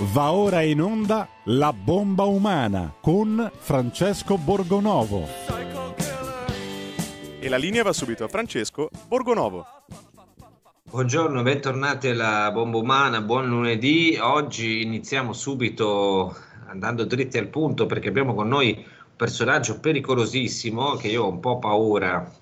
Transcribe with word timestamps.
Va 0.00 0.30
ora 0.30 0.62
in 0.62 0.80
onda 0.80 1.28
La 1.46 1.72
bomba 1.72 2.22
umana 2.22 2.94
con 3.00 3.50
Francesco 3.58 4.38
Borgonovo. 4.38 5.26
E 7.40 7.48
la 7.48 7.56
linea 7.56 7.82
va 7.82 7.92
subito 7.92 8.22
a 8.22 8.28
Francesco 8.28 8.90
Borgonovo. 9.08 9.66
Buongiorno, 10.84 11.42
bentornati 11.42 12.10
alla 12.10 12.48
bomba 12.52 12.78
umana, 12.78 13.20
buon 13.22 13.48
lunedì. 13.48 14.16
Oggi 14.20 14.82
iniziamo 14.82 15.32
subito 15.32 16.32
andando 16.68 17.04
dritti 17.04 17.36
al 17.36 17.48
punto 17.48 17.86
perché 17.86 18.06
abbiamo 18.06 18.36
con 18.36 18.46
noi 18.46 18.74
un 18.76 19.16
personaggio 19.16 19.80
pericolosissimo 19.80 20.94
che 20.94 21.08
io 21.08 21.24
ho 21.24 21.28
un 21.28 21.40
po' 21.40 21.58
paura 21.58 22.32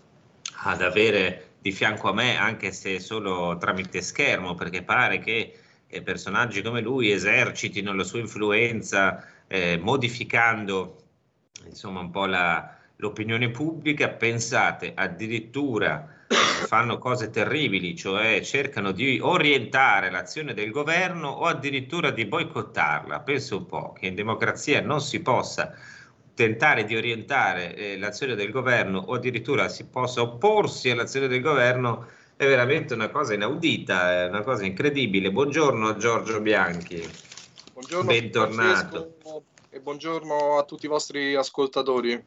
ad 0.65 0.83
avere 0.83 1.53
di 1.63 1.73
fianco 1.73 2.11
a 2.11 2.13
me, 2.13 2.37
anche 2.37 2.71
se 2.71 3.01
solo 3.01 3.57
tramite 3.57 4.03
schermo, 4.03 4.55
perché 4.55 4.83
pare 4.83 5.21
che 5.21 5.61
che 5.89 6.03
personaggi 6.03 6.63
come 6.63 6.81
lui 6.81 7.11
esercitino 7.11 7.95
la 7.95 8.05
sua 8.05 8.19
influenza 8.19 9.25
eh, 9.47 9.79
modificando 9.81 11.03
insomma 11.65 12.01
un 12.01 12.11
po' 12.11 12.27
la, 12.27 12.77
l'opinione 12.97 13.51
pubblica, 13.51 14.09
pensate 14.09 14.93
addirittura 14.95 16.15
fanno 16.29 16.99
cose 16.99 17.31
terribili, 17.31 17.95
cioè 17.95 18.41
cercano 18.41 18.91
di 18.91 19.21
orientare 19.21 20.11
l'azione 20.11 20.55
del 20.55 20.71
governo 20.71 21.29
o 21.29 21.45
addirittura 21.45 22.11
di 22.11 22.27
boicottarla. 22.27 23.21
Penso 23.21 23.59
un 23.59 23.67
po' 23.67 23.93
che 23.93 24.07
in 24.07 24.15
democrazia 24.15 24.81
non 24.81 25.01
si 25.01 25.21
possa 25.21 25.73
tentare 26.35 26.85
di 26.85 26.97
orientare 26.97 27.75
eh, 27.75 27.99
l'azione 27.99 28.35
del 28.35 28.51
governo 28.51 28.99
o 28.99 29.15
addirittura 29.15 29.69
si 29.69 29.87
possa 29.87 30.21
opporsi 30.21 30.91
all'azione 30.91 31.29
del 31.29 31.41
governo 31.41 32.09
è 32.37 32.47
veramente 32.47 32.93
una 32.93 33.09
cosa 33.09 33.33
inaudita, 33.33 34.25
è 34.25 34.29
una 34.29 34.43
cosa 34.43 34.67
incredibile. 34.67 35.33
Buongiorno 35.33 35.97
Giorgio 35.97 36.41
Bianchi. 36.41 37.03
Buongiorno, 37.73 38.11
bentornato. 38.11 39.17
E 39.71 39.81
buongiorno 39.81 40.59
a 40.59 40.65
tutti 40.65 40.85
i 40.85 40.89
vostri 40.89 41.35
ascoltatori. 41.35 42.23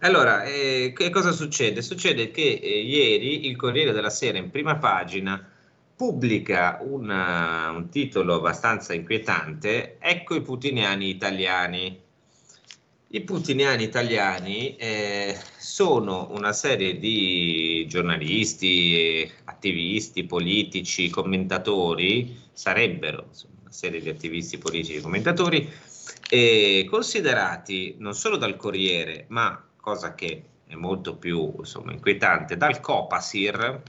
Allora, 0.00 0.44
eh, 0.44 0.92
che 0.96 1.10
cosa 1.10 1.32
succede? 1.32 1.82
Succede 1.82 2.30
che 2.30 2.60
eh, 2.62 2.80
ieri 2.80 3.46
il 3.46 3.56
Corriere 3.56 3.92
della 3.92 4.10
Sera 4.10 4.38
in 4.38 4.50
prima 4.50 4.76
pagina 4.76 5.50
pubblica 5.96 6.78
una, 6.80 7.70
un 7.70 7.88
titolo 7.90 8.34
abbastanza 8.34 8.94
inquietante, 8.94 9.98
Ecco 10.00 10.34
i 10.34 10.40
putiniani 10.40 11.10
italiani. 11.10 12.00
I 13.08 13.20
putiniani 13.20 13.84
italiani 13.84 14.76
eh, 14.76 15.38
sono 15.56 16.28
una 16.32 16.52
serie 16.52 16.98
di 16.98 17.63
giornalisti, 17.86 19.30
attivisti, 19.44 20.24
politici, 20.24 21.10
commentatori, 21.10 22.36
sarebbero 22.52 23.26
insomma, 23.28 23.54
una 23.62 23.72
serie 23.72 24.00
di 24.00 24.08
attivisti, 24.08 24.58
politici 24.58 24.96
e 24.96 25.00
commentatori, 25.00 25.70
eh, 26.30 26.86
considerati 26.90 27.96
non 27.98 28.14
solo 28.14 28.36
dal 28.36 28.56
Corriere, 28.56 29.26
ma 29.28 29.62
cosa 29.80 30.14
che 30.14 30.44
è 30.66 30.74
molto 30.74 31.16
più 31.16 31.52
insomma, 31.58 31.92
inquietante, 31.92 32.56
dal 32.56 32.80
Copasir, 32.80 33.82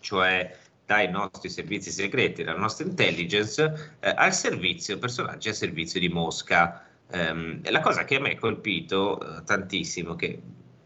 cioè 0.00 0.56
dai 0.86 1.10
nostri 1.10 1.48
servizi 1.48 1.90
segreti, 1.90 2.42
dalla 2.42 2.58
nostra 2.58 2.84
intelligence, 2.84 3.96
eh, 4.00 4.12
al 4.14 4.34
servizio, 4.34 4.98
personaggi 4.98 5.48
al 5.48 5.54
servizio 5.54 5.98
di 5.98 6.08
Mosca. 6.08 6.86
Um, 7.06 7.60
la 7.70 7.80
cosa 7.80 8.04
che 8.04 8.16
a 8.16 8.20
me 8.20 8.32
ha 8.32 8.38
colpito 8.38 9.18
uh, 9.20 9.44
tantissimo, 9.44 10.14
che 10.16 10.40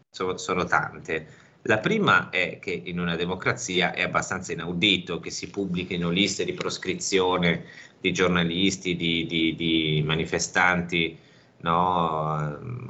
so, 0.09 0.37
sono 0.37 0.65
tante, 0.65 1.27
la 1.63 1.79
prima 1.79 2.29
è 2.29 2.59
che 2.59 2.71
in 2.71 2.99
una 2.99 3.15
democrazia 3.15 3.93
è 3.93 4.01
abbastanza 4.03 4.53
inaudito 4.53 5.19
che 5.19 5.29
si 5.29 5.49
pubblichino 5.49 6.09
liste 6.09 6.45
di 6.45 6.53
proscrizione 6.53 7.65
di 7.99 8.13
giornalisti, 8.13 8.95
di, 8.95 9.25
di, 9.25 9.55
di 9.55 10.01
manifestanti, 10.05 11.17
no? 11.57 12.87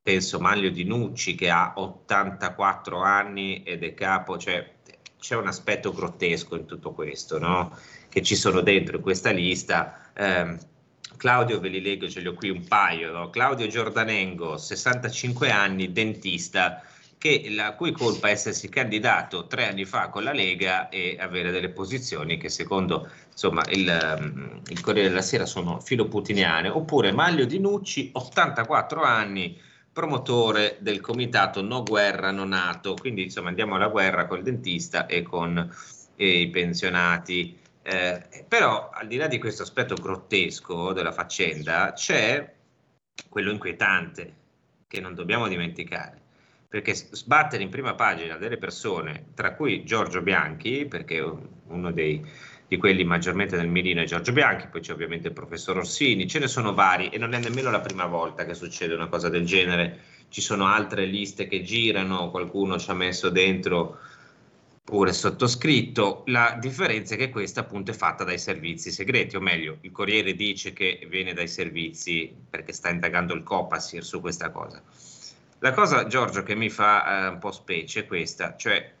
penso 0.00 0.40
Maglio 0.40 0.70
di 0.70 0.84
Nucci 0.84 1.34
che 1.34 1.50
ha 1.50 1.72
84 1.76 3.00
anni 3.02 3.62
ed 3.64 3.82
è 3.82 3.94
capo, 3.94 4.38
cioè 4.38 4.74
c'è 5.18 5.36
un 5.36 5.46
aspetto 5.46 5.92
grottesco 5.92 6.56
in 6.56 6.66
tutto 6.66 6.92
questo, 6.92 7.38
no? 7.38 7.76
che 8.08 8.22
ci 8.22 8.36
sono 8.36 8.60
dentro 8.60 9.00
questa 9.00 9.30
lista. 9.30 10.12
Eh, 10.12 10.56
Claudio, 11.16 11.60
ve 11.60 11.68
li 11.68 11.80
leggo, 11.80 12.08
ce 12.08 12.20
li 12.20 12.26
ho 12.28 12.34
qui 12.34 12.50
un 12.50 12.66
paio. 12.66 13.12
No? 13.12 13.30
Claudio 13.30 13.66
Giordanengo, 13.66 14.56
65 14.56 15.50
anni, 15.50 15.92
dentista, 15.92 16.82
che 17.22 17.50
la 17.50 17.74
cui 17.74 17.92
colpa 17.92 18.26
è 18.26 18.32
essersi 18.32 18.68
candidato 18.68 19.46
tre 19.46 19.68
anni 19.68 19.84
fa 19.84 20.08
con 20.08 20.24
la 20.24 20.32
Lega 20.32 20.88
e 20.88 21.16
avere 21.20 21.52
delle 21.52 21.68
posizioni 21.68 22.36
che 22.36 22.48
secondo 22.48 23.08
insomma, 23.30 23.62
il, 23.68 24.18
mm, 24.20 24.56
il 24.70 24.80
Corriere 24.80 25.08
della 25.08 25.22
Sera 25.22 25.46
sono 25.46 25.78
filoputiniane. 25.78 26.68
Oppure 26.68 27.12
Maglio 27.12 27.44
Di 27.44 27.60
Nucci, 27.60 28.10
84 28.12 29.02
anni, 29.04 29.56
promotore 29.92 30.78
del 30.80 31.00
comitato 31.00 31.62
No 31.62 31.84
Guerra 31.84 32.32
No 32.32 32.44
Nato. 32.44 32.94
Quindi 32.94 33.22
insomma 33.22 33.50
andiamo 33.50 33.76
alla 33.76 33.86
guerra 33.86 34.26
col 34.26 34.42
dentista 34.42 35.06
e 35.06 35.22
con 35.22 35.72
e 36.16 36.40
i 36.40 36.50
pensionati. 36.50 37.56
Eh, 37.82 38.44
però 38.48 38.90
al 38.92 39.06
di 39.06 39.14
là 39.16 39.28
di 39.28 39.38
questo 39.38 39.62
aspetto 39.62 39.94
grottesco 39.94 40.92
della 40.92 41.12
faccenda 41.12 41.92
c'è 41.92 42.52
quello 43.28 43.52
inquietante 43.52 44.34
che 44.88 44.98
non 45.00 45.14
dobbiamo 45.14 45.46
dimenticare 45.46 46.21
perché 46.72 46.94
sbattere 46.94 47.62
in 47.62 47.68
prima 47.68 47.94
pagina 47.94 48.38
delle 48.38 48.56
persone, 48.56 49.26
tra 49.34 49.52
cui 49.52 49.84
Giorgio 49.84 50.22
Bianchi, 50.22 50.86
perché 50.86 51.20
uno 51.66 51.92
dei, 51.92 52.24
di 52.66 52.78
quelli 52.78 53.04
maggiormente 53.04 53.58
nel 53.58 53.68
mirino 53.68 54.00
è 54.00 54.06
Giorgio 54.06 54.32
Bianchi, 54.32 54.68
poi 54.68 54.80
c'è 54.80 54.94
ovviamente 54.94 55.28
il 55.28 55.34
professor 55.34 55.76
Orsini, 55.76 56.26
ce 56.26 56.38
ne 56.38 56.48
sono 56.48 56.72
vari 56.72 57.10
e 57.10 57.18
non 57.18 57.34
è 57.34 57.40
nemmeno 57.40 57.70
la 57.70 57.80
prima 57.80 58.06
volta 58.06 58.46
che 58.46 58.54
succede 58.54 58.94
una 58.94 59.08
cosa 59.08 59.28
del 59.28 59.44
genere, 59.44 59.98
ci 60.30 60.40
sono 60.40 60.64
altre 60.64 61.04
liste 61.04 61.46
che 61.46 61.60
girano, 61.60 62.30
qualcuno 62.30 62.78
ci 62.78 62.88
ha 62.88 62.94
messo 62.94 63.28
dentro 63.28 63.98
pure 64.82 65.12
sottoscritto. 65.12 66.22
La 66.28 66.56
differenza 66.58 67.16
è 67.16 67.18
che 67.18 67.28
questa 67.28 67.60
appunto 67.60 67.90
è 67.90 67.94
fatta 67.94 68.24
dai 68.24 68.38
servizi 68.38 68.90
segreti, 68.90 69.36
o 69.36 69.40
meglio, 69.40 69.76
il 69.82 69.92
Corriere 69.92 70.32
dice 70.32 70.72
che 70.72 71.06
viene 71.06 71.34
dai 71.34 71.48
servizi 71.48 72.34
perché 72.48 72.72
sta 72.72 72.88
indagando 72.88 73.34
il 73.34 73.42
Copasir 73.42 74.02
su 74.02 74.22
questa 74.22 74.50
cosa. 74.50 74.82
La 75.62 75.70
cosa, 75.72 76.08
Giorgio, 76.08 76.42
che 76.42 76.56
mi 76.56 76.68
fa 76.68 77.26
eh, 77.26 77.28
un 77.28 77.38
po' 77.38 77.52
specie 77.52 78.00
è 78.00 78.06
questa, 78.06 78.56
cioè 78.56 78.94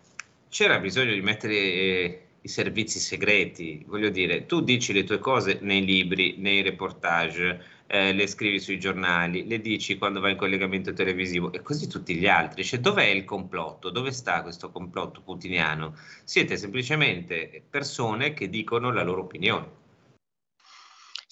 c'era 0.48 0.78
bisogno 0.78 1.12
di 1.12 1.20
mettere 1.20 1.54
eh, 1.54 2.26
i 2.40 2.46
servizi 2.46 3.00
segreti, 3.00 3.84
voglio 3.88 4.10
dire, 4.10 4.46
tu 4.46 4.60
dici 4.60 4.92
le 4.92 5.02
tue 5.02 5.18
cose 5.18 5.58
nei 5.60 5.84
libri, 5.84 6.36
nei 6.38 6.62
reportage, 6.62 7.64
eh, 7.88 8.12
le 8.12 8.28
scrivi 8.28 8.60
sui 8.60 8.78
giornali, 8.78 9.44
le 9.48 9.60
dici 9.60 9.98
quando 9.98 10.20
vai 10.20 10.32
in 10.32 10.36
collegamento 10.36 10.92
televisivo 10.92 11.52
e 11.52 11.62
così 11.62 11.88
tutti 11.88 12.14
gli 12.14 12.28
altri. 12.28 12.62
Cioè, 12.62 12.78
dov'è 12.78 13.06
il 13.06 13.24
complotto? 13.24 13.90
Dove 13.90 14.12
sta 14.12 14.42
questo 14.42 14.70
complotto 14.70 15.20
putiniano? 15.20 15.96
Siete 16.22 16.56
semplicemente 16.56 17.60
persone 17.68 18.34
che 18.34 18.48
dicono 18.48 18.92
la 18.92 19.02
loro 19.02 19.22
opinione. 19.22 19.81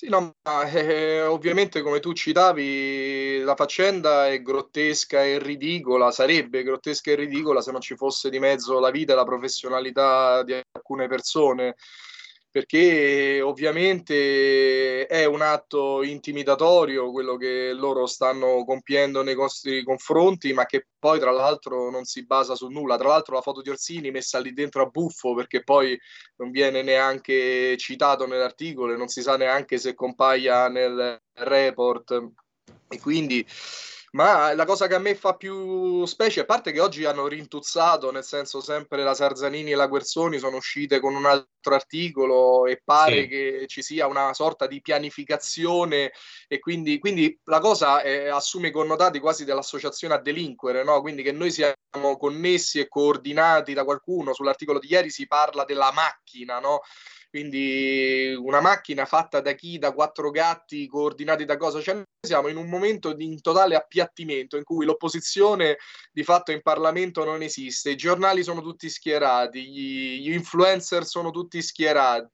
Sì, 0.01 0.09
no, 0.09 0.35
ma 0.45 0.63
eh, 0.71 1.21
ovviamente 1.21 1.83
come 1.83 2.01
tu 2.01 2.15
citavi, 2.15 3.41
la 3.41 3.55
faccenda 3.55 4.29
è 4.29 4.41
grottesca 4.41 5.23
e 5.23 5.39
ridicola, 5.39 6.11
sarebbe 6.11 6.63
grottesca 6.63 7.11
e 7.11 7.17
ridicola 7.17 7.61
se 7.61 7.71
non 7.71 7.83
ci 7.83 7.97
fosse 7.97 8.31
di 8.31 8.39
mezzo 8.39 8.79
la 8.81 8.91
vita 8.91 9.13
e 9.13 9.17
la 9.17 9.25
professionalità 9.25 10.43
di 10.43 10.55
alcune 10.73 11.07
persone 11.07 11.77
perché 12.51 13.41
ovviamente 13.41 15.07
è 15.07 15.25
un 15.25 15.41
atto 15.41 16.03
intimidatorio 16.03 17.13
quello 17.13 17.37
che 17.37 17.73
loro 17.73 18.07
stanno 18.07 18.65
compiendo 18.65 19.23
nei 19.23 19.37
nostri 19.37 19.85
confronti, 19.85 20.53
ma 20.53 20.67
che 20.67 20.87
poi 20.99 21.21
tra 21.21 21.31
l'altro 21.31 21.91
non 21.91 22.05
si 22.05 22.27
basa 22.27 22.57
su 22.57 22.69
nulla. 22.69 22.99
Tra 22.99 23.09
l'altro 23.09 23.35
la 23.35 23.41
foto 23.41 23.63
di 23.63 23.71
Orsini 23.71 24.11
messa 24.11 24.41
lì 24.41 24.53
dentro 24.53 24.83
a 24.83 24.87
buffo 24.87 25.35
perché 25.35 25.63
poi 25.63 25.99
non 26.37 26.51
viene 26.51 26.83
neanche 26.83 27.77
citato 27.77 28.27
nell'articolo 28.27 28.95
e 28.95 28.97
non 28.97 29.09
si 29.09 29.23
sa 29.23 29.37
neanche 29.37 29.79
se 29.79 29.95
compaia 29.95 30.69
nel 30.69 31.21
report. 31.35 32.31
E 32.89 32.99
quindi 32.99 33.47
ma 34.13 34.53
la 34.55 34.65
cosa 34.65 34.89
che 34.89 34.95
a 34.95 34.99
me 34.99 35.15
fa 35.15 35.35
più 35.35 36.05
specie, 36.05 36.41
a 36.41 36.45
parte 36.45 36.73
che 36.73 36.81
oggi 36.81 37.05
hanno 37.05 37.29
rintuzzato, 37.29 38.11
nel 38.11 38.25
senso 38.25 38.61
sempre 38.61 39.05
la 39.05 39.15
Sarzanini 39.15 39.71
e 39.71 39.77
la 39.77 39.87
Guerzoni 39.87 40.39
sono 40.39 40.57
uscite 40.57 40.99
con 40.99 41.15
un 41.15 41.27
altro 41.27 41.75
articolo 41.75 42.67
e 42.67 42.83
pare 42.85 43.23
sì. 43.23 43.29
che 43.29 43.65
ci 43.69 43.83
sia 43.83 44.09
una 44.09 44.35
sorta 44.35 44.67
di 44.67 44.81
pianificazione 44.81 46.13
e 46.49 46.59
quindi, 46.59 46.99
quindi 46.99 47.39
la 47.45 47.61
cosa 47.61 48.03
è, 48.03 48.27
assume 48.27 48.73
connotati 48.73 49.21
quasi 49.21 49.45
dell'associazione 49.45 50.15
a 50.15 50.21
delinquere, 50.21 50.83
no? 50.83 51.01
quindi 51.01 51.23
che 51.23 51.33
noi 51.33 51.53
siamo 51.53 52.17
connessi 52.19 52.81
e 52.81 52.89
coordinati 52.89 53.75
da 53.75 53.85
qualcuno. 53.85 54.35
Sull'articolo 54.35 54.81
di 54.81 54.91
ieri 54.91 55.11
si 55.11 55.29
parla 55.29 55.65
della 55.65 55.93
macchina, 55.93 56.59
no? 56.59 56.81
Quindi 57.31 58.35
una 58.37 58.61
macchina 58.61 59.05
fatta 59.07 59.41
da 59.41 59.53
chi? 59.53 59.79
Da 59.79 59.93
quattro 59.93 60.31
gatti 60.31 60.87
coordinati 60.87 61.45
da 61.45 61.57
cosa? 61.57 61.81
Cioè, 61.81 62.03
siamo 62.21 62.49
in 62.49 62.57
un 62.57 62.69
momento 62.69 63.13
di 63.13 63.25
in 63.25 63.41
totale 63.41 63.77
appiattimento 63.77 64.57
in 64.57 64.65
cui 64.65 64.85
l'opposizione 64.85 65.79
di 66.13 66.25
fatto 66.25 66.53
in 66.53 66.61
Parlamento 66.61 67.25
non 67.25 67.43
esiste, 67.43 67.91
i 67.91 67.97
giornali 67.97 68.43
sono 68.43 68.61
tutti 68.61 68.89
schierati, 68.91 69.67
gli, 69.67 70.21
gli 70.21 70.33
influencer 70.33 71.05
sono 71.07 71.31
tutti 71.31 71.63
schierati 71.63 72.29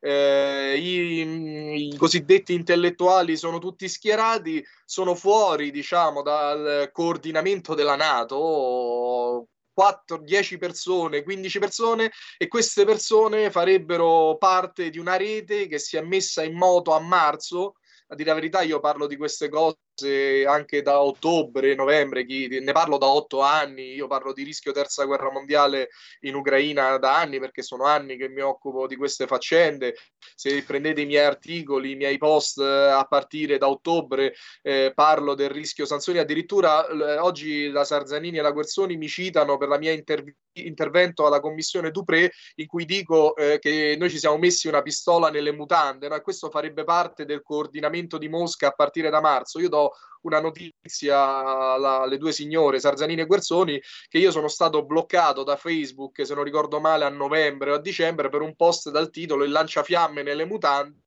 eh, 0.00 0.76
i, 0.76 1.88
i, 1.88 1.96
cosiddetti 1.96 2.54
intellettuali 2.54 3.36
sono 3.36 3.58
tutti 3.58 3.88
schierati, 3.88 4.64
sono 4.84 5.14
fuori 5.14 5.70
diciamo, 5.70 6.22
dal 6.22 6.90
coordinamento 6.92 7.74
della 7.74 7.96
Nato. 7.96 9.48
4, 9.78 10.18
10 10.18 10.58
persone, 10.58 11.22
15 11.22 11.60
persone 11.60 12.10
e 12.36 12.48
queste 12.48 12.84
persone 12.84 13.48
farebbero 13.48 14.36
parte 14.36 14.90
di 14.90 14.98
una 14.98 15.16
rete 15.16 15.68
che 15.68 15.78
si 15.78 15.96
è 15.96 16.00
messa 16.00 16.42
in 16.42 16.56
moto 16.56 16.90
a 16.94 16.98
marzo. 16.98 17.76
A 18.08 18.16
dire 18.16 18.30
la 18.30 18.34
verità, 18.34 18.62
io 18.62 18.80
parlo 18.80 19.06
di 19.06 19.16
queste 19.16 19.48
cose 19.48 19.76
anche 20.06 20.82
da 20.82 21.00
ottobre, 21.00 21.74
novembre, 21.74 22.24
chi, 22.24 22.48
ne 22.48 22.72
parlo 22.72 22.98
da 22.98 23.06
otto 23.06 23.40
anni, 23.40 23.94
io 23.94 24.06
parlo 24.06 24.32
di 24.32 24.42
rischio 24.42 24.72
terza 24.72 25.04
guerra 25.04 25.30
mondiale 25.30 25.88
in 26.20 26.34
Ucraina 26.34 26.96
da 26.98 27.16
anni 27.16 27.38
perché 27.38 27.62
sono 27.62 27.84
anni 27.84 28.16
che 28.16 28.28
mi 28.28 28.40
occupo 28.40 28.86
di 28.86 28.96
queste 28.96 29.26
faccende, 29.26 29.96
se 30.34 30.62
prendete 30.62 31.00
i 31.00 31.06
miei 31.06 31.24
articoli, 31.24 31.92
i 31.92 31.96
miei 31.96 32.18
post 32.18 32.60
eh, 32.60 32.64
a 32.64 33.04
partire 33.04 33.58
da 33.58 33.68
ottobre 33.68 34.34
eh, 34.62 34.92
parlo 34.94 35.34
del 35.34 35.50
rischio 35.50 35.86
sanzioni, 35.86 36.18
addirittura 36.18 36.86
eh, 36.86 37.18
oggi 37.18 37.68
la 37.70 37.84
Sarzanini 37.84 38.38
e 38.38 38.42
la 38.42 38.52
Guerzoni 38.52 38.96
mi 38.96 39.08
citano 39.08 39.56
per 39.56 39.68
la 39.68 39.78
mia 39.78 39.92
interv- 39.92 40.34
intervento 40.66 41.26
alla 41.26 41.40
commissione 41.40 41.90
Dupré 41.90 42.30
in 42.56 42.66
cui 42.66 42.84
dico 42.84 43.36
eh, 43.36 43.58
che 43.58 43.96
noi 43.98 44.10
ci 44.10 44.18
siamo 44.18 44.38
messi 44.38 44.68
una 44.68 44.82
pistola 44.82 45.30
nelle 45.30 45.52
mutande, 45.52 46.08
no? 46.08 46.20
questo 46.20 46.50
farebbe 46.50 46.84
parte 46.84 47.24
del 47.24 47.42
coordinamento 47.42 48.18
di 48.18 48.28
Mosca 48.28 48.68
a 48.68 48.72
partire 48.72 49.10
da 49.10 49.20
marzo. 49.20 49.60
Io 49.60 49.68
do 49.68 49.92
una 50.22 50.40
notizia 50.40 51.18
alle 51.74 52.18
due 52.18 52.32
signore 52.32 52.80
Sarzanini 52.80 53.20
e 53.20 53.26
Guerzoni 53.26 53.80
che 54.08 54.18
io 54.18 54.30
sono 54.30 54.48
stato 54.48 54.84
bloccato 54.84 55.44
da 55.44 55.56
Facebook, 55.56 56.24
se 56.26 56.34
non 56.34 56.44
ricordo 56.44 56.80
male, 56.80 57.04
a 57.04 57.08
novembre 57.08 57.70
o 57.70 57.74
a 57.74 57.80
dicembre 57.80 58.28
per 58.28 58.42
un 58.42 58.56
post 58.56 58.90
dal 58.90 59.10
titolo 59.10 59.44
Il 59.44 59.50
lanciafiamme 59.50 60.22
nelle 60.22 60.44
mutande 60.44 61.06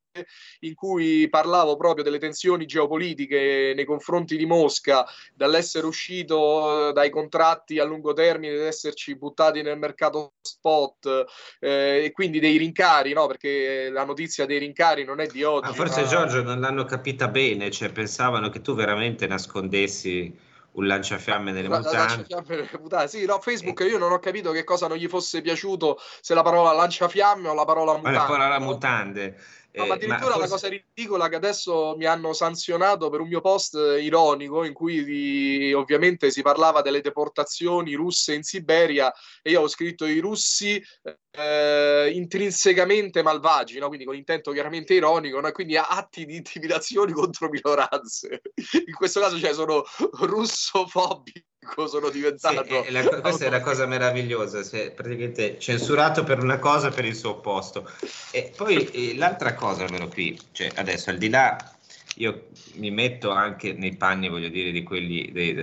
in 0.61 0.75
cui 0.75 1.27
parlavo 1.29 1.75
proprio 1.77 2.03
delle 2.03 2.19
tensioni 2.19 2.65
geopolitiche 2.65 3.73
nei 3.75 3.85
confronti 3.85 4.37
di 4.37 4.45
Mosca, 4.45 5.05
dall'essere 5.33 5.85
uscito 5.85 6.89
eh, 6.89 6.93
dai 6.93 7.09
contratti 7.09 7.79
a 7.79 7.83
lungo 7.83 8.13
termine, 8.13 8.53
ed 8.53 8.61
esserci 8.61 9.15
buttati 9.15 9.61
nel 9.61 9.77
mercato 9.77 10.33
spot 10.41 11.25
eh, 11.59 12.03
e 12.05 12.11
quindi 12.11 12.39
dei 12.39 12.57
rincari, 12.57 13.13
no? 13.13 13.27
perché 13.27 13.89
la 13.89 14.03
notizia 14.03 14.45
dei 14.45 14.59
rincari 14.59 15.03
non 15.03 15.19
è 15.19 15.27
di 15.27 15.43
oggi. 15.43 15.69
Ma 15.69 15.73
forse 15.73 16.01
ma... 16.01 16.07
Giorgio 16.07 16.43
non 16.43 16.59
l'hanno 16.59 16.85
capita 16.85 17.27
bene, 17.27 17.71
cioè 17.71 17.91
pensavano 17.91 18.49
che 18.49 18.61
tu 18.61 18.75
veramente 18.75 19.27
nascondessi 19.27 20.49
un 20.73 20.87
lanciafiamme 20.87 21.51
nelle 21.51 21.67
mutande. 21.67 23.07
Sì, 23.07 23.25
no, 23.25 23.39
Facebook 23.39 23.81
io 23.81 23.97
non 23.97 24.11
ho 24.11 24.19
capito 24.19 24.51
che 24.51 24.63
cosa 24.63 24.87
non 24.87 24.97
gli 24.97 25.07
fosse 25.07 25.41
piaciuto, 25.41 25.99
se 26.21 26.33
la 26.33 26.43
parola 26.43 26.71
lanciafiamme 26.71 27.49
o 27.49 27.53
la 27.53 27.65
parola 27.65 27.97
mutande. 27.97 28.17
La 28.17 28.25
parola 28.25 28.59
mutande. 28.59 29.37
No, 29.73 29.85
ma 29.85 29.93
eh, 29.93 29.97
addirittura 29.97 30.35
ma 30.35 30.35
forse... 30.35 30.39
la 30.39 30.47
cosa 30.47 30.67
ridicola 30.67 31.29
che 31.29 31.35
adesso 31.35 31.95
mi 31.97 32.05
hanno 32.05 32.33
sanzionato 32.33 33.09
per 33.09 33.21
un 33.21 33.27
mio 33.27 33.39
post 33.39 33.73
ironico 33.99 34.65
in 34.65 34.73
cui 34.73 35.73
ovviamente 35.73 36.29
si 36.29 36.41
parlava 36.41 36.81
delle 36.81 37.01
deportazioni 37.01 37.93
russe 37.93 38.33
in 38.33 38.43
Siberia 38.43 39.13
e 39.41 39.51
io 39.51 39.61
ho 39.61 39.67
scritto 39.67 40.05
i 40.05 40.19
russi 40.19 40.81
eh, 41.31 42.11
intrinsecamente 42.13 43.21
malvagi, 43.23 43.79
no? 43.79 43.87
quindi 43.87 44.05
con 44.05 44.15
intento 44.15 44.51
chiaramente 44.51 44.93
ironico, 44.93 45.39
no? 45.39 45.51
quindi 45.51 45.77
atti 45.77 46.25
di 46.25 46.35
intimidazioni 46.35 47.11
contro 47.13 47.49
minoranze. 47.49 48.41
In 48.85 48.93
questo 48.93 49.21
caso 49.21 49.39
cioè, 49.39 49.53
sono 49.53 49.83
russofobico 50.11 51.49
sono 51.87 52.09
diventato. 52.09 52.83
Sì, 52.83 52.91
la, 52.91 53.03
questa 53.21 53.45
è 53.45 53.49
la 53.49 53.61
cosa 53.61 53.85
meravigliosa, 53.85 54.63
si 54.63 54.77
è 54.77 54.91
praticamente 54.91 55.59
censurato 55.59 56.23
per 56.23 56.41
una 56.41 56.57
cosa 56.57 56.89
per 56.89 57.05
il 57.05 57.15
suo 57.15 57.31
opposto. 57.31 57.89
E 58.31 58.51
poi 58.55 58.85
eh, 58.89 59.15
l'altra 59.15 59.53
cosa, 59.53 59.83
almeno 59.83 60.07
qui, 60.07 60.37
cioè 60.51 60.71
adesso 60.75 61.11
al 61.11 61.17
di 61.17 61.29
là, 61.29 61.55
io 62.15 62.47
mi 62.75 62.89
metto 62.89 63.29
anche 63.29 63.73
nei 63.73 63.95
panni, 63.95 64.27
voglio 64.27 64.49
dire, 64.49 64.71
di 64.71 64.83
quelli 64.83 65.31
dei, 65.31 65.53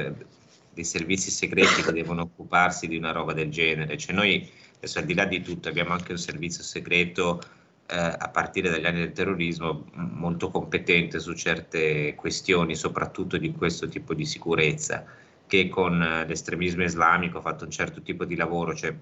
dei 0.72 0.84
servizi 0.84 1.30
segreti 1.30 1.82
che 1.82 1.92
devono 1.92 2.22
occuparsi 2.22 2.86
di 2.86 2.96
una 2.96 3.12
roba 3.12 3.32
del 3.32 3.50
genere. 3.50 3.96
Cioè 3.96 4.14
noi 4.14 4.48
adesso 4.76 5.00
al 5.00 5.04
di 5.04 5.14
là 5.14 5.24
di 5.24 5.42
tutto 5.42 5.68
abbiamo 5.68 5.92
anche 5.92 6.12
un 6.12 6.18
servizio 6.18 6.62
segreto 6.62 7.42
eh, 7.88 7.96
a 7.96 8.28
partire 8.28 8.70
dagli 8.70 8.86
anni 8.86 9.00
del 9.00 9.12
terrorismo 9.12 9.86
molto 9.94 10.48
competente 10.48 11.18
su 11.18 11.34
certe 11.34 12.14
questioni, 12.14 12.76
soprattutto 12.76 13.36
di 13.36 13.50
questo 13.52 13.88
tipo 13.88 14.14
di 14.14 14.24
sicurezza 14.24 15.04
che 15.48 15.68
con 15.68 16.00
eh, 16.00 16.26
l'estremismo 16.26 16.84
islamico 16.84 17.38
ha 17.38 17.40
fatto 17.40 17.64
un 17.64 17.70
certo 17.72 18.00
tipo 18.02 18.24
di 18.24 18.36
lavoro, 18.36 18.74
cioè 18.74 18.94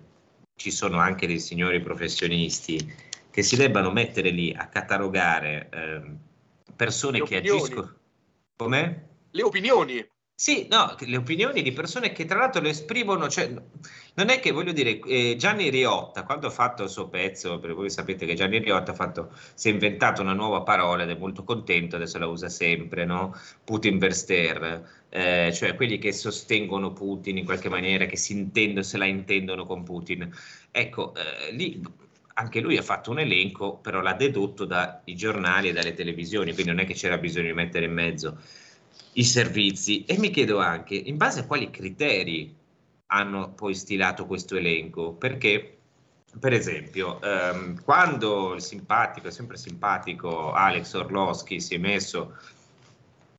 ci 0.55 0.71
sono 0.71 0.99
anche 0.99 1.27
dei 1.27 1.39
signori 1.39 1.81
professionisti 1.81 2.95
che 3.31 3.43
si 3.43 3.57
debbano 3.57 3.91
mettere 3.91 4.31
lì 4.31 4.55
a 4.57 4.69
catalogare 4.69 5.69
eh, 5.71 6.01
persone 6.75 7.21
che 7.23 7.37
agiscono. 7.37 7.95
Come? 8.57 9.09
Le 9.31 9.43
opinioni. 9.43 10.09
Sì, 10.39 10.67
no, 10.71 10.95
le 10.99 11.17
opinioni 11.17 11.63
di 11.63 11.73
persone 11.73 12.13
che 12.13 12.27
tra 12.27 12.39
l'altro 12.39 12.61
le 12.61 12.69
esprimono, 12.69 13.27
cioè, 13.27 13.49
non 14.17 14.29
è 14.29 14.39
che 14.39 14.51
voglio 14.51 14.73
dire, 14.73 14.99
eh, 15.01 15.35
Gianni 15.39 15.71
Riotta, 15.71 16.25
quando 16.25 16.47
ha 16.49 16.51
fatto 16.51 16.83
il 16.83 16.91
suo 16.91 17.09
pezzo, 17.09 17.59
per 17.59 17.73
voi 17.73 17.89
sapete 17.89 18.27
che 18.27 18.35
Gianni 18.35 18.59
Riotta 18.59 18.93
fatto, 18.93 19.31
si 19.55 19.71
è 19.71 19.73
inventato 19.73 20.21
una 20.21 20.35
nuova 20.35 20.61
parola 20.63 21.05
ed 21.05 21.11
è 21.11 21.17
molto 21.17 21.43
contento, 21.43 21.97
adesso 21.97 22.19
la 22.19 22.27
usa 22.27 22.51
sempre, 22.51 23.07
no? 23.07 23.35
Putin 23.65 23.97
Verster, 23.99 25.07
eh, 25.09 25.51
cioè 25.55 25.75
quelli 25.75 25.97
che 25.97 26.13
sostengono 26.13 26.93
Putin 26.93 27.39
in 27.39 27.47
qualche 27.47 27.71
maniera, 27.71 28.05
che 28.05 28.17
si 28.19 28.33
intendono, 28.35 28.83
se 28.83 28.99
la 28.99 29.07
intendono 29.07 29.65
con 29.65 29.85
Putin. 29.85 30.31
Ecco, 30.71 31.15
eh, 31.15 31.51
lì 31.53 31.83
anche 32.35 32.61
lui 32.61 32.77
ha 32.77 32.83
fatto 32.83 33.11
un 33.11 33.21
elenco, 33.21 33.79
però 33.79 34.01
l'ha 34.03 34.13
dedotto 34.13 34.67
dai 34.67 35.15
giornali 35.15 35.71
e 35.71 35.73
dalle 35.73 35.95
televisioni, 35.95 36.53
quindi 36.53 36.73
non 36.73 36.81
è 36.81 36.85
che 36.87 36.93
c'era 36.93 37.17
bisogno 37.17 37.47
di 37.47 37.55
mettere 37.55 37.87
in 37.87 37.93
mezzo 37.93 38.39
i 39.15 39.25
servizi 39.25 40.05
e 40.05 40.19
mi 40.19 40.31
chiedo 40.31 40.59
anche 40.59 40.95
in 40.95 41.17
base 41.17 41.41
a 41.41 41.47
quali 41.47 41.71
criteri 41.71 42.55
hanno 43.07 43.53
poi 43.53 43.75
stilato 43.75 44.27
questo 44.27 44.57
elenco, 44.57 45.13
perché 45.13 45.79
per 46.39 46.53
esempio 46.53 47.21
ehm, 47.23 47.83
quando 47.83 48.55
il 48.55 48.61
simpatico, 48.61 49.31
sempre 49.31 49.57
simpatico 49.57 50.53
Alex 50.53 50.93
Orlowski 50.95 51.61
si 51.61 51.75
è 51.75 51.79
messo 51.79 52.37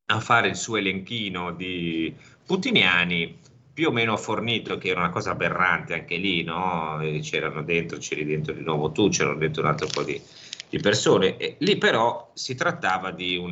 a 0.05 0.19
fare 0.19 0.47
il 0.47 0.55
suo 0.55 0.77
elenchino 0.77 1.51
di 1.51 2.15
putiniani, 2.45 3.37
più 3.73 3.89
o 3.89 3.91
meno 3.91 4.17
fornito, 4.17 4.77
che 4.79 4.89
era 4.89 5.01
una 5.01 5.11
cosa 5.11 5.31
aberrante 5.31 5.93
anche 5.93 6.15
lì, 6.15 6.43
no? 6.43 6.97
c'erano 7.21 7.61
dentro, 7.61 7.99
c'eri 7.99 8.25
dentro 8.25 8.53
di 8.53 8.63
nuovo 8.63 8.91
tu, 8.91 9.09
c'erano 9.09 9.37
dentro 9.37 9.61
un 9.61 9.67
altro 9.67 9.87
po' 9.87 10.01
di 10.01 10.19
di 10.69 10.79
persone. 10.79 11.37
E 11.37 11.55
lì 11.59 11.77
però 11.77 12.31
si 12.33 12.55
trattava 12.55 13.11
di 13.11 13.37
un 13.37 13.51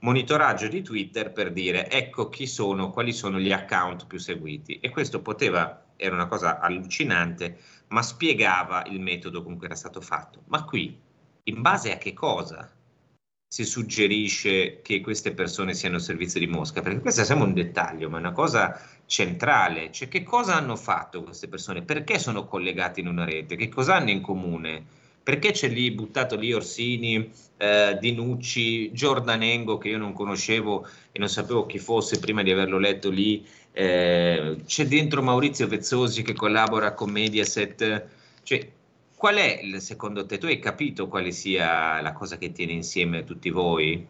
monitoraggio 0.00 0.68
di 0.68 0.82
Twitter 0.82 1.32
per 1.32 1.52
dire 1.52 1.90
ecco 1.90 2.28
chi 2.28 2.46
sono, 2.46 2.90
quali 2.90 3.12
sono 3.12 3.38
gli 3.38 3.52
account 3.52 4.06
più 4.06 4.18
seguiti. 4.18 4.78
E 4.80 4.90
questo 4.90 5.20
poteva, 5.20 5.86
era 5.96 6.14
una 6.14 6.26
cosa 6.26 6.60
allucinante, 6.60 7.58
ma 7.88 8.02
spiegava 8.02 8.84
il 8.86 9.00
metodo 9.00 9.42
con 9.42 9.56
cui 9.56 9.66
era 9.66 9.74
stato 9.74 10.00
fatto. 10.00 10.42
Ma 10.46 10.64
qui, 10.64 10.98
in 11.44 11.60
base 11.60 11.92
a 11.92 11.98
che 11.98 12.12
cosa 12.12 12.70
si 13.52 13.64
suggerisce 13.64 14.80
che 14.80 15.00
queste 15.00 15.32
persone 15.32 15.74
siano 15.74 15.96
al 15.96 16.02
servizio 16.02 16.38
di 16.38 16.46
Mosca? 16.46 16.82
Perché 16.82 17.00
questo 17.00 17.24
sembra 17.24 17.48
un 17.48 17.54
dettaglio, 17.54 18.08
ma 18.08 18.18
è 18.18 18.20
una 18.20 18.32
cosa 18.32 18.80
centrale. 19.06 19.90
Cioè, 19.90 20.06
che 20.06 20.22
cosa 20.22 20.54
hanno 20.54 20.76
fatto 20.76 21.24
queste 21.24 21.48
persone? 21.48 21.82
Perché 21.82 22.20
sono 22.20 22.44
collegate 22.44 23.00
in 23.00 23.08
una 23.08 23.24
rete? 23.24 23.56
Che 23.56 23.68
cosa 23.68 23.96
hanno 23.96 24.10
in 24.10 24.20
comune? 24.20 24.98
Perché 25.30 25.52
c'è 25.52 25.68
lì 25.68 25.92
buttato 25.92 26.34
lì 26.34 26.52
Orsini, 26.52 27.32
eh, 27.56 27.96
Dinucci, 28.00 28.90
Giordanengo 28.90 29.78
che 29.78 29.90
io 29.90 29.96
non 29.96 30.12
conoscevo 30.12 30.84
e 31.12 31.20
non 31.20 31.28
sapevo 31.28 31.66
chi 31.66 31.78
fosse 31.78 32.18
prima 32.18 32.42
di 32.42 32.50
averlo 32.50 32.78
letto 32.78 33.10
lì, 33.10 33.46
eh, 33.70 34.56
c'è 34.66 34.86
dentro 34.86 35.22
Maurizio 35.22 35.68
Vezzosi 35.68 36.22
che 36.22 36.34
collabora 36.34 36.94
con 36.94 37.12
Mediaset, 37.12 38.08
cioè 38.42 38.68
qual 39.14 39.36
è 39.36 39.60
secondo 39.78 40.26
te? 40.26 40.36
Tu 40.36 40.46
hai 40.46 40.58
capito 40.58 41.06
quale 41.06 41.30
sia 41.30 42.00
la 42.00 42.12
cosa 42.12 42.36
che 42.36 42.50
tiene 42.50 42.72
insieme 42.72 43.22
tutti 43.22 43.50
voi? 43.50 44.04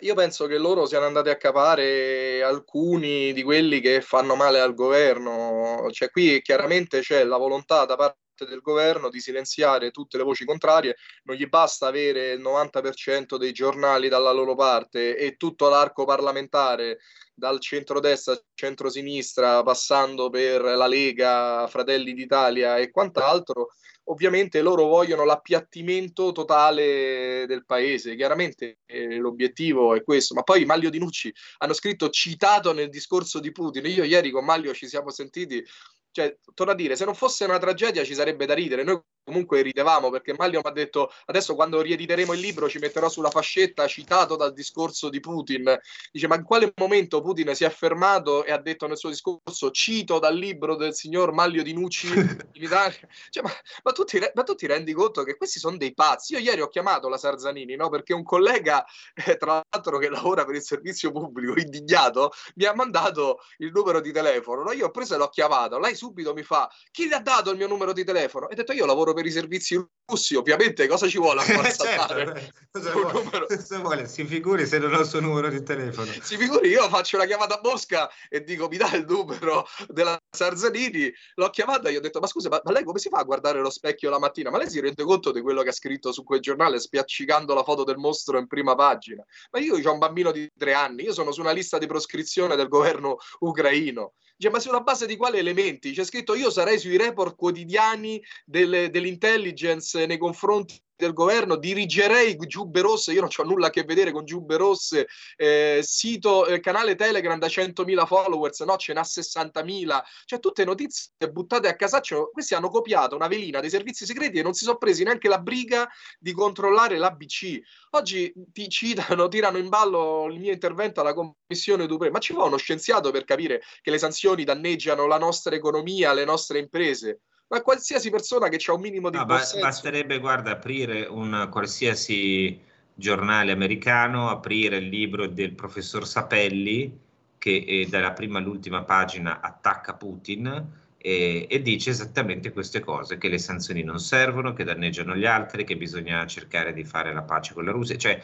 Io 0.00 0.14
penso 0.14 0.46
che 0.46 0.56
loro 0.56 0.86
siano 0.86 1.04
andati 1.04 1.28
a 1.28 1.36
capare 1.36 2.42
alcuni 2.42 3.34
di 3.34 3.42
quelli 3.42 3.80
che 3.80 4.00
fanno 4.00 4.36
male 4.36 4.58
al 4.58 4.72
governo, 4.72 5.86
cioè 5.90 6.08
qui 6.08 6.40
chiaramente 6.40 7.00
c'è 7.00 7.24
la 7.24 7.36
volontà 7.36 7.84
da 7.84 7.96
parte 7.96 8.20
del 8.44 8.60
governo 8.60 9.08
di 9.08 9.20
silenziare 9.20 9.90
tutte 9.90 10.16
le 10.16 10.22
voci 10.24 10.44
contrarie, 10.44 10.96
non 11.24 11.36
gli 11.36 11.46
basta 11.46 11.86
avere 11.86 12.32
il 12.32 12.40
90% 12.40 13.36
dei 13.36 13.52
giornali 13.52 14.08
dalla 14.08 14.32
loro 14.32 14.54
parte 14.54 15.16
e 15.16 15.36
tutto 15.36 15.68
l'arco 15.68 16.04
parlamentare 16.04 16.98
dal 17.34 17.58
centro-destra 17.60 18.34
al 18.34 18.42
centro-sinistra, 18.54 19.62
passando 19.62 20.28
per 20.28 20.60
la 20.60 20.86
Lega, 20.86 21.66
Fratelli 21.68 22.12
d'Italia 22.12 22.76
e 22.76 22.90
quant'altro, 22.90 23.68
ovviamente 24.10 24.60
loro 24.60 24.86
vogliono 24.86 25.24
l'appiattimento 25.24 26.32
totale 26.32 27.44
del 27.46 27.64
paese. 27.64 28.14
Chiaramente 28.14 28.80
eh, 28.86 29.16
l'obiettivo 29.16 29.94
è 29.94 30.02
questo, 30.02 30.34
ma 30.34 30.42
poi 30.42 30.64
Maglio 30.64 30.90
Di 30.90 30.98
Nucci 30.98 31.32
hanno 31.58 31.72
scritto 31.72 32.10
citato 32.10 32.72
nel 32.72 32.88
discorso 32.88 33.40
di 33.40 33.52
Putin. 33.52 33.86
Io 33.86 34.04
ieri 34.04 34.30
con 34.30 34.44
Maglio 34.44 34.74
ci 34.74 34.88
siamo 34.88 35.10
sentiti 35.10 35.64
cioè, 36.12 36.36
torno 36.54 36.72
a 36.72 36.74
dire, 36.76 36.96
se 36.96 37.04
non 37.04 37.14
fosse 37.14 37.44
una 37.44 37.58
tragedia 37.58 38.04
ci 38.04 38.14
sarebbe 38.14 38.46
da 38.46 38.54
ridere. 38.54 38.82
Noi 38.82 39.00
comunque 39.24 39.62
ridevamo 39.62 40.10
perché 40.10 40.34
Maglio 40.36 40.60
mi 40.62 40.68
ha 40.68 40.72
detto 40.72 41.12
adesso 41.26 41.54
quando 41.54 41.80
riediteremo 41.80 42.32
il 42.32 42.40
libro 42.40 42.68
ci 42.68 42.78
metterò 42.78 43.08
sulla 43.08 43.30
fascetta 43.30 43.86
citato 43.86 44.36
dal 44.36 44.52
discorso 44.52 45.08
di 45.08 45.20
Putin. 45.20 45.78
Dice 46.10 46.26
ma 46.26 46.36
in 46.36 46.42
quale 46.42 46.72
momento 46.76 47.20
Putin 47.20 47.54
si 47.54 47.64
è 47.64 47.70
fermato 47.70 48.44
e 48.44 48.52
ha 48.52 48.58
detto 48.58 48.86
nel 48.86 48.96
suo 48.96 49.10
discorso 49.10 49.70
cito 49.70 50.18
dal 50.18 50.36
libro 50.36 50.74
del 50.76 50.94
signor 50.94 51.32
Maglio 51.32 51.62
Di 51.62 51.72
Nucci 51.72 52.08
in 52.52 52.62
Italia? 52.62 52.98
Cioè, 53.28 53.42
ma, 53.42 53.50
ma, 53.82 53.92
tu 53.92 54.04
ti, 54.04 54.18
ma, 54.34 54.42
tu 54.42 54.54
ti, 54.54 54.66
rendi 54.66 54.92
conto 54.92 55.22
che 55.22 55.36
questi 55.36 55.58
sono 55.58 55.76
dei 55.76 55.94
pazzi? 55.94 56.34
Io 56.34 56.38
ieri 56.38 56.60
ho 56.60 56.68
chiamato 56.68 57.08
la 57.08 57.18
Sarzanini 57.18 57.76
no? 57.76 57.88
perché 57.88 58.12
un 58.12 58.22
collega, 58.22 58.84
eh, 59.14 59.36
tra 59.36 59.62
l'altro 59.70 59.98
che 59.98 60.08
lavora 60.08 60.44
per 60.44 60.54
il 60.54 60.62
servizio 60.62 61.12
pubblico, 61.12 61.58
indignato, 61.58 62.32
mi 62.56 62.64
ha 62.64 62.74
mandato 62.74 63.40
il 63.58 63.70
numero 63.72 64.00
di 64.00 64.12
telefono. 64.12 64.62
No? 64.62 64.72
Io 64.72 64.86
ho 64.86 64.90
preso 64.90 65.14
e 65.14 65.18
l'ho 65.18 65.28
chiamato. 65.28 65.78
Lei 65.78 65.94
subito 65.94 66.32
mi 66.34 66.42
fa 66.42 66.68
chi 66.90 67.08
le 67.08 67.16
ha 67.16 67.20
dato 67.20 67.50
il 67.50 67.56
mio 67.56 67.66
numero 67.66 67.92
di 67.92 68.04
telefono? 68.04 68.48
E 68.48 68.52
ho 68.52 68.56
detto 68.56 68.72
io 68.72 68.86
lavoro 68.86 69.09
per 69.14 69.26
i 69.26 69.30
servizi 69.30 69.82
russi, 70.10 70.34
ovviamente 70.34 70.86
cosa 70.86 71.08
ci 71.08 71.18
vuole 71.18 71.40
a 71.40 71.44
certo, 71.70 72.14
dare 72.14 72.52
cosa 72.70 72.92
vuole, 72.92 73.12
numero? 73.12 73.46
Cosa 73.46 73.78
vuole? 73.78 74.06
Si 74.06 74.24
figuri 74.24 74.66
se 74.66 74.78
non 74.78 74.94
ho 74.94 75.00
il 75.00 75.06
suo 75.06 75.20
numero 75.20 75.48
di 75.48 75.62
telefono. 75.62 76.10
Si 76.20 76.36
figuri, 76.36 76.68
io 76.68 76.88
faccio 76.88 77.16
una 77.16 77.26
chiamata 77.26 77.58
a 77.58 77.60
Mosca 77.62 78.10
e 78.28 78.42
dico 78.42 78.68
mi 78.68 78.76
dà 78.76 78.92
il 78.94 79.04
numero 79.06 79.66
della 79.88 80.18
Sarzanini, 80.28 81.12
l'ho 81.34 81.50
chiamata 81.50 81.88
e 81.88 81.92
gli 81.92 81.96
ho 81.96 82.00
detto 82.00 82.20
ma 82.20 82.26
scusa, 82.26 82.48
ma, 82.48 82.60
ma, 82.64 82.72
lei 82.72 82.84
come 82.84 82.98
si 82.98 83.08
fa 83.08 83.18
a 83.18 83.24
guardare 83.24 83.60
lo 83.60 83.70
specchio 83.70 84.10
la 84.10 84.18
mattina? 84.18 84.50
Ma 84.50 84.58
lei 84.58 84.68
si 84.68 84.80
rende 84.80 85.02
conto 85.04 85.32
di 85.32 85.40
quello 85.40 85.62
che 85.62 85.68
ha 85.70 85.72
scritto 85.72 86.12
su 86.12 86.24
quel 86.24 86.40
giornale 86.40 86.80
spiaccicando 86.80 87.54
la 87.54 87.62
foto 87.62 87.84
del 87.84 87.96
mostro 87.96 88.38
in 88.38 88.46
prima 88.46 88.74
pagina? 88.74 89.24
Ma 89.50 89.60
io 89.60 89.76
ho 89.76 89.92
un 89.92 89.98
bambino 89.98 90.32
di 90.32 90.50
tre 90.56 90.74
anni, 90.74 91.04
io 91.04 91.12
sono 91.12 91.32
su 91.32 91.40
una 91.40 91.52
lista 91.52 91.78
di 91.78 91.86
proscrizione 91.86 92.56
del 92.56 92.68
governo 92.68 93.16
ucraino. 93.40 94.14
Dice, 94.40 94.50
ma 94.52 94.58
sulla 94.58 94.80
base 94.80 95.04
di 95.04 95.18
quali 95.18 95.36
elementi? 95.36 95.92
C'è 95.92 96.02
scritto 96.02 96.34
io 96.34 96.48
sarei 96.48 96.78
sui 96.78 96.96
report 96.96 97.36
quotidiani 97.36 98.24
del, 98.46 98.88
dell'intelligence 98.90 100.06
nei 100.06 100.16
confronti 100.16 100.82
del 101.00 101.12
governo, 101.12 101.56
dirigerei 101.56 102.36
Giubbe 102.36 102.82
Rosse, 102.82 103.12
io 103.12 103.20
non 103.20 103.30
ho 103.34 103.42
nulla 103.42 103.68
a 103.68 103.70
che 103.70 103.82
vedere 103.82 104.12
con 104.12 104.24
Giubbe 104.24 104.56
Rosse, 104.56 105.08
eh, 105.36 105.80
sito, 105.82 106.46
eh, 106.46 106.60
canale 106.60 106.94
Telegram 106.94 107.38
da 107.38 107.48
100.000 107.48 108.06
followers, 108.06 108.60
no, 108.60 108.76
ce 108.76 108.92
n'ha 108.92 109.02
60.000, 109.02 110.00
cioè 110.26 110.38
tutte 110.38 110.64
notizie 110.64 111.10
buttate 111.32 111.68
a 111.68 111.74
casaccio, 111.74 112.30
questi 112.32 112.54
hanno 112.54 112.68
copiato 112.68 113.16
una 113.16 113.26
velina 113.26 113.60
dei 113.60 113.70
servizi 113.70 114.04
segreti 114.04 114.38
e 114.38 114.42
non 114.42 114.52
si 114.52 114.64
sono 114.64 114.76
presi 114.76 115.02
neanche 115.02 115.28
la 115.28 115.38
briga 115.38 115.88
di 116.18 116.32
controllare 116.32 116.98
l'ABC. 116.98 117.60
Oggi 117.92 118.32
ti 118.52 118.68
citano, 118.68 119.28
tirano 119.28 119.58
in 119.58 119.68
ballo 119.68 120.26
il 120.26 120.38
mio 120.38 120.52
intervento 120.52 121.00
alla 121.00 121.14
commissione 121.14 121.86
Dupré, 121.86 122.10
ma 122.10 122.18
ci 122.18 122.32
vuole 122.32 122.48
uno 122.48 122.58
scienziato 122.58 123.10
per 123.10 123.24
capire 123.24 123.62
che 123.80 123.90
le 123.90 123.98
sanzioni 123.98 124.44
danneggiano 124.44 125.06
la 125.06 125.18
nostra 125.18 125.54
economia, 125.54 126.12
le 126.12 126.24
nostre 126.24 126.58
imprese 126.58 127.22
ma 127.50 127.62
qualsiasi 127.62 128.10
persona 128.10 128.48
che 128.48 128.58
ha 128.64 128.72
un 128.72 128.80
minimo 128.80 129.10
di 129.10 129.16
no, 129.16 129.26
ba- 129.26 129.44
basterebbe, 129.60 130.18
guarda, 130.18 130.52
aprire 130.52 131.06
un 131.06 131.48
qualsiasi 131.50 132.60
giornale 132.94 133.50
americano, 133.50 134.30
aprire 134.30 134.76
il 134.76 134.88
libro 134.88 135.26
del 135.26 135.54
professor 135.54 136.06
Sapelli, 136.06 136.96
che 137.38 137.64
è 137.66 137.88
dalla 137.88 138.12
prima 138.12 138.38
all'ultima 138.38 138.84
pagina 138.84 139.40
attacca 139.40 139.94
Putin 139.94 140.78
e, 141.02 141.46
e, 141.48 141.62
dice 141.62 141.90
esattamente 141.90 142.52
queste 142.52 142.80
cose, 142.80 143.16
che 143.16 143.28
le 143.28 143.38
sanzioni 143.38 143.82
non 143.82 143.98
servono, 143.98 144.52
che 144.52 144.64
danneggiano 144.64 145.16
gli 145.16 145.24
altri, 145.24 145.64
che 145.64 145.76
bisogna 145.76 146.26
cercare 146.26 146.74
di 146.74 146.84
fare 146.84 147.14
la 147.14 147.22
pace 147.22 147.54
con 147.54 147.64
la 147.64 147.70
Russia. 147.70 147.96
Cioè, 147.96 148.20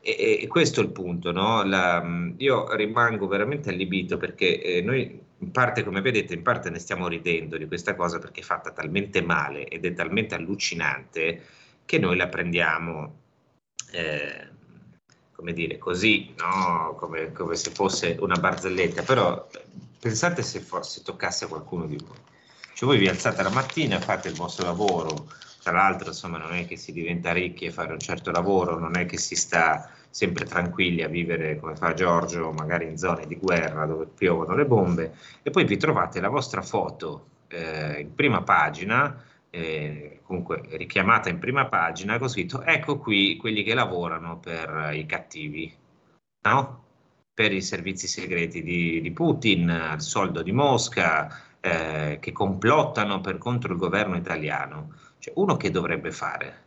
e, 0.00 0.38
e 0.40 0.46
questo 0.46 0.80
è 0.80 0.84
il 0.84 0.90
punto, 0.90 1.32
no? 1.32 1.62
la, 1.64 2.02
io 2.38 2.74
rimango 2.74 3.26
veramente 3.26 3.68
allibito 3.68 4.16
perché 4.16 4.62
eh, 4.62 4.80
noi 4.80 5.20
in 5.38 5.50
parte, 5.50 5.84
come 5.84 6.00
vedete, 6.00 6.32
in 6.32 6.42
parte 6.42 6.70
ne 6.70 6.78
stiamo 6.78 7.08
ridendo 7.08 7.58
di 7.58 7.66
questa 7.66 7.94
cosa 7.94 8.18
perché 8.18 8.40
è 8.40 8.44
fatta 8.44 8.70
talmente 8.70 9.20
male 9.20 9.68
ed 9.68 9.84
è 9.84 9.92
talmente 9.92 10.34
allucinante 10.34 11.42
che 11.84 11.98
noi 11.98 12.16
la 12.16 12.28
prendiamo, 12.28 13.18
eh, 13.92 14.48
come 15.32 15.52
dire, 15.52 15.76
così, 15.76 16.32
no? 16.38 16.94
come, 16.98 17.32
come, 17.32 17.54
se 17.56 17.70
fosse 17.70 18.16
una 18.20 18.36
barzelletta. 18.36 19.02
Però 19.02 19.46
pensate 20.04 20.42
se 20.42 20.60
forse 20.60 21.00
toccasse 21.00 21.46
a 21.46 21.48
qualcuno 21.48 21.86
di 21.86 21.96
voi. 21.96 22.18
Cioè 22.74 22.86
voi 22.86 22.98
vi 22.98 23.08
alzate 23.08 23.42
la 23.42 23.48
mattina, 23.48 23.98
fate 23.98 24.28
il 24.28 24.34
vostro 24.34 24.66
lavoro, 24.66 25.28
tra 25.62 25.72
l'altro 25.72 26.08
insomma 26.08 26.36
non 26.36 26.52
è 26.52 26.66
che 26.66 26.76
si 26.76 26.92
diventa 26.92 27.32
ricchi 27.32 27.68
a 27.68 27.72
fare 27.72 27.90
un 27.90 27.98
certo 28.00 28.30
lavoro, 28.30 28.78
non 28.78 28.98
è 28.98 29.06
che 29.06 29.16
si 29.16 29.34
sta 29.34 29.90
sempre 30.10 30.44
tranquilli 30.44 31.02
a 31.02 31.08
vivere 31.08 31.58
come 31.58 31.74
fa 31.74 31.94
Giorgio, 31.94 32.52
magari 32.52 32.84
in 32.84 32.98
zone 32.98 33.26
di 33.26 33.36
guerra 33.36 33.86
dove 33.86 34.04
piovono 34.04 34.54
le 34.54 34.66
bombe, 34.66 35.14
e 35.42 35.50
poi 35.50 35.64
vi 35.64 35.78
trovate 35.78 36.20
la 36.20 36.28
vostra 36.28 36.60
foto 36.60 37.28
eh, 37.48 38.00
in 38.00 38.14
prima 38.14 38.42
pagina, 38.42 39.24
eh, 39.48 40.20
comunque 40.22 40.60
richiamata 40.72 41.30
in 41.30 41.38
prima 41.38 41.64
pagina, 41.64 42.18
con 42.18 42.28
scritto 42.28 42.60
ecco 42.60 42.98
qui 42.98 43.38
quelli 43.38 43.62
che 43.62 43.72
lavorano 43.72 44.38
per 44.38 44.90
i 44.92 45.06
cattivi, 45.06 45.74
no? 46.42 46.83
Per 47.34 47.52
i 47.52 47.60
servizi 47.60 48.06
segreti 48.06 48.62
di, 48.62 49.00
di 49.00 49.10
Putin, 49.10 49.92
il 49.94 50.00
soldo 50.00 50.40
di 50.40 50.52
Mosca, 50.52 51.56
eh, 51.60 52.18
che 52.20 52.32
complottano 52.32 53.20
per 53.20 53.38
contro 53.38 53.72
il 53.72 53.78
governo 53.78 54.16
italiano. 54.16 54.94
Cioè, 55.18 55.34
uno 55.36 55.56
che 55.56 55.70
dovrebbe 55.70 56.12
fare? 56.12 56.62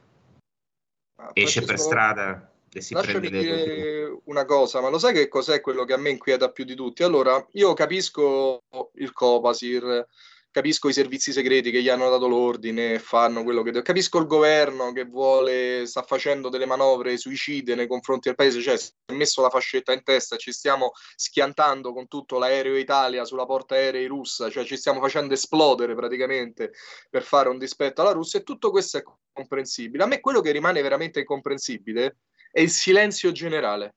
Ah, 1.20 1.30
Esce 1.34 1.62
per 1.62 1.80
strada 1.80 2.52
e 2.72 2.82
si 2.82 2.94
Lasciami 2.94 3.20
prende 3.20 3.40
dire 3.40 4.20
una 4.26 4.46
cosa, 4.46 4.82
ma 4.82 4.90
lo 4.90 5.00
sai 5.00 5.14
che 5.14 5.30
cos'è 5.30 5.62
quello 5.62 5.86
che 5.86 5.94
a 5.94 5.98
me 5.98 6.10
inquieta 6.10 6.52
più 6.52 6.66
di 6.66 6.76
tutti? 6.76 7.04
Allora, 7.04 7.44
io 7.54 7.74
capisco 7.74 8.60
il 8.96 9.14
Copasir, 9.14 10.06
capisco 10.51 10.89
i 10.89 10.94
servizi 10.94 11.32
segreti 11.32 11.72
che 11.72 11.82
gli 11.82 11.89
hanno 11.89 12.10
dato 12.10 12.27
l'ordine, 12.27 13.00
fanno 13.00 13.44
quello 13.44 13.62
che... 13.62 13.82
Capisco 13.82 14.20
il 14.20 14.25
governo 14.25 14.92
che 14.92 15.06
vuole, 15.06 15.86
sta 15.86 16.01
facendo 16.01 16.50
delle 16.50 16.66
manovre 16.66 17.18
suicide 17.18 17.75
nei 17.75 17.88
confronti 17.88 18.27
del 18.27 18.36
paese, 18.36 18.62
cioè 18.62 18.77
si 18.77 18.92
è 19.06 19.13
messo 19.13 19.42
la 19.42 19.50
fascetta 19.50 19.94
in 19.94 20.04
testa 20.04 20.36
e 20.36 20.39
ci 20.39 20.51
stiamo 20.51 20.92
schiantando 21.16 21.94
con 21.94 22.08
tutto 22.08 22.39
l'aereo 22.39 22.75
Italia 22.75 23.25
sulla 23.25 23.46
porta 23.46 23.75
aerei 23.75 24.08
russa, 24.08 24.50
cioè 24.50 24.66
ci 24.66 24.77
stiamo 24.77 25.00
facendo 25.00 25.34
esplodere 25.34 25.96
praticamente 25.96 26.74
per 27.10 27.24
fare 27.24 27.50
un 27.50 27.58
dispetto 27.58 28.01
alla 28.01 28.12
Russia 28.12 28.39
e 28.39 28.44
tutto 28.44 28.72
questo 28.72 28.98
è 28.98 29.04
comprensibile. 29.32 30.04
A 30.04 30.08
me 30.08 30.20
quello 30.20 30.42
che 30.42 30.51
rimane 30.51 30.82
veramente 30.82 31.20
incomprensibile 31.20 32.18
è 32.51 32.62
il 32.62 32.70
silenzio 32.70 33.32
generale. 33.32 33.96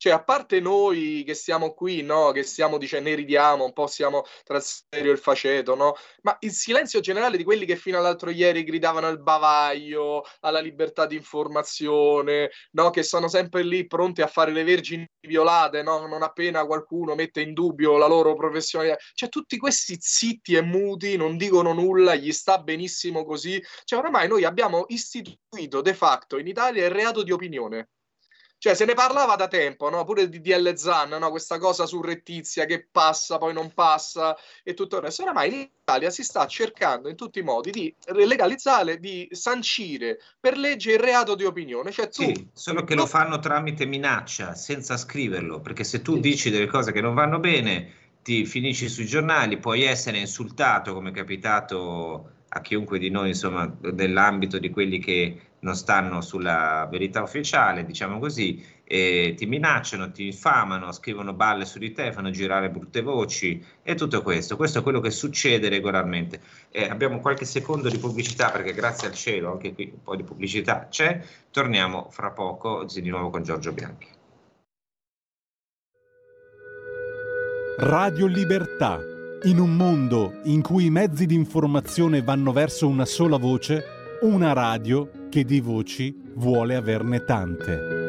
Cioè, 0.00 0.12
a 0.12 0.24
parte 0.24 0.60
noi 0.60 1.24
che 1.26 1.34
siamo 1.34 1.74
qui, 1.74 2.00
no? 2.00 2.30
Che 2.32 2.42
stiamo 2.42 2.78
dicendo, 2.78 3.10
ne 3.10 3.16
ridiamo, 3.16 3.66
un 3.66 3.74
po' 3.74 3.86
siamo 3.86 4.24
tra 4.44 4.56
il 4.56 4.62
serio 4.62 5.10
e 5.10 5.12
il 5.12 5.18
faceto, 5.18 5.74
no? 5.74 5.94
Ma 6.22 6.34
il 6.40 6.52
silenzio 6.52 7.00
generale 7.00 7.36
di 7.36 7.44
quelli 7.44 7.66
che 7.66 7.76
fino 7.76 7.98
all'altro 7.98 8.30
ieri 8.30 8.64
gridavano 8.64 9.08
al 9.08 9.20
bavaglio, 9.20 10.24
alla 10.40 10.60
libertà 10.60 11.04
di 11.04 11.16
informazione, 11.16 12.50
no? 12.70 12.88
Che 12.88 13.02
sono 13.02 13.28
sempre 13.28 13.62
lì 13.62 13.86
pronti 13.86 14.22
a 14.22 14.26
fare 14.26 14.52
le 14.52 14.64
vergini 14.64 15.06
violate, 15.20 15.82
no? 15.82 16.06
Non 16.06 16.22
appena 16.22 16.64
qualcuno 16.64 17.14
mette 17.14 17.42
in 17.42 17.52
dubbio 17.52 17.98
la 17.98 18.06
loro 18.06 18.32
professionalità. 18.34 18.96
Cioè, 19.12 19.28
tutti 19.28 19.58
questi 19.58 19.98
zitti 20.00 20.54
e 20.54 20.62
muti, 20.62 21.18
non 21.18 21.36
dicono 21.36 21.74
nulla, 21.74 22.14
gli 22.14 22.32
sta 22.32 22.56
benissimo 22.56 23.26
così. 23.26 23.62
Cioè, 23.84 23.98
oramai 23.98 24.28
noi 24.28 24.44
abbiamo 24.44 24.86
istituito 24.88 25.82
de 25.82 25.92
facto 25.92 26.38
in 26.38 26.46
Italia 26.46 26.86
il 26.86 26.90
reato 26.90 27.22
di 27.22 27.32
opinione 27.32 27.88
cioè, 28.60 28.74
se 28.74 28.84
ne 28.84 28.92
parlava 28.92 29.36
da 29.36 29.48
tempo, 29.48 29.88
no? 29.88 30.04
pure 30.04 30.28
di 30.28 30.42
DL 30.42 30.74
Zan, 30.74 31.08
no? 31.08 31.30
questa 31.30 31.56
cosa 31.56 31.86
surrettizia 31.86 32.66
che 32.66 32.86
passa, 32.92 33.38
poi 33.38 33.54
non 33.54 33.72
passa 33.72 34.36
e 34.62 34.74
tutto 34.74 34.96
il 34.96 35.02
resto. 35.04 35.22
Oramai 35.22 35.48
in 35.48 35.68
Italia 35.80 36.10
si 36.10 36.22
sta 36.22 36.46
cercando 36.46 37.08
in 37.08 37.16
tutti 37.16 37.38
i 37.38 37.42
modi 37.42 37.70
di 37.70 37.94
legalizzare, 38.08 39.00
di 39.00 39.26
sancire 39.30 40.18
per 40.38 40.58
legge 40.58 40.92
il 40.92 40.98
reato 40.98 41.36
di 41.36 41.46
opinione. 41.46 41.90
Cioè, 41.90 42.10
tu, 42.10 42.22
sì, 42.22 42.50
solo 42.52 42.84
che 42.84 42.94
lo 42.94 43.06
fanno 43.06 43.38
tramite 43.38 43.86
minaccia, 43.86 44.54
senza 44.54 44.98
scriverlo, 44.98 45.60
perché 45.60 45.82
se 45.82 46.02
tu 46.02 46.16
sì. 46.16 46.20
dici 46.20 46.50
delle 46.50 46.66
cose 46.66 46.92
che 46.92 47.00
non 47.00 47.14
vanno 47.14 47.38
bene, 47.38 47.94
ti 48.22 48.44
finisci 48.44 48.90
sui 48.90 49.06
giornali, 49.06 49.56
puoi 49.56 49.84
essere 49.84 50.18
insultato, 50.18 50.92
come 50.92 51.08
è 51.08 51.14
capitato 51.14 52.32
a 52.46 52.60
chiunque 52.60 52.98
di 52.98 53.08
noi, 53.08 53.28
insomma, 53.28 53.74
nell'ambito 53.80 54.58
di 54.58 54.68
quelli 54.68 54.98
che 54.98 55.49
non 55.60 55.74
stanno 55.74 56.20
sulla 56.20 56.86
verità 56.90 57.22
ufficiale, 57.22 57.84
diciamo 57.84 58.18
così, 58.18 58.64
e 58.84 59.34
ti 59.36 59.46
minacciano, 59.46 60.10
ti 60.10 60.26
infamano, 60.26 60.90
scrivono 60.90 61.32
balle 61.32 61.64
su 61.64 61.78
di 61.78 61.92
te, 61.92 62.12
fanno 62.12 62.30
girare 62.30 62.70
brutte 62.70 63.02
voci 63.02 63.64
e 63.82 63.94
tutto 63.94 64.20
questo. 64.22 64.56
Questo 64.56 64.80
è 64.80 64.82
quello 64.82 65.00
che 65.00 65.10
succede 65.10 65.68
regolarmente. 65.68 66.40
Eh, 66.70 66.88
abbiamo 66.88 67.20
qualche 67.20 67.44
secondo 67.44 67.88
di 67.88 67.98
pubblicità 67.98 68.50
perché 68.50 68.72
grazie 68.72 69.08
al 69.08 69.14
cielo 69.14 69.52
anche 69.52 69.74
qui 69.74 69.90
un 69.92 70.02
po' 70.02 70.16
di 70.16 70.24
pubblicità 70.24 70.88
c'è. 70.90 71.22
Torniamo 71.50 72.08
fra 72.10 72.30
poco 72.30 72.84
di 72.84 73.08
nuovo 73.08 73.30
con 73.30 73.44
Giorgio 73.44 73.72
Bianchi. 73.72 74.08
Radio 77.78 78.26
Libertà. 78.26 78.98
In 79.44 79.58
un 79.58 79.74
mondo 79.74 80.40
in 80.44 80.60
cui 80.60 80.86
i 80.86 80.90
mezzi 80.90 81.24
di 81.24 81.34
informazione 81.34 82.22
vanno 82.22 82.52
verso 82.52 82.86
una 82.86 83.06
sola 83.06 83.38
voce, 83.38 83.84
una 84.22 84.52
radio 84.52 85.19
che 85.30 85.44
di 85.44 85.60
voci 85.60 86.14
vuole 86.34 86.74
averne 86.74 87.24
tante. 87.24 88.00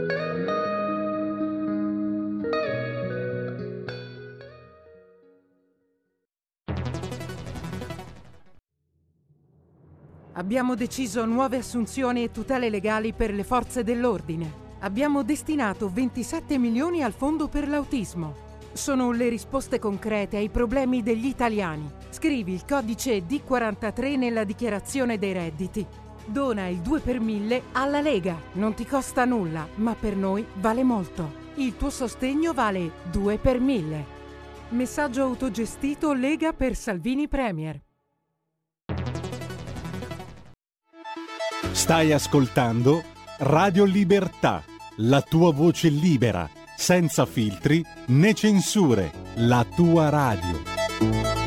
Abbiamo 10.34 10.74
deciso 10.74 11.24
nuove 11.26 11.58
assunzioni 11.58 12.24
e 12.24 12.32
tutele 12.32 12.70
legali 12.70 13.14
per 13.14 13.32
le 13.32 13.44
forze 13.44 13.84
dell'ordine. 13.84 14.70
Abbiamo 14.80 15.22
destinato 15.22 15.92
27 15.94 16.58
milioni 16.58 17.04
al 17.04 17.14
fondo 17.14 17.48
per 17.48 17.68
l'autismo. 17.68 18.50
Sono 18.74 19.12
le 19.12 19.30
risposte 19.30 19.78
concrete 19.78 20.38
ai 20.38 20.50
problemi 20.50 21.04
degli 21.04 21.28
italiani. 21.28 21.88
Scrivi 22.10 22.54
il 22.54 22.66
codice 22.66 23.24
D43 23.28 24.18
nella 24.18 24.44
dichiarazione 24.44 25.20
dei 25.20 25.34
redditi. 25.34 25.86
Dona 26.26 26.68
il 26.68 26.78
2 26.78 27.00
per 27.00 27.20
1000 27.20 27.62
alla 27.74 28.02
Lega. 28.02 28.40
Non 28.54 28.74
ti 28.74 28.86
costa 28.86 29.26
nulla, 29.26 29.68
ma 29.76 29.96
per 29.96 30.16
noi 30.16 30.46
vale 30.56 30.84
molto. 30.84 31.40
Il 31.56 31.76
tuo 31.78 31.90
sostegno 31.90 32.54
vale 32.54 32.92
2 33.12 33.38
per 33.38 33.60
1000. 33.60 34.20
Messaggio 34.70 35.24
autogestito 35.24 36.14
Lega 36.14 36.54
per 36.54 36.76
Salvini 36.76 37.28
Premier. 37.28 37.82
Stai 41.72 42.12
ascoltando 42.12 43.04
Radio 43.40 43.86
Libertà, 43.86 44.64
la 44.98 45.22
tua 45.22 45.52
voce 45.52 45.90
libera, 45.90 46.48
senza 46.78 47.26
filtri 47.26 47.84
né 48.08 48.34
censure, 48.34 49.12
la 49.36 49.66
tua 49.66 50.10
radio. 50.10 51.41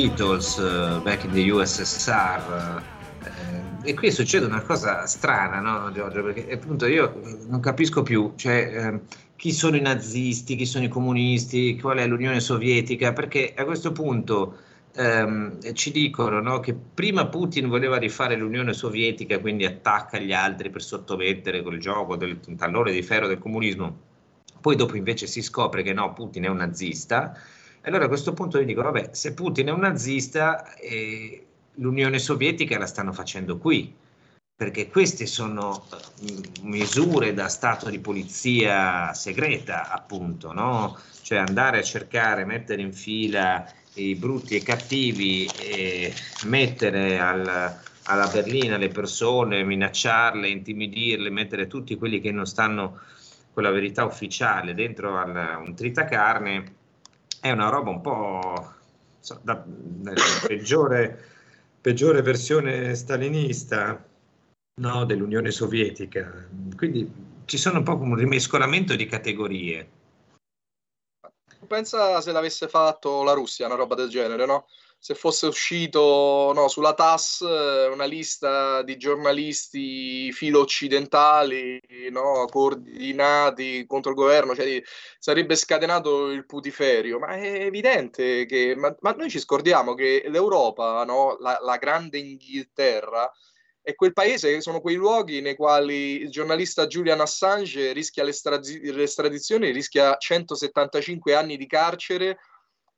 Beatles 0.00 0.56
uh, 0.56 0.98
back 1.02 1.24
in 1.24 1.32
the 1.32 1.50
USSR 1.50 2.82
eh, 3.22 3.90
e 3.90 3.92
qui 3.92 4.10
succede 4.10 4.46
una 4.46 4.62
cosa 4.62 5.04
strana, 5.04 5.60
no 5.60 5.92
Giorgio? 5.92 6.22
Perché 6.22 6.50
appunto 6.50 6.86
io 6.86 7.20
non 7.48 7.60
capisco 7.60 8.02
più, 8.02 8.32
cioè 8.36 8.70
eh, 8.74 9.00
chi 9.36 9.52
sono 9.52 9.76
i 9.76 9.82
nazisti, 9.82 10.56
chi 10.56 10.64
sono 10.64 10.84
i 10.84 10.88
comunisti, 10.88 11.78
qual 11.78 11.98
è 11.98 12.06
l'Unione 12.06 12.40
Sovietica, 12.40 13.12
perché 13.12 13.52
a 13.54 13.66
questo 13.66 13.92
punto 13.92 14.56
ehm, 14.94 15.74
ci 15.74 15.90
dicono 15.92 16.40
no, 16.40 16.60
che 16.60 16.74
prima 16.74 17.26
Putin 17.26 17.68
voleva 17.68 17.98
rifare 17.98 18.36
l'Unione 18.36 18.72
Sovietica, 18.72 19.38
quindi 19.38 19.66
attacca 19.66 20.18
gli 20.18 20.32
altri 20.32 20.70
per 20.70 20.80
sottomettere 20.80 21.60
quel 21.60 21.78
gioco 21.78 22.16
del 22.16 22.40
tallone 22.56 22.92
di 22.92 23.02
ferro 23.02 23.26
del 23.26 23.38
comunismo, 23.38 23.98
poi 24.62 24.76
dopo 24.76 24.96
invece 24.96 25.26
si 25.26 25.42
scopre 25.42 25.82
che 25.82 25.92
no, 25.92 26.14
Putin 26.14 26.44
è 26.44 26.48
un 26.48 26.56
nazista 26.56 27.38
allora 27.82 28.04
a 28.04 28.08
questo 28.08 28.32
punto 28.32 28.58
io 28.58 28.66
dico, 28.66 28.82
vabbè, 28.82 29.10
se 29.12 29.34
Putin 29.34 29.68
è 29.68 29.72
un 29.72 29.80
nazista, 29.80 30.74
eh, 30.74 31.46
l'Unione 31.74 32.18
Sovietica 32.18 32.78
la 32.78 32.86
stanno 32.86 33.12
facendo 33.12 33.58
qui, 33.58 33.94
perché 34.54 34.88
queste 34.90 35.24
sono 35.24 35.86
eh, 35.90 36.38
misure 36.62 37.32
da 37.32 37.48
stato 37.48 37.88
di 37.88 37.98
polizia 37.98 39.14
segreta, 39.14 39.90
appunto, 39.90 40.52
no? 40.52 40.98
Cioè 41.22 41.38
andare 41.38 41.78
a 41.78 41.82
cercare, 41.82 42.44
mettere 42.44 42.82
in 42.82 42.92
fila 42.92 43.64
i 43.94 44.14
brutti 44.14 44.56
e 44.56 44.62
cattivi 44.62 45.46
e 45.46 46.12
mettere 46.44 47.18
al, 47.18 47.74
alla 48.04 48.26
berlina 48.26 48.76
le 48.76 48.88
persone, 48.88 49.64
minacciarle, 49.64 50.48
intimidirle, 50.48 51.30
mettere 51.30 51.66
tutti 51.66 51.96
quelli 51.96 52.20
che 52.20 52.30
non 52.30 52.46
stanno 52.46 52.98
con 53.52 53.62
la 53.62 53.70
verità 53.70 54.04
ufficiale 54.04 54.74
dentro 54.74 55.16
al, 55.16 55.62
un 55.64 55.74
tritacarne 55.74 56.78
è 57.40 57.50
una 57.50 57.68
roba 57.68 57.90
un 57.90 58.00
po' 58.00 58.74
so, 59.18 59.40
da, 59.42 59.62
da 59.66 60.12
peggiore, 60.46 61.24
peggiore, 61.80 62.22
versione 62.22 62.94
stalinista 62.94 64.04
no, 64.80 65.04
dell'Unione 65.04 65.50
Sovietica. 65.50 66.48
Quindi 66.76 67.10
ci 67.46 67.58
sono 67.58 67.78
un 67.78 67.84
po' 67.84 67.96
un 67.96 68.14
rimescolamento 68.14 68.94
di 68.94 69.06
categorie. 69.06 69.90
Pensa 71.66 72.20
se 72.20 72.32
l'avesse 72.32 72.68
fatto 72.68 73.22
la 73.22 73.32
Russia, 73.32 73.66
una 73.66 73.74
roba 73.74 73.94
del 73.94 74.08
genere, 74.08 74.44
no? 74.44 74.66
Se 75.02 75.14
fosse 75.14 75.46
uscito 75.46 76.52
no, 76.54 76.68
sulla 76.68 76.92
TAS 76.92 77.40
una 77.40 78.04
lista 78.04 78.82
di 78.82 78.98
giornalisti 78.98 80.30
filo-occidentali 80.30 81.80
no, 82.10 82.44
coordinati 82.50 83.86
contro 83.86 84.10
il 84.10 84.16
governo, 84.16 84.54
cioè 84.54 84.82
sarebbe 85.18 85.56
scatenato 85.56 86.30
il 86.30 86.44
putiferio. 86.44 87.18
Ma 87.18 87.28
è 87.28 87.64
evidente 87.64 88.44
che. 88.44 88.74
Ma, 88.76 88.94
ma 89.00 89.12
noi 89.12 89.30
ci 89.30 89.38
scordiamo 89.38 89.94
che 89.94 90.24
l'Europa, 90.28 91.02
no, 91.04 91.38
la, 91.40 91.58
la 91.62 91.78
grande 91.78 92.18
Inghilterra, 92.18 93.32
è 93.80 93.94
quel 93.94 94.12
paese, 94.12 94.60
sono 94.60 94.82
quei 94.82 94.96
luoghi 94.96 95.40
nei 95.40 95.56
quali 95.56 96.20
il 96.20 96.30
giornalista 96.30 96.86
Julian 96.86 97.20
Assange 97.20 97.92
rischia 97.92 98.22
l'estradizione, 98.22 99.70
rischia 99.70 100.16
175 100.18 101.34
anni 101.34 101.56
di 101.56 101.66
carcere 101.66 102.38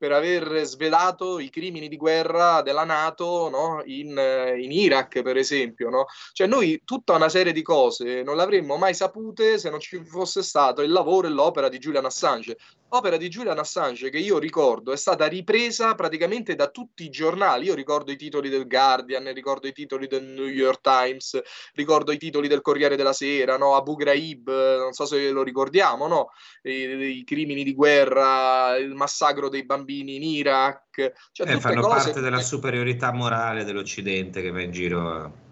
per 0.02 0.10
aver 0.10 0.64
svelato 0.64 1.38
i 1.38 1.48
crimini 1.48 1.86
di 1.86 1.96
guerra 1.96 2.60
della 2.60 2.82
Nato 2.82 3.48
no? 3.48 3.82
in, 3.84 4.08
in, 4.08 4.72
Iraq, 4.72 5.22
per 5.22 5.36
esempio. 5.36 5.90
No? 5.90 6.06
Cioè 6.32 6.48
noi 6.48 6.82
tutta 6.84 7.14
una 7.14 7.28
serie 7.28 7.52
di 7.52 7.62
cose 7.62 8.24
non 8.24 8.34
l'avremmo 8.34 8.76
mai 8.76 8.94
sapute 8.94 9.60
se 9.60 9.70
non 9.70 9.78
ci 9.78 10.02
fosse 10.04 10.42
stato 10.42 10.82
il 10.82 10.90
lavoro 10.90 11.28
e 11.28 11.30
l'opera 11.30 11.68
di 11.68 11.78
Julian 11.78 12.04
Assange. 12.04 12.56
Opera 12.94 13.16
di 13.16 13.28
Julian 13.28 13.58
Assange 13.58 14.10
che 14.10 14.18
io 14.18 14.38
ricordo 14.38 14.92
è 14.92 14.98
stata 14.98 15.26
ripresa 15.26 15.94
praticamente 15.94 16.54
da 16.54 16.68
tutti 16.68 17.04
i 17.04 17.08
giornali. 17.08 17.64
Io 17.66 17.74
ricordo 17.74 18.12
i 18.12 18.16
titoli 18.16 18.50
del 18.50 18.66
Guardian, 18.66 19.32
ricordo 19.32 19.66
i 19.66 19.72
titoli 19.72 20.06
del 20.06 20.24
New 20.24 20.44
York 20.44 20.82
Times, 20.82 21.40
ricordo 21.72 22.12
i 22.12 22.18
titoli 22.18 22.48
del 22.48 22.60
Corriere 22.60 22.94
della 22.94 23.14
Sera, 23.14 23.56
no? 23.56 23.76
Abu 23.76 23.96
Ghraib, 23.96 24.46
non 24.76 24.92
so 24.92 25.06
se 25.06 25.30
lo 25.30 25.42
ricordiamo, 25.42 26.06
no? 26.06 26.32
I, 26.64 27.18
I 27.18 27.24
crimini 27.24 27.64
di 27.64 27.72
guerra, 27.74 28.76
il 28.76 28.94
massacro 28.94 29.48
dei 29.48 29.64
bambini 29.64 30.16
in 30.16 30.22
Iraq. 30.24 31.12
Cioè, 31.32 31.50
eh, 31.50 31.60
fanno 31.60 31.88
parte 31.88 32.20
della 32.20 32.40
superiorità 32.40 33.10
morale 33.10 33.64
dell'Occidente 33.64 34.42
che 34.42 34.50
va 34.50 34.60
in 34.60 34.70
giro. 34.70 35.00
Cioè, 35.00 35.51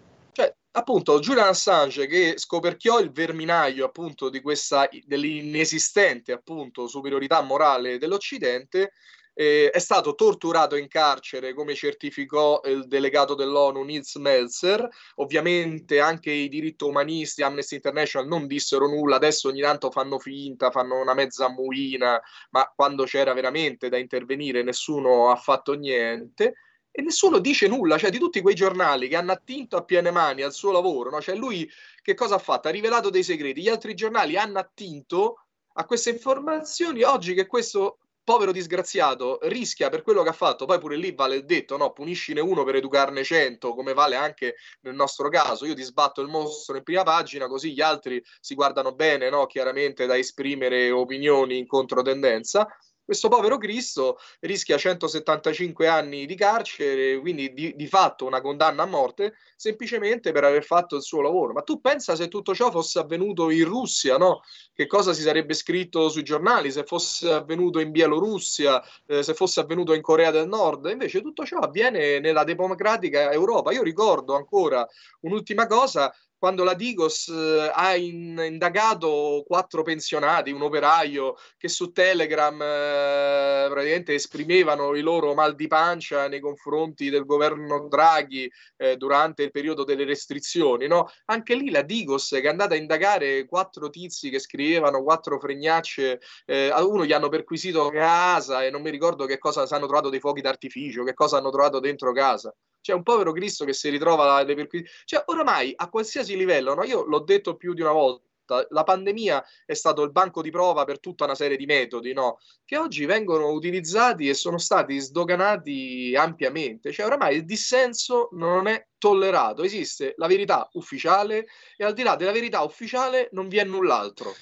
appunto, 0.71 1.19
Julian 1.19 1.49
Assange 1.49 2.07
che 2.07 2.33
scoperchiò 2.37 2.99
il 2.99 3.11
verminaio 3.11 3.85
appunto 3.85 4.29
di 4.29 4.41
questa 4.41 4.87
dell'inesistente 5.05 6.31
appunto 6.31 6.87
superiorità 6.87 7.41
morale 7.41 7.97
dell'Occidente 7.97 8.93
eh, 9.33 9.69
è 9.69 9.79
stato 9.79 10.13
torturato 10.13 10.75
in 10.75 10.87
carcere, 10.87 11.53
come 11.53 11.73
certificò 11.73 12.61
il 12.65 12.87
delegato 12.87 13.33
dell'ONU 13.33 13.83
Nils 13.83 14.15
Melzer. 14.15 14.87
Ovviamente 15.15 15.99
anche 15.99 16.31
i 16.31 16.49
diritti 16.49 16.83
umanisti, 16.83 17.41
Amnesty 17.41 17.75
International, 17.75 18.27
non 18.27 18.47
dissero 18.47 18.87
nulla, 18.87 19.15
adesso 19.15 19.47
ogni 19.47 19.61
tanto 19.61 19.89
fanno 19.91 20.19
finta, 20.19 20.71
fanno 20.71 20.99
una 20.99 21.13
mezza 21.13 21.49
muina, 21.49 22.21
ma 22.51 22.71
quando 22.75 23.05
c'era 23.05 23.33
veramente 23.33 23.89
da 23.89 23.97
intervenire 23.97 24.63
nessuno 24.63 25.31
ha 25.31 25.35
fatto 25.35 25.73
niente 25.73 26.55
e 26.91 27.01
nessuno 27.01 27.39
dice 27.39 27.67
nulla, 27.67 27.97
cioè 27.97 28.09
di 28.09 28.19
tutti 28.19 28.41
quei 28.41 28.53
giornali 28.53 29.07
che 29.07 29.15
hanno 29.15 29.31
attinto 29.31 29.77
a 29.77 29.83
piene 29.83 30.11
mani 30.11 30.41
al 30.41 30.53
suo 30.53 30.71
lavoro, 30.71 31.09
no? 31.09 31.21
cioè 31.21 31.35
lui 31.35 31.69
che 32.01 32.13
cosa 32.13 32.35
ha 32.35 32.39
fatto? 32.39 32.67
Ha 32.67 32.71
rivelato 32.71 33.09
dei 33.09 33.23
segreti, 33.23 33.61
gli 33.61 33.69
altri 33.69 33.93
giornali 33.93 34.37
hanno 34.37 34.59
attinto 34.59 35.45
a 35.73 35.85
queste 35.85 36.09
informazioni 36.09 37.03
oggi 37.03 37.33
che 37.33 37.47
questo 37.47 37.99
povero 38.23 38.51
disgraziato 38.51 39.39
rischia 39.43 39.89
per 39.89 40.03
quello 40.03 40.21
che 40.21 40.29
ha 40.29 40.33
fatto, 40.33 40.65
poi 40.65 40.79
pure 40.79 40.95
lì 40.95 41.13
vale 41.13 41.35
il 41.35 41.45
detto, 41.45 41.77
no? 41.77 41.91
puniscine 41.91 42.39
uno 42.39 42.63
per 42.63 42.75
educarne 42.75 43.23
cento, 43.23 43.73
come 43.73 43.93
vale 43.93 44.15
anche 44.15 44.55
nel 44.81 44.93
nostro 44.93 45.29
caso. 45.29 45.65
Io 45.65 45.73
ti 45.73 45.81
sbatto 45.81 46.21
il 46.21 46.27
mostro 46.27 46.77
in 46.77 46.83
prima 46.83 47.03
pagina, 47.03 47.47
così 47.47 47.73
gli 47.73 47.81
altri 47.81 48.23
si 48.39 48.53
guardano 48.53 48.93
bene, 48.93 49.29
no? 49.29 49.45
chiaramente 49.47 50.05
da 50.05 50.17
esprimere 50.17 50.91
opinioni 50.91 51.57
in 51.57 51.65
controtendenza 51.65 52.67
questo 53.11 53.27
povero 53.27 53.57
Cristo 53.57 54.19
rischia 54.39 54.77
175 54.77 55.85
anni 55.85 56.25
di 56.25 56.33
carcere, 56.35 57.19
quindi 57.19 57.51
di, 57.51 57.75
di, 57.75 57.87
fatto 57.87 58.25
una 58.25 58.39
condanna 58.39 58.83
a 58.83 58.85
morte, 58.85 59.33
semplicemente 59.57 60.31
per 60.31 60.45
aver 60.45 60.63
fatto 60.63 60.95
il 60.95 61.01
suo 61.01 61.19
lavoro. 61.19 61.51
Ma 61.51 61.61
tu 61.61 61.81
pensa 61.81 62.15
se 62.15 62.29
tutto 62.29 62.55
ciò 62.55 62.71
fosse 62.71 62.99
avvenuto 62.99 63.49
in 63.49 63.65
Russia, 63.65 64.15
no? 64.15 64.43
Che 64.73 64.87
cosa 64.87 65.11
si 65.11 65.23
sarebbe 65.23 65.53
scritto 65.53 66.07
sui 66.07 66.23
giornali, 66.23 66.71
se 66.71 66.85
fosse 66.85 67.29
avvenuto 67.29 67.79
in 67.79 67.91
Bielorussia, 67.91 68.81
eh, 69.07 69.23
se 69.23 69.33
fosse 69.33 69.59
avvenuto 69.59 69.93
in 69.93 70.01
Corea 70.01 70.31
del 70.31 70.47
Nord? 70.47 70.85
Invece 70.85 71.19
tutto 71.19 71.43
ciò 71.43 71.57
avviene 71.57 72.19
nella 72.21 72.45
democratica 72.45 73.29
Europa. 73.33 73.73
Io 73.73 73.83
ricordo 73.83 74.37
ancora 74.37 74.87
un'ultima 75.19 75.67
cosa, 75.67 76.15
quando 76.41 76.63
la 76.63 76.73
Digos 76.73 77.27
eh, 77.27 77.71
ha 77.71 77.95
in, 77.95 78.35
indagato 78.43 79.43
quattro 79.45 79.83
pensionati, 79.83 80.49
un 80.49 80.63
operaio, 80.63 81.35
che 81.55 81.67
su 81.67 81.91
Telegram 81.91 82.59
eh, 82.59 83.67
praticamente 83.69 84.15
esprimevano 84.15 84.95
i 84.95 85.01
loro 85.01 85.35
mal 85.35 85.53
di 85.53 85.67
pancia 85.67 86.27
nei 86.27 86.39
confronti 86.39 87.11
del 87.11 87.25
governo 87.25 87.87
Draghi 87.87 88.51
eh, 88.77 88.97
durante 88.97 89.43
il 89.43 89.51
periodo 89.51 89.83
delle 89.83 90.03
restrizioni, 90.03 90.87
no? 90.87 91.11
Anche 91.25 91.53
lì 91.53 91.69
la 91.69 91.83
Digos 91.83 92.29
che 92.29 92.41
è 92.41 92.47
andata 92.47 92.73
a 92.73 92.77
indagare 92.77 93.45
quattro 93.45 93.91
tizi 93.91 94.31
che 94.31 94.39
scrivevano 94.39 95.03
quattro 95.03 95.39
fregnacce, 95.39 96.19
eh, 96.47 96.71
a 96.73 96.83
uno 96.83 97.05
gli 97.05 97.13
hanno 97.13 97.29
perquisito 97.29 97.87
casa 97.89 98.65
e 98.65 98.71
non 98.71 98.81
mi 98.81 98.89
ricordo 98.89 99.27
che 99.27 99.37
cosa 99.37 99.61
hanno 99.69 99.85
trovato 99.85 100.09
dei 100.09 100.19
fuochi 100.19 100.41
d'artificio, 100.41 101.03
che 101.03 101.13
cosa 101.13 101.37
hanno 101.37 101.51
trovato 101.51 101.79
dentro 101.79 102.11
casa. 102.13 102.51
C'è 102.81 102.93
un 102.93 103.03
povero 103.03 103.31
Cristo 103.31 103.63
che 103.65 103.73
si 103.73 103.89
ritrova 103.89 104.41
le 104.43 104.55
perquisizioni. 104.55 105.03
Cioè, 105.05 105.23
oramai 105.27 105.73
a 105.75 105.89
qualsiasi 105.89 106.35
livello, 106.35 106.73
no? 106.73 106.83
io 106.83 107.03
l'ho 107.05 107.19
detto 107.19 107.55
più 107.55 107.73
di 107.73 107.81
una 107.81 107.91
volta, 107.91 108.25
la 108.69 108.83
pandemia 108.83 109.43
è 109.65 109.73
stato 109.73 110.01
il 110.03 110.11
banco 110.11 110.41
di 110.41 110.51
prova 110.51 110.83
per 110.83 110.99
tutta 110.99 111.23
una 111.23 111.35
serie 111.35 111.55
di 111.55 111.65
metodi 111.65 112.11
no? 112.11 112.39
che 112.65 112.77
oggi 112.77 113.05
vengono 113.05 113.51
utilizzati 113.51 114.27
e 114.27 114.33
sono 114.33 114.57
stati 114.57 114.99
sdoganati 114.99 116.13
ampiamente. 116.17 116.91
Cioè, 116.91 117.05
oramai 117.05 117.37
il 117.37 117.45
dissenso 117.45 118.29
non 118.33 118.67
è 118.67 118.87
tollerato, 118.97 119.63
esiste 119.63 120.13
la 120.17 120.27
verità 120.27 120.67
ufficiale 120.73 121.47
e 121.77 121.85
al 121.85 121.93
di 121.93 122.03
là 122.03 122.15
della 122.15 122.31
verità 122.31 122.61
ufficiale 122.61 123.29
non 123.31 123.47
vi 123.47 123.57
è 123.57 123.63
null'altro. 123.63 124.33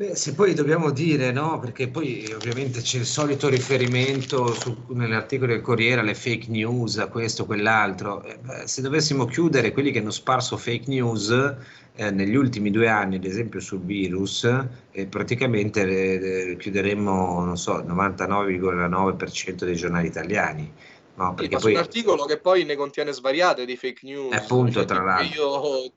Beh, 0.00 0.16
se 0.16 0.32
poi 0.32 0.54
dobbiamo 0.54 0.92
dire, 0.92 1.30
no, 1.30 1.58
perché 1.58 1.88
poi 1.88 2.26
ovviamente 2.32 2.80
c'è 2.80 2.96
il 2.96 3.04
solito 3.04 3.50
riferimento 3.50 4.54
su, 4.54 4.74
nell'articolo 4.94 5.52
del 5.52 5.60
Corriere 5.60 6.00
alle 6.00 6.14
fake 6.14 6.46
news, 6.48 6.96
a 6.96 7.08
questo, 7.08 7.44
quell'altro. 7.44 8.24
Eh, 8.24 8.66
se 8.66 8.80
dovessimo 8.80 9.26
chiudere 9.26 9.72
quelli 9.72 9.90
che 9.90 9.98
hanno 9.98 10.10
sparso 10.10 10.56
fake 10.56 10.88
news 10.88 11.28
eh, 11.96 12.10
negli 12.10 12.34
ultimi 12.34 12.70
due 12.70 12.88
anni, 12.88 13.16
ad 13.16 13.26
esempio 13.26 13.60
sul 13.60 13.80
virus, 13.80 14.44
eh, 14.90 15.04
praticamente 15.04 15.82
eh, 15.82 16.56
chiuderemmo, 16.56 17.44
non 17.44 17.58
so, 17.58 17.80
il 17.80 17.84
99,9% 17.84 19.64
dei 19.64 19.76
giornali 19.76 20.06
italiani. 20.06 20.72
No, 21.16 21.34
perché 21.34 21.56
sì, 21.56 21.62
poi... 21.62 21.72
un 21.74 21.78
articolo 21.78 22.24
che 22.24 22.38
poi 22.38 22.64
ne 22.64 22.74
contiene 22.74 23.12
svariate 23.12 23.66
di 23.66 23.76
fake 23.76 24.00
news. 24.04 24.34
Appunto, 24.34 24.72
cioè, 24.72 24.86
tra 24.86 25.02
l'altro. 25.02 25.82
Io 25.82 25.92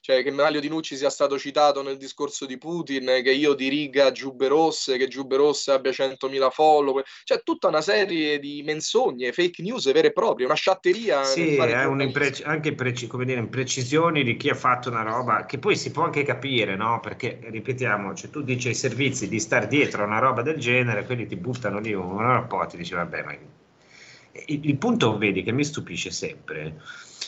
cioè 0.00 0.22
che 0.22 0.30
Mario 0.30 0.60
Di 0.60 0.68
Nucci 0.68 0.96
sia 0.96 1.10
stato 1.10 1.38
citato 1.38 1.82
nel 1.82 1.96
discorso 1.96 2.46
di 2.46 2.58
Putin, 2.58 3.20
che 3.22 3.32
io 3.32 3.54
diriga 3.54 4.12
Giubbe 4.12 4.48
Rosse, 4.48 4.96
che 4.96 5.08
Giubbe 5.08 5.36
Rosse 5.36 5.72
abbia 5.72 5.90
100.000 5.90 6.50
follower, 6.50 7.04
cioè 7.24 7.42
tutta 7.42 7.68
una 7.68 7.80
serie 7.80 8.38
di 8.38 8.62
menzogne, 8.64 9.32
fake 9.32 9.62
news 9.62 9.90
vere 9.92 10.08
e 10.08 10.12
proprie, 10.12 10.46
una 10.46 10.54
sciatteria. 10.54 11.24
Sì, 11.24 11.56
è 11.56 11.84
un'impreci- 11.84 12.42
anche 12.44 12.74
preci- 12.74 13.06
come 13.06 13.24
dire, 13.24 13.40
imprecisioni 13.40 14.22
di 14.22 14.36
chi 14.36 14.48
ha 14.48 14.54
fatto 14.54 14.88
una 14.88 15.02
roba 15.02 15.44
che 15.46 15.58
poi 15.58 15.76
si 15.76 15.90
può 15.90 16.04
anche 16.04 16.22
capire, 16.22 16.76
no? 16.76 17.00
Perché, 17.00 17.38
ripetiamo, 17.42 18.14
cioè, 18.14 18.30
tu 18.30 18.42
dici 18.42 18.68
ai 18.68 18.74
servizi 18.74 19.28
di 19.28 19.40
star 19.40 19.66
dietro 19.66 20.02
a 20.02 20.06
una 20.06 20.18
roba 20.18 20.42
del 20.42 20.58
genere, 20.58 21.04
quelli 21.04 21.26
ti 21.26 21.36
buttano 21.36 21.78
lì 21.78 21.92
un 21.92 22.18
rapporto 22.18 22.74
e 22.74 22.78
dici 22.78 22.94
vabbè, 22.94 23.22
ma... 23.22 23.36
Il, 24.46 24.76
punto, 24.76 25.16
vedi, 25.18 25.42
che 25.42 25.52
mi 25.52 25.64
stupisce 25.64 26.10
sempre 26.10 26.80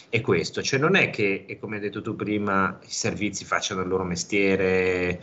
è 0.09 0.21
questo, 0.21 0.63
cioè 0.63 0.79
non 0.79 0.97
è 0.97 1.11
che, 1.11 1.57
come 1.61 1.77
hai 1.77 1.83
detto 1.83 2.01
tu 2.01 2.17
prima, 2.17 2.79
i 2.83 2.91
servizi 2.91 3.45
facciano 3.45 3.83
il 3.83 3.89
loro 3.89 4.05
mestiere, 4.05 5.23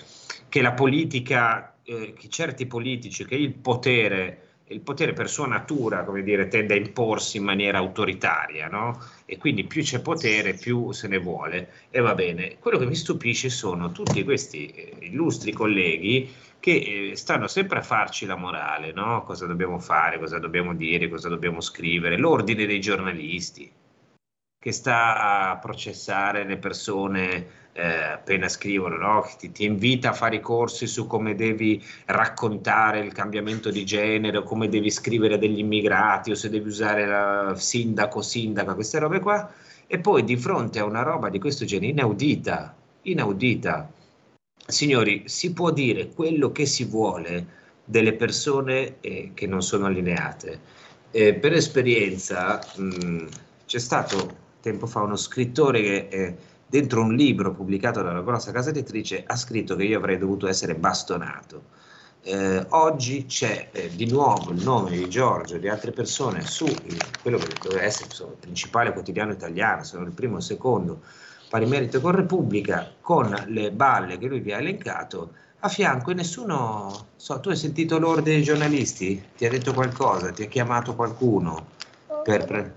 che 0.49 0.61
la 0.61 0.73
politica, 0.73 1.75
eh, 1.83 2.13
che 2.17 2.29
certi 2.29 2.65
politici, 2.65 3.25
che 3.25 3.35
il 3.35 3.53
potere, 3.53 4.41
il 4.67 4.81
potere 4.81 5.13
per 5.13 5.29
sua 5.29 5.47
natura, 5.47 6.03
come 6.03 6.23
dire, 6.23 6.47
tende 6.47 6.73
a 6.73 6.77
imporsi 6.77 7.37
in 7.37 7.43
maniera 7.43 7.77
autoritaria, 7.77 8.67
no? 8.67 8.99
E 9.25 9.37
quindi 9.37 9.65
più 9.65 9.83
c'è 9.83 10.01
potere, 10.01 10.53
più 10.53 10.91
se 10.91 11.07
ne 11.07 11.17
vuole. 11.17 11.69
E 11.89 11.99
va 11.99 12.13
bene. 12.13 12.57
Quello 12.59 12.77
che 12.77 12.85
mi 12.85 12.95
stupisce 12.95 13.49
sono 13.49 13.91
tutti 13.91 14.23
questi 14.23 14.67
eh, 14.67 14.93
illustri 15.01 15.51
colleghi 15.51 16.31
che 16.65 17.11
eh, 17.11 17.15
stanno 17.15 17.45
sempre 17.45 17.77
a 17.77 17.83
farci 17.83 18.25
la 18.25 18.35
morale, 18.35 18.91
no? 18.91 19.21
Cosa 19.23 19.45
dobbiamo 19.45 19.77
fare, 19.77 20.17
cosa 20.17 20.39
dobbiamo 20.39 20.73
dire, 20.73 21.07
cosa 21.09 21.29
dobbiamo 21.29 21.61
scrivere, 21.61 22.17
l'ordine 22.17 22.65
dei 22.65 22.79
giornalisti 22.81 23.71
che 24.57 24.71
sta 24.71 25.51
a 25.51 25.57
processare 25.57 26.43
le 26.43 26.57
persone 26.57 27.47
eh, 27.73 27.85
appena 28.13 28.49
scrivono, 28.49 28.97
no? 28.97 29.27
ti, 29.37 29.51
ti, 29.51 29.63
invita 29.63 30.09
a 30.09 30.13
fare 30.13 30.37
i 30.37 30.41
corsi 30.41 30.87
su 30.87 31.05
come 31.05 31.35
devi 31.35 31.85
raccontare 32.05 33.01
il 33.01 33.13
cambiamento 33.13 33.69
di 33.69 33.85
genere 33.85 34.37
o 34.37 34.41
come 34.41 34.67
devi 34.67 34.89
scrivere 34.89 35.37
degli 35.37 35.59
immigrati 35.59 36.31
o 36.31 36.35
se 36.35 36.49
devi 36.49 36.67
usare 36.67 37.05
la 37.05 37.53
sindaco, 37.55 38.23
sindaca, 38.23 38.73
queste 38.73 38.97
robe 38.97 39.19
qua, 39.19 39.53
e 39.85 39.99
poi 39.99 40.23
di 40.23 40.35
fronte 40.35 40.79
a 40.79 40.85
una 40.85 41.03
roba 41.03 41.29
di 41.29 41.37
questo 41.37 41.63
genere 41.63 41.91
inaudita, 41.91 42.75
inaudita, 43.03 43.87
signori, 44.67 45.23
si 45.27 45.53
può 45.53 45.71
dire 45.71 46.09
quello 46.09 46.51
che 46.51 46.65
si 46.65 46.85
vuole 46.85 47.63
delle 47.85 48.13
persone 48.13 48.99
eh, 49.01 49.31
che 49.33 49.47
non 49.47 49.61
sono 49.61 49.85
allineate. 49.85 50.59
Eh, 51.11 51.35
per 51.35 51.53
esperienza 51.53 52.59
mh, 52.75 53.25
c'è 53.65 53.79
stato 53.79 54.43
tempo 54.59 54.87
fa 54.87 55.01
uno 55.01 55.15
scrittore 55.15 55.81
che 55.81 56.07
eh, 56.09 56.35
dentro 56.67 57.01
un 57.01 57.13
libro 57.13 57.53
pubblicato 57.53 58.01
da 58.01 58.09
una 58.09 58.21
grossa 58.21 58.51
casa 58.51 58.69
editrice 58.69 59.23
ha 59.25 59.35
scritto 59.35 59.75
che 59.75 59.83
io 59.83 59.97
avrei 59.97 60.17
dovuto 60.17 60.47
essere 60.47 60.75
bastonato. 60.75 61.73
Eh, 62.23 62.65
oggi 62.69 63.25
c'è 63.27 63.69
eh, 63.71 63.91
di 63.95 64.07
nuovo 64.07 64.51
il 64.51 64.63
nome 64.63 64.89
di 64.97 65.07
Giorgio 65.07 65.55
e 65.55 65.59
di 65.59 65.69
altre 65.69 65.91
persone 65.91 66.41
su 66.41 66.65
il, 66.65 66.97
quello 67.21 67.37
che 67.37 67.53
doveva 67.61 67.83
essere 67.83 68.05
insomma, 68.05 68.31
il 68.31 68.37
principale 68.39 68.93
quotidiano 68.93 69.31
italiano, 69.31 69.83
sono 69.83 70.05
il 70.05 70.11
primo 70.11 70.33
e 70.33 70.37
il 70.39 70.43
secondo, 70.43 71.01
pari 71.49 71.65
merito 71.65 72.01
con 72.01 72.11
Repubblica, 72.11 72.93
con 73.01 73.33
le 73.47 73.71
balle 73.71 74.17
che 74.17 74.27
lui 74.27 74.39
vi 74.39 74.53
ha 74.53 74.59
elencato 74.59 75.33
a 75.59 75.69
fianco 75.69 76.11
e 76.11 76.13
nessuno, 76.13 77.07
so, 77.15 77.39
tu 77.39 77.49
hai 77.49 77.55
sentito 77.55 77.97
l'ordine 77.97 78.35
dei 78.35 78.43
giornalisti? 78.43 79.29
Ti 79.35 79.45
ha 79.45 79.49
detto 79.49 79.73
qualcosa? 79.73 80.31
Ti 80.31 80.43
ha 80.43 80.47
chiamato 80.47 80.95
qualcuno? 80.95 81.73
Per... 82.23 82.45
Pre- 82.45 82.75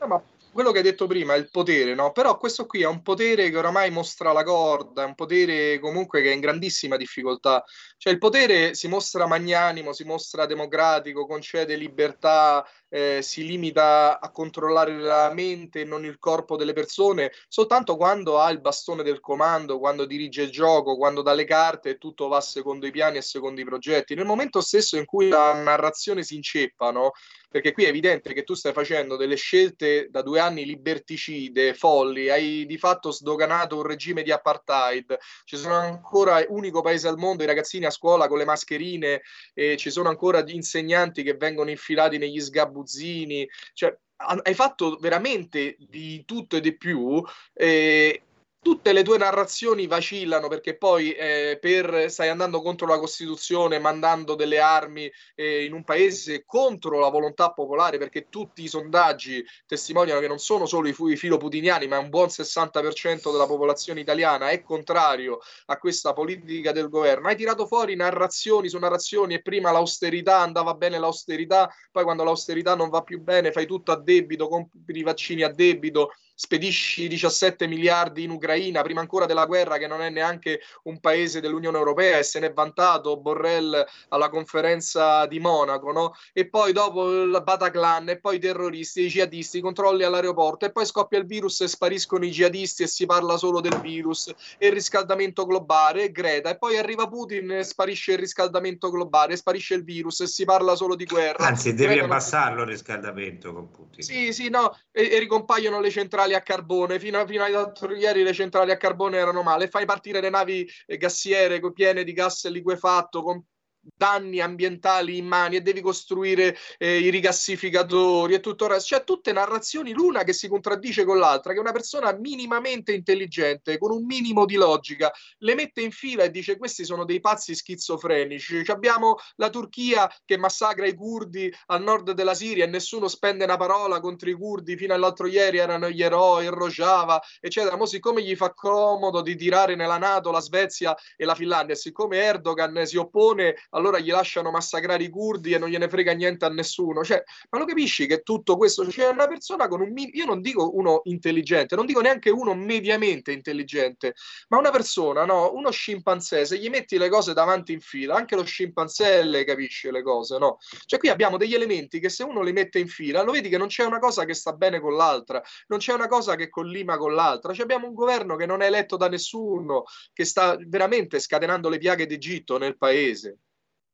no, 0.00 0.06
ma 0.06 0.22
quello 0.50 0.72
che 0.72 0.78
hai 0.78 0.84
detto 0.84 1.06
prima 1.06 1.34
è 1.34 1.38
il 1.38 1.50
potere, 1.50 1.94
no? 1.94 2.10
Però 2.12 2.38
questo 2.38 2.66
qui 2.66 2.82
è 2.82 2.86
un 2.86 3.02
potere 3.02 3.50
che 3.50 3.56
oramai 3.58 3.90
mostra 3.90 4.32
la 4.32 4.42
corda, 4.42 5.02
è 5.02 5.06
un 5.06 5.14
potere 5.14 5.78
comunque 5.78 6.22
che 6.22 6.30
è 6.30 6.34
in 6.34 6.40
grandissima 6.40 6.96
difficoltà. 6.96 7.62
Cioè 8.00 8.12
il 8.12 8.20
potere 8.20 8.74
si 8.74 8.86
mostra 8.86 9.26
magnanimo, 9.26 9.92
si 9.92 10.04
mostra 10.04 10.46
democratico, 10.46 11.26
concede 11.26 11.74
libertà, 11.74 12.64
eh, 12.88 13.20
si 13.22 13.44
limita 13.44 14.20
a 14.20 14.30
controllare 14.30 14.96
la 14.96 15.32
mente 15.34 15.80
e 15.80 15.84
non 15.84 16.04
il 16.04 16.18
corpo 16.18 16.56
delle 16.56 16.72
persone 16.72 17.32
soltanto 17.48 17.96
quando 17.96 18.38
ha 18.38 18.50
il 18.50 18.60
bastone 18.60 19.02
del 19.02 19.18
comando, 19.18 19.80
quando 19.80 20.04
dirige 20.04 20.42
il 20.42 20.50
gioco, 20.50 20.96
quando 20.96 21.22
dà 21.22 21.32
le 21.34 21.44
carte 21.44 21.90
e 21.90 21.98
tutto 21.98 22.28
va 22.28 22.40
secondo 22.40 22.86
i 22.86 22.92
piani 22.92 23.18
e 23.18 23.22
secondo 23.22 23.60
i 23.60 23.64
progetti. 23.64 24.14
Nel 24.14 24.24
momento 24.26 24.60
stesso 24.60 24.96
in 24.96 25.04
cui 25.04 25.28
la 25.28 25.52
narrazione 25.52 26.22
si 26.22 26.36
inceppa, 26.36 26.92
no? 26.92 27.10
perché 27.50 27.72
qui 27.72 27.84
è 27.84 27.88
evidente 27.88 28.34
che 28.34 28.44
tu 28.44 28.54
stai 28.54 28.72
facendo 28.72 29.16
delle 29.16 29.36
scelte 29.36 30.08
da 30.10 30.22
due 30.22 30.38
anni 30.38 30.66
liberticide, 30.66 31.72
folli, 31.74 32.28
hai 32.28 32.66
di 32.66 32.76
fatto 32.76 33.10
sdoganato 33.10 33.76
un 33.76 33.84
regime 33.84 34.22
di 34.22 34.30
apartheid, 34.30 35.16
ci 35.44 35.56
sono 35.56 35.74
ancora 35.74 36.44
unico 36.48 36.82
paese 36.82 37.08
al 37.08 37.16
mondo 37.16 37.42
i 37.42 37.46
ragazzini 37.46 37.86
a 37.88 37.90
scuola 37.90 38.28
con 38.28 38.38
le 38.38 38.44
mascherine 38.44 39.22
e 39.52 39.76
ci 39.76 39.90
sono 39.90 40.08
ancora 40.08 40.44
insegnanti 40.46 41.22
che 41.22 41.34
vengono 41.34 41.70
infilati 41.70 42.18
negli 42.18 42.40
sgabuzzini, 42.40 43.48
cioè 43.72 43.96
hai 44.20 44.54
fatto 44.54 44.96
veramente 45.00 45.76
di 45.78 46.24
tutto 46.24 46.56
e 46.56 46.60
di 46.60 46.76
più 46.76 47.22
eh, 47.54 48.22
tutte 48.60 48.92
le 48.92 49.02
tue 49.02 49.18
narrazioni 49.18 49.86
vacillano 49.86 50.48
perché 50.48 50.76
poi 50.76 51.12
eh, 51.12 51.58
per, 51.60 52.10
stai 52.10 52.28
andando 52.28 52.60
contro 52.60 52.86
la 52.86 52.98
Costituzione, 52.98 53.78
mandando 53.78 54.34
delle 54.34 54.58
armi 54.58 55.10
eh, 55.34 55.64
in 55.64 55.72
un 55.72 55.84
paese 55.84 56.44
contro 56.44 56.98
la 56.98 57.08
volontà 57.08 57.52
popolare, 57.52 57.98
perché 57.98 58.28
tutti 58.28 58.62
i 58.62 58.68
sondaggi 58.68 59.44
testimoniano 59.66 60.20
che 60.20 60.28
non 60.28 60.38
sono 60.38 60.66
solo 60.66 60.88
i, 60.88 60.94
i 60.98 61.16
filoputiniani, 61.16 61.86
ma 61.86 61.98
un 61.98 62.08
buon 62.08 62.26
60% 62.26 63.30
della 63.30 63.46
popolazione 63.46 64.00
italiana 64.00 64.50
è 64.50 64.62
contrario 64.62 65.38
a 65.66 65.78
questa 65.78 66.12
politica 66.12 66.72
del 66.72 66.88
governo. 66.88 67.28
Hai 67.28 67.36
tirato 67.36 67.66
fuori 67.66 67.94
narrazioni 67.94 68.68
su 68.68 68.78
narrazioni 68.78 69.34
e 69.34 69.42
prima 69.42 69.70
l'austerità 69.70 70.40
andava 70.40 70.74
bene 70.74 70.98
l'austerità, 70.98 71.72
poi 71.90 72.04
quando 72.04 72.24
l'austerità 72.24 72.74
non 72.74 72.88
va 72.88 73.02
più 73.02 73.20
bene 73.20 73.52
fai 73.52 73.66
tutto 73.66 73.92
a 73.92 74.00
debito, 74.00 74.48
compri 74.48 74.98
i 74.98 75.02
vaccini 75.02 75.42
a 75.42 75.48
debito 75.48 76.10
spedisci 76.38 77.08
17 77.08 77.66
miliardi 77.66 78.22
in 78.22 78.30
Ucraina 78.30 78.82
prima 78.82 79.00
ancora 79.00 79.26
della 79.26 79.44
guerra 79.44 79.76
che 79.76 79.88
non 79.88 80.02
è 80.02 80.08
neanche 80.08 80.60
un 80.84 81.00
paese 81.00 81.40
dell'Unione 81.40 81.76
Europea 81.76 82.18
e 82.18 82.22
se 82.22 82.38
n'è 82.38 82.52
vantato 82.52 83.18
Borrell 83.18 83.84
alla 84.10 84.28
conferenza 84.28 85.26
di 85.26 85.40
Monaco, 85.40 85.90
no? 85.90 86.14
E 86.32 86.48
poi 86.48 86.72
dopo 86.72 87.10
il 87.10 87.42
Bataclan 87.42 88.10
e 88.10 88.20
poi 88.20 88.36
i 88.36 88.38
terroristi, 88.38 89.00
i 89.00 89.08
jihadisti, 89.08 89.58
i 89.58 89.60
controlli 89.60 90.04
all'aeroporto 90.04 90.64
e 90.64 90.70
poi 90.70 90.86
scoppia 90.86 91.18
il 91.18 91.26
virus 91.26 91.60
e 91.62 91.66
spariscono 91.66 92.24
i 92.24 92.30
jihadisti 92.30 92.84
e 92.84 92.86
si 92.86 93.04
parla 93.04 93.36
solo 93.36 93.60
del 93.60 93.80
virus 93.80 94.32
e 94.58 94.68
il 94.68 94.72
riscaldamento 94.72 95.44
globale 95.44 96.04
e 96.04 96.12
Greta 96.12 96.50
e 96.50 96.56
poi 96.56 96.78
arriva 96.78 97.08
Putin 97.08 97.50
e 97.50 97.64
sparisce 97.64 98.12
il 98.12 98.18
riscaldamento 98.18 98.90
globale, 98.90 99.34
sparisce 99.34 99.74
il 99.74 99.82
virus 99.82 100.20
e 100.20 100.28
si 100.28 100.44
parla 100.44 100.76
solo 100.76 100.94
di 100.94 101.04
guerra. 101.04 101.46
Anzi, 101.46 101.74
devi 101.74 101.94
Greta 101.94 102.04
abbassarlo 102.04 102.62
il 102.62 102.68
riscaldamento 102.68 103.52
con 103.52 103.70
Putin. 103.72 104.04
Sì, 104.04 104.32
sì, 104.32 104.48
no, 104.48 104.78
e, 104.92 105.10
e 105.10 105.18
ricompaiono 105.18 105.80
le 105.80 105.90
centrali 105.90 106.26
centrali 106.28 106.34
a 106.34 106.42
carbone, 106.42 106.98
fino, 106.98 107.26
fino 107.26 107.44
a 107.44 107.48
ieri 107.96 108.22
le 108.22 108.32
centrali 108.32 108.70
a 108.70 108.76
carbone 108.76 109.16
erano 109.16 109.42
male, 109.42 109.68
fai 109.68 109.84
partire 109.84 110.20
le 110.20 110.30
navi 110.30 110.68
eh, 110.86 110.96
gassiere 110.96 111.60
piene 111.72 112.04
di 112.04 112.12
gas 112.12 112.48
liquefatto 112.48 113.22
con 113.22 113.42
danni 113.80 114.40
ambientali 114.40 115.16
immani 115.16 115.56
e 115.56 115.60
devi 115.60 115.80
costruire 115.80 116.56
eh, 116.78 116.98
i 116.98 117.10
rigassificatori 117.10 118.34
e 118.34 118.40
tutto 118.40 118.64
il 118.64 118.70
resto. 118.70 118.94
Cioè, 118.94 119.04
tutte 119.04 119.32
narrazioni 119.32 119.92
l'una 119.92 120.24
che 120.24 120.32
si 120.32 120.48
contraddice 120.48 121.04
con 121.04 121.18
l'altra, 121.18 121.52
che 121.52 121.60
una 121.60 121.72
persona 121.72 122.12
minimamente 122.12 122.92
intelligente, 122.92 123.78
con 123.78 123.90
un 123.90 124.04
minimo 124.04 124.44
di 124.44 124.56
logica, 124.56 125.12
le 125.38 125.54
mette 125.54 125.82
in 125.82 125.90
fila 125.90 126.24
e 126.24 126.30
dice 126.30 126.56
questi 126.56 126.84
sono 126.84 127.04
dei 127.04 127.20
pazzi 127.20 127.54
schizofrenici. 127.54 128.64
Cioè, 128.64 128.76
abbiamo 128.76 129.16
la 129.36 129.50
Turchia 129.50 130.10
che 130.24 130.36
massacra 130.36 130.86
i 130.86 130.94
curdi 130.94 131.52
al 131.66 131.82
nord 131.82 132.12
della 132.12 132.34
Siria 132.34 132.64
e 132.64 132.68
nessuno 132.68 133.08
spende 133.08 133.44
una 133.44 133.56
parola 133.56 134.00
contro 134.00 134.28
i 134.28 134.34
curdi, 134.34 134.76
fino 134.76 134.94
all'altro 134.94 135.26
ieri 135.26 135.58
erano 135.58 135.90
gli 135.90 136.02
eroi, 136.02 136.44
il 136.44 136.50
Rojava, 136.50 137.20
eccetera. 137.40 137.76
Ma 137.76 137.86
siccome 137.86 138.22
gli 138.22 138.36
fa 138.36 138.52
comodo 138.52 139.22
di 139.22 139.36
tirare 139.36 139.74
nella 139.74 139.98
Nato 139.98 140.30
la 140.30 140.40
Svezia 140.40 140.96
e 141.16 141.24
la 141.24 141.34
Finlandia, 141.34 141.74
siccome 141.74 142.18
Erdogan 142.18 142.84
si 142.84 142.96
oppone 142.96 143.56
allora 143.70 143.98
gli 143.98 144.10
lasciano 144.10 144.50
massacrare 144.50 145.02
i 145.02 145.10
curdi 145.10 145.52
e 145.52 145.58
non 145.58 145.68
gliene 145.68 145.88
frega 145.88 146.12
niente 146.12 146.44
a 146.44 146.48
nessuno. 146.48 147.04
Cioè, 147.04 147.22
ma 147.50 147.58
lo 147.58 147.64
capisci 147.64 148.06
che 148.06 148.22
tutto 148.22 148.56
questo 148.56 148.84
c'è 148.84 148.90
cioè, 148.90 149.08
una 149.08 149.26
persona 149.26 149.68
con 149.68 149.80
un 149.80 149.92
io 149.96 150.24
non 150.24 150.40
dico 150.40 150.76
uno 150.76 151.00
intelligente, 151.04 151.74
non 151.74 151.86
dico 151.86 152.00
neanche 152.00 152.30
uno 152.30 152.54
mediamente 152.54 153.32
intelligente, 153.32 154.14
ma 154.48 154.58
una 154.58 154.70
persona, 154.70 155.24
no, 155.24 155.52
uno 155.54 155.70
scimpanzé, 155.70 156.44
se 156.44 156.58
gli 156.58 156.68
metti 156.68 156.98
le 156.98 157.08
cose 157.08 157.32
davanti 157.32 157.72
in 157.72 157.80
fila, 157.80 158.14
anche 158.14 158.36
lo 158.36 158.44
scimpanzé 158.44 159.24
le 159.24 159.44
capisce 159.44 159.90
le 159.90 160.02
cose, 160.02 160.38
no? 160.38 160.58
Cioè 160.86 160.98
qui 160.98 161.08
abbiamo 161.08 161.36
degli 161.36 161.54
elementi 161.54 162.00
che 162.00 162.08
se 162.08 162.22
uno 162.22 162.42
li 162.42 162.52
mette 162.52 162.78
in 162.78 162.88
fila, 162.88 163.22
lo 163.22 163.32
vedi 163.32 163.48
che 163.48 163.58
non 163.58 163.68
c'è 163.68 163.84
una 163.84 163.98
cosa 163.98 164.24
che 164.24 164.34
sta 164.34 164.52
bene 164.52 164.80
con 164.80 164.94
l'altra, 164.94 165.42
non 165.68 165.78
c'è 165.78 165.92
una 165.92 166.06
cosa 166.06 166.36
che 166.36 166.48
collima 166.48 166.96
con 166.96 167.14
l'altra. 167.14 167.52
Cioè 167.52 167.64
abbiamo 167.64 167.88
un 167.88 167.94
governo 167.94 168.36
che 168.36 168.46
non 168.46 168.62
è 168.62 168.66
eletto 168.66 168.96
da 168.96 169.08
nessuno, 169.08 169.84
che 170.12 170.24
sta 170.24 170.56
veramente 170.66 171.18
scatenando 171.18 171.68
le 171.68 171.78
piaghe 171.78 172.06
d'Egitto 172.06 172.58
nel 172.58 172.76
paese 172.76 173.38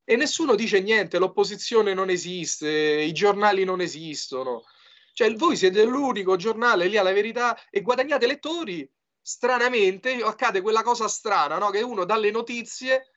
e 0.04 0.16
nessuno 0.16 0.54
dice 0.54 0.80
niente, 0.80 1.18
l'opposizione 1.18 1.94
non 1.94 2.10
esiste, 2.10 2.68
i 2.68 3.12
giornali 3.12 3.64
non 3.64 3.80
esistono. 3.80 4.64
Cioè, 5.12 5.34
voi 5.34 5.56
siete 5.56 5.84
l'unico 5.84 6.36
giornale 6.36 6.86
lì 6.86 6.96
alla 6.96 7.12
verità 7.12 7.58
e 7.70 7.80
guadagnate 7.80 8.26
lettori. 8.26 8.88
Stranamente 9.20 10.16
accade 10.22 10.60
quella 10.60 10.82
cosa 10.82 11.08
strana, 11.08 11.56
no? 11.56 11.70
che 11.70 11.80
uno 11.80 12.04
dalle 12.04 12.30
notizie 12.30 13.12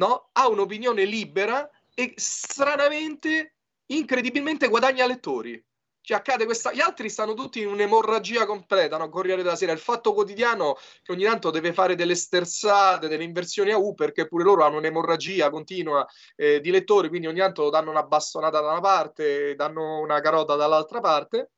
no? 0.00 0.30
ha 0.32 0.48
un'opinione 0.48 1.04
libera 1.04 1.70
e 1.94 2.12
stranamente, 2.16 3.54
incredibilmente 3.86 4.68
guadagna 4.68 5.06
lettori 5.06 5.64
cioè 6.06 6.18
accade 6.18 6.44
questa, 6.44 6.72
gli 6.72 6.78
altri 6.78 7.10
stanno 7.10 7.34
tutti 7.34 7.60
in 7.60 7.66
un'emorragia 7.66 8.46
completa, 8.46 8.96
no? 8.96 9.08
Corriere 9.08 9.42
della 9.42 9.56
Sera, 9.56 9.72
il 9.72 9.80
fatto 9.80 10.14
quotidiano 10.14 10.76
che 11.02 11.10
ogni 11.10 11.24
tanto 11.24 11.50
deve 11.50 11.72
fare 11.72 11.96
delle 11.96 12.14
sterzate, 12.14 13.08
delle 13.08 13.24
inversioni 13.24 13.72
a 13.72 13.76
U 13.76 13.92
perché 13.92 14.28
pure 14.28 14.44
loro 14.44 14.62
hanno 14.62 14.76
un'emorragia 14.76 15.50
continua 15.50 16.06
eh, 16.36 16.60
di 16.60 16.70
lettori, 16.70 17.08
quindi 17.08 17.26
ogni 17.26 17.40
tanto 17.40 17.70
danno 17.70 17.90
una 17.90 18.04
bastonata 18.04 18.60
da 18.60 18.70
una 18.70 18.80
parte, 18.80 19.56
danno 19.56 19.98
una 19.98 20.20
carota 20.20 20.54
dall'altra 20.54 21.00
parte. 21.00 21.50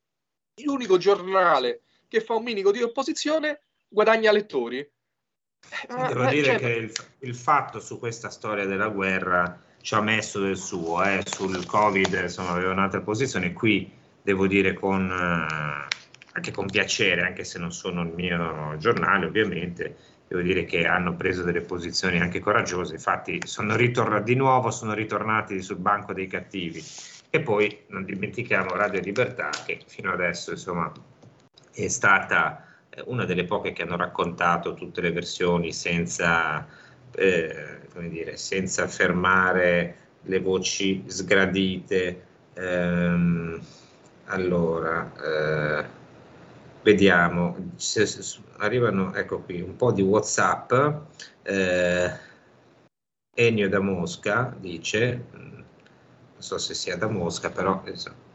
L'unico 0.63 0.97
giornale 0.97 1.83
che 2.09 2.23
fa 2.23 2.33
un 2.33 2.45
minico 2.45 2.71
di 2.71 2.81
opposizione 2.81 3.65
guadagna 3.87 4.33
lettori. 4.33 4.79
Eh, 4.79 4.93
Devo 5.89 6.27
eh, 6.27 6.31
dire 6.31 6.45
cioè... 6.45 6.57
che 6.57 6.71
il, 6.71 6.93
il, 7.19 7.35
fatto 7.35 7.81
su 7.81 7.99
questa 7.99 8.31
storia 8.31 8.65
della 8.65 8.89
guerra 8.89 9.63
ci 9.83 9.93
ha 9.93 10.01
messo 10.01 10.41
del 10.41 10.57
suo, 10.57 11.05
eh, 11.05 11.21
sul 11.27 11.67
Covid 11.67 12.19
insomma 12.23 12.53
aveva 12.53 12.73
un'altra 12.73 13.03
posizione, 13.03 13.53
qui 13.53 13.98
devo 14.29 14.47
dire 14.47 14.75
con, 14.75 15.11
eh, 15.11 15.87
anche 16.33 16.51
con 16.53 16.67
piacere, 16.67 17.23
anche 17.23 17.45
se 17.45 17.59
non 17.59 17.73
sono 17.73 18.03
il 18.03 18.13
mio 18.15 18.77
giornale 18.77 19.25
ovviamente, 19.25 19.97
devo 20.29 20.43
dire 20.43 20.65
che 20.65 20.87
hanno 20.87 21.17
preso 21.17 21.43
delle 21.43 21.63
posizioni 21.63 22.21
anche 22.21 22.39
coraggiose, 22.39 22.93
infatti 22.93 23.41
sono 23.47 23.75
ritornati 23.75 24.35
di 24.35 24.39
nuovo, 24.39 24.71
sono 24.71 24.93
ritornati 24.93 25.63
sul 25.63 25.79
banco 25.79 26.13
dei 26.13 26.27
cattivi. 26.27 26.85
E 27.31 27.41
poi 27.41 27.85
non 27.89 28.05
dimentichiamo 28.05 28.75
Radio 28.75 29.01
Libertà 29.01 29.49
che 29.65 29.81
fino 29.87 30.13
adesso 30.13 30.51
insomma 30.51 30.93
è 31.73 31.89
stata 31.89 32.67
eh, 32.91 33.03
una 33.07 33.25
delle 33.25 33.45
poche 33.45 33.73
che 33.73 33.83
hanno 33.83 33.97
raccontato 33.97 34.75
tutte 34.75 35.01
le 35.01 35.13
versioni 35.13 35.73
senza, 35.73 36.67
eh, 37.15 37.81
dire, 37.95 38.37
senza 38.37 38.87
fermare 38.89 39.97
le 40.23 40.41
voci 40.41 41.03
sgradite. 41.07 42.27
Ehm, 42.55 43.61
allora, 44.29 45.13
eh, 45.23 45.85
vediamo, 46.83 47.73
se, 47.77 48.07
se, 48.07 48.41
arrivano, 48.59 49.15
ecco 49.15 49.41
qui, 49.41 49.61
un 49.61 49.77
po' 49.77 49.93
di 49.93 50.03
Whatsapp. 50.03 50.73
Eh, 51.43 52.27
Ennio 53.35 53.69
da 53.69 53.81
Mosca 53.81 54.55
dice, 54.59 55.25
mm, 55.37 55.53
non 55.53 55.63
so 56.39 56.59
se 56.59 56.75
sia 56.75 56.97
da 56.97 57.09
Mosca, 57.09 57.51
però 57.51 57.83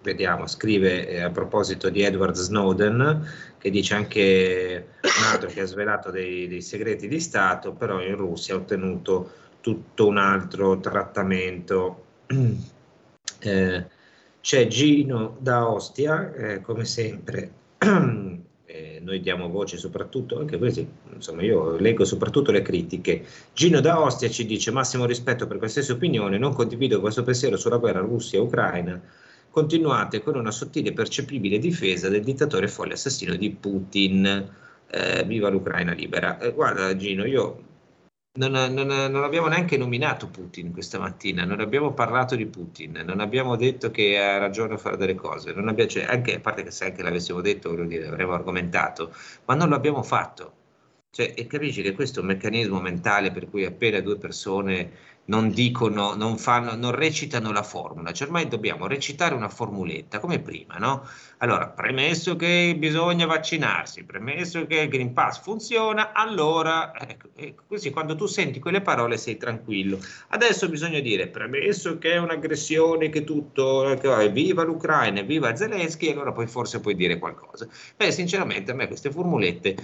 vediamo, 0.02 0.48
scrive 0.48 1.08
eh, 1.08 1.22
a 1.22 1.30
proposito 1.30 1.90
di 1.90 2.02
Edward 2.02 2.36
Snowden, 2.36 3.28
che 3.58 3.70
dice 3.70 3.96
anche 3.96 4.88
un 5.02 5.24
altro 5.32 5.50
che 5.50 5.62
ha 5.62 5.66
svelato 5.66 6.10
dei, 6.10 6.48
dei 6.48 6.62
segreti 6.62 7.08
di 7.08 7.20
Stato, 7.20 7.74
però 7.74 8.02
in 8.02 8.16
Russia 8.16 8.56
ha 8.56 8.58
ottenuto 8.58 9.32
tutto 9.62 10.08
un 10.08 10.18
altro 10.18 10.80
trattamento. 10.80 12.06
Eh, 13.40 13.86
c'è 14.44 14.68
Gino 14.68 15.38
da 15.40 15.70
Ostia, 15.70 16.34
eh, 16.34 16.62
come 16.62 16.84
sempre, 16.84 17.50
eh, 18.66 19.00
noi 19.02 19.22
diamo 19.22 19.48
voce 19.48 19.78
soprattutto, 19.78 20.38
anche 20.38 20.58
questi, 20.58 20.86
insomma 21.14 21.44
io 21.44 21.78
leggo 21.78 22.04
soprattutto 22.04 22.52
le 22.52 22.62
critiche. 22.62 23.24
Gino 23.54 23.80
da 23.80 24.02
Ostia 24.02 24.28
ci 24.28 24.46
dice 24.46 24.70
massimo 24.72 25.06
rispetto 25.06 25.48
per 25.48 25.60
qualsiasi 25.60 25.94
opinione, 25.94 26.38
non 26.38 26.54
condivido 26.54 27.00
questo 27.00 27.24
pensiero 27.24 27.56
sulla 27.56 27.78
guerra 27.78 28.02
Russia-Ucraina, 28.02 29.02
continuate 29.50 30.22
con 30.22 30.36
una 30.36 30.52
sottile 30.52 30.90
e 30.90 30.94
percepibile 30.94 31.58
difesa 31.58 32.10
del 32.10 32.26
dittatore 32.26 32.68
folle 32.68 32.96
assassino 32.96 33.38
di 33.38 33.50
Putin. 33.50 34.52
Eh, 34.90 35.24
viva 35.26 35.48
l'Ucraina 35.48 35.94
libera. 35.94 36.38
Eh, 36.40 36.52
guarda 36.52 36.94
Gino, 36.98 37.26
io 37.26 37.73
non, 38.36 38.52
non, 38.52 38.88
non, 38.88 39.24
abbiamo 39.24 39.48
neanche 39.48 39.78
nominato 39.78 40.28
Putin 40.28 40.72
questa 40.72 40.98
mattina, 40.98 41.46
non 41.46 41.60
abbiamo 41.60 41.94
parlato 41.94 42.36
di 42.36 42.48
Putin, 42.48 43.04
non 43.06 43.20
abbiamo 43.20 43.56
detto 43.56 43.92
che 43.92 44.18
ha 44.18 44.38
ragione 44.40 44.74
a 44.74 44.78
fare 44.78 44.98
delle 44.98 45.14
cose, 45.14 45.52
abbiamo, 45.52 45.86
cioè, 45.88 46.06
anche, 46.06 46.36
a 46.36 46.40
parte 46.40 46.64
che 46.64 46.72
se 46.72 46.86
anche 46.86 47.04
l'avessimo 47.04 47.42
detto, 47.42 47.72
dire, 47.86 48.08
avremmo 48.08 48.34
argomentato, 48.34 49.14
ma 49.46 49.54
non 49.54 49.70
l'abbiamo 49.70 50.02
fatto. 50.02 50.62
Cioè, 51.12 51.34
e 51.38 51.46
capisci 51.46 51.84
che 51.84 51.94
questo 51.94 52.20
è 52.20 52.22
un 52.24 52.30
meccanismo 52.30 52.82
mentale 52.82 53.32
per 53.32 53.48
cui 53.48 53.66
appena 53.66 54.00
due 54.00 54.18
persone 54.18 54.92
non 55.26 55.52
dicono, 55.52 56.16
non, 56.16 56.38
fanno, 56.38 56.76
non 56.76 56.92
recitano 56.92 57.52
la 57.52 57.64
formula, 57.64 58.12
cioè 58.12 58.28
ormai 58.28 58.48
dobbiamo 58.48 58.88
recitare 58.88 59.34
una 59.36 59.48
formuletta 59.48 60.20
come 60.20 60.40
prima, 60.40 60.76
no? 60.78 61.08
Allora, 61.38 61.68
premesso 61.68 62.36
che 62.36 62.76
bisogna 62.78 63.26
vaccinarsi, 63.26 64.04
premesso 64.04 64.66
che 64.66 64.82
il 64.82 64.90
Green 64.90 65.14
Pass 65.14 65.42
funziona, 65.42 66.12
allora, 66.12 66.94
ecco, 66.98 67.30
ecco, 67.36 67.64
così 67.68 67.90
quando 67.90 68.16
tu 68.16 68.26
senti 68.26 68.60
quelle 68.60 68.82
parole 68.82 69.18
sei 69.18 69.38
tranquillo. 69.38 70.00
Adesso 70.30 70.68
bisogna 70.70 71.00
dire, 71.00 71.28
premesso 71.28 71.98
che 71.98 72.14
è 72.14 72.18
un'aggressione, 72.18 73.10
che 73.10 73.24
tutto, 73.24 73.98
che, 74.00 74.30
viva 74.30 74.64
l'Ucraina, 74.64 75.22
viva 75.22 75.56
Zelensky, 75.56 76.12
allora 76.12 76.32
poi 76.34 76.48
forse 76.48 76.80
puoi 76.82 76.96
dire 76.96 77.18
qualcosa. 77.18 77.68
Beh, 77.96 78.12
sinceramente 78.12 78.72
a 78.72 78.76
me 78.76 78.88
queste 78.88 79.12
formulette 79.12 79.76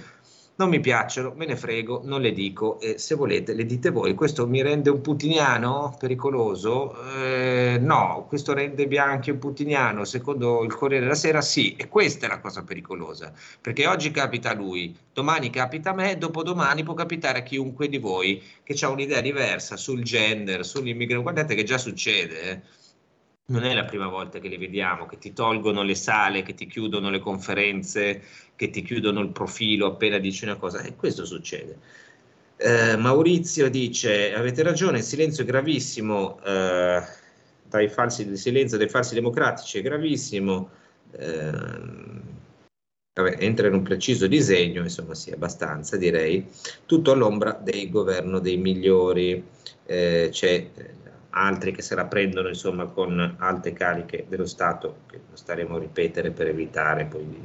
non 0.60 0.68
mi 0.68 0.80
piacciono, 0.80 1.32
me 1.36 1.46
ne 1.46 1.56
frego, 1.56 2.02
non 2.04 2.20
le 2.20 2.32
dico 2.32 2.78
e 2.80 2.98
se 2.98 3.14
volete 3.14 3.54
le 3.54 3.64
dite 3.64 3.88
voi. 3.88 4.12
Questo 4.12 4.46
mi 4.46 4.60
rende 4.60 4.90
un 4.90 5.00
putiniano 5.00 5.96
pericoloso? 5.98 6.94
Eh, 7.16 7.78
no, 7.80 8.26
questo 8.28 8.52
rende 8.52 8.86
Bianchi 8.86 9.30
un 9.30 9.38
putiniano, 9.38 10.04
secondo 10.04 10.62
il 10.62 10.74
Corriere 10.74 11.04
della 11.04 11.16
Sera 11.16 11.40
sì, 11.40 11.76
e 11.76 11.88
questa 11.88 12.26
è 12.26 12.28
la 12.28 12.40
cosa 12.40 12.62
pericolosa, 12.62 13.32
perché 13.58 13.86
oggi 13.86 14.10
capita 14.10 14.50
a 14.50 14.54
lui, 14.54 14.94
domani 15.14 15.48
capita 15.48 15.90
a 15.90 15.94
me, 15.94 16.18
dopodomani 16.18 16.82
può 16.82 16.92
capitare 16.92 17.38
a 17.38 17.42
chiunque 17.42 17.88
di 17.88 17.96
voi 17.96 18.42
che 18.62 18.76
ha 18.84 18.90
un'idea 18.90 19.22
diversa 19.22 19.78
sul 19.78 20.02
gender, 20.02 20.62
sull'immigrazione, 20.62 21.22
guardate 21.22 21.54
che 21.54 21.64
già 21.64 21.78
succede. 21.78 22.42
Eh 22.42 22.78
non 23.50 23.64
è 23.64 23.74
la 23.74 23.84
prima 23.84 24.08
volta 24.08 24.38
che 24.38 24.48
li 24.48 24.56
vediamo, 24.56 25.06
che 25.06 25.18
ti 25.18 25.32
tolgono 25.32 25.82
le 25.82 25.94
sale, 25.94 26.42
che 26.42 26.54
ti 26.54 26.66
chiudono 26.66 27.10
le 27.10 27.18
conferenze, 27.18 28.22
che 28.56 28.70
ti 28.70 28.82
chiudono 28.82 29.20
il 29.20 29.30
profilo 29.30 29.86
appena 29.86 30.18
dici 30.18 30.44
una 30.44 30.56
cosa. 30.56 30.80
E 30.82 30.96
questo 30.96 31.24
succede. 31.24 31.78
Eh, 32.56 32.96
Maurizio 32.96 33.68
dice: 33.68 34.34
Avete 34.34 34.62
ragione, 34.62 34.98
il 34.98 35.04
silenzio 35.04 35.42
è 35.42 35.46
gravissimo. 35.46 36.40
Eh, 36.44 37.02
dai 37.64 37.88
falsi, 37.88 38.28
il 38.28 38.38
silenzio 38.38 38.78
dei 38.78 38.88
falsi 38.88 39.14
democratici 39.14 39.78
è 39.78 39.82
gravissimo. 39.82 40.70
Eh, 41.12 41.50
vabbè, 43.14 43.36
entra 43.38 43.66
in 43.66 43.74
un 43.74 43.82
preciso 43.82 44.28
disegno, 44.28 44.82
insomma, 44.82 45.14
sì, 45.14 45.32
abbastanza 45.32 45.96
direi. 45.96 46.46
Tutto 46.86 47.10
all'ombra 47.10 47.52
del 47.52 47.90
governo 47.90 48.38
dei 48.38 48.56
migliori. 48.58 49.42
Eh, 49.86 50.28
c'è 50.30 50.68
altri 51.30 51.72
che 51.72 51.82
se 51.82 51.94
la 51.94 52.06
prendono 52.06 52.48
insomma 52.48 52.86
con 52.86 53.36
alte 53.38 53.72
cariche 53.72 54.26
dello 54.28 54.46
Stato, 54.46 54.98
che 55.08 55.20
staremo 55.32 55.76
a 55.76 55.78
ripetere 55.78 56.30
per 56.30 56.48
evitare 56.48 57.04
poi 57.06 57.28
di... 57.28 57.38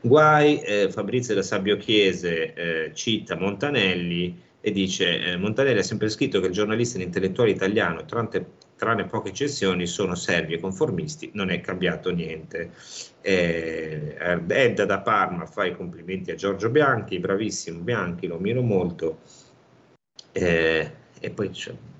guai. 0.00 0.60
Eh, 0.60 0.90
Fabrizio 0.90 1.34
da 1.34 1.42
Sabio 1.42 1.76
Chiese 1.76 2.54
eh, 2.54 2.90
cita 2.94 3.36
Montanelli 3.36 4.46
e 4.60 4.70
dice 4.72 5.20
eh, 5.20 5.36
Montanelli 5.36 5.78
ha 5.78 5.82
sempre 5.82 6.08
scritto 6.08 6.40
che 6.40 6.48
il 6.48 6.52
giornalista 6.52 6.98
e 6.98 7.02
l'intellettuale 7.02 7.50
italiano, 7.50 8.04
tranne, 8.04 8.46
tranne 8.76 9.06
poche 9.06 9.30
eccezioni, 9.30 9.86
sono 9.86 10.14
servi 10.14 10.54
e 10.54 10.60
conformisti, 10.60 11.30
non 11.34 11.50
è 11.50 11.60
cambiato 11.60 12.10
niente. 12.10 12.72
Eh, 13.20 14.16
Edda 14.48 14.84
da 14.84 15.00
Parma 15.00 15.46
fa 15.46 15.64
i 15.64 15.76
complimenti 15.76 16.30
a 16.30 16.34
Giorgio 16.34 16.70
Bianchi, 16.70 17.18
bravissimo 17.18 17.80
Bianchi, 17.80 18.26
lo 18.26 18.38
miro 18.38 18.62
molto. 18.62 19.20
Eh, 20.32 20.90
e 21.20 21.30
poi 21.30 21.46
un 21.46 21.54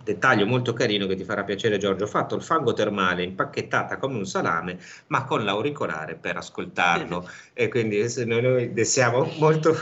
dettaglio 0.09 0.47
molto 0.47 0.73
carino 0.73 1.07
che 1.07 1.17
ti 1.17 1.25
farà 1.25 1.45
piacere 1.45 1.77
Giorgio, 1.77 2.05
ho 2.05 2.09
fatto 2.09 2.35
il 2.35 2.43
fango 2.43 2.73
termale 2.73 3.25
impacchettata 3.25 3.99
come 3.99 4.17
un 4.17 4.25
salame, 4.25 4.79
ma 5.09 5.25
con 5.25 5.45
l'auricolare 5.45 6.15
per 6.15 6.39
ascoltarlo. 6.39 7.29
e 7.53 7.69
quindi 7.69 8.03
noi 8.25 8.71
ne 8.73 8.85
siamo 8.85 9.31
molto, 9.37 9.77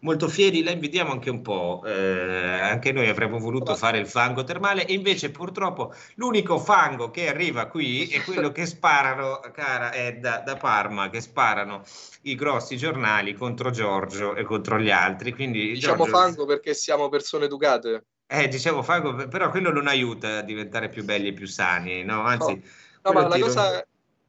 molto 0.00 0.28
fieri, 0.28 0.62
la 0.62 0.70
invidiamo 0.70 1.12
anche 1.12 1.28
un 1.28 1.42
po'. 1.42 1.82
Eh, 1.84 2.60
anche 2.60 2.92
noi 2.92 3.08
avremmo 3.08 3.38
voluto 3.38 3.74
fare 3.74 3.98
il 3.98 4.06
fango 4.06 4.44
termale, 4.44 4.86
e 4.86 4.94
invece 4.94 5.30
purtroppo 5.30 5.92
l'unico 6.14 6.58
fango 6.58 7.10
che 7.10 7.28
arriva 7.28 7.66
qui 7.66 8.08
è 8.08 8.22
quello 8.22 8.52
che 8.52 8.64
sparano, 8.64 9.40
cara 9.52 9.92
Edda 9.92 10.42
da 10.44 10.56
Parma, 10.56 11.10
che 11.10 11.20
sparano 11.20 11.82
i 12.22 12.34
grossi 12.34 12.78
giornali 12.78 13.34
contro 13.34 13.70
Giorgio 13.70 14.34
e 14.34 14.42
contro 14.44 14.78
gli 14.78 14.90
altri. 14.90 15.34
Quindi, 15.34 15.72
diciamo 15.74 16.06
Giorgio... 16.06 16.12
fango 16.16 16.46
perché 16.46 16.72
siamo 16.72 17.10
persone 17.10 17.44
educate. 17.44 18.04
Eh, 18.28 18.48
dicevo, 18.48 18.82
Fago, 18.82 19.28
però 19.28 19.50
quello 19.50 19.70
non 19.70 19.86
aiuta 19.86 20.38
a 20.38 20.42
diventare 20.42 20.88
più 20.88 21.04
belli 21.04 21.28
e 21.28 21.32
più 21.32 21.46
sani, 21.46 22.02
no? 22.02 22.22
Anzi, 22.22 22.54
no, 22.54 22.60
no 23.02 23.12
ma 23.12 23.28
la 23.28 23.38
cosa, 23.38 23.86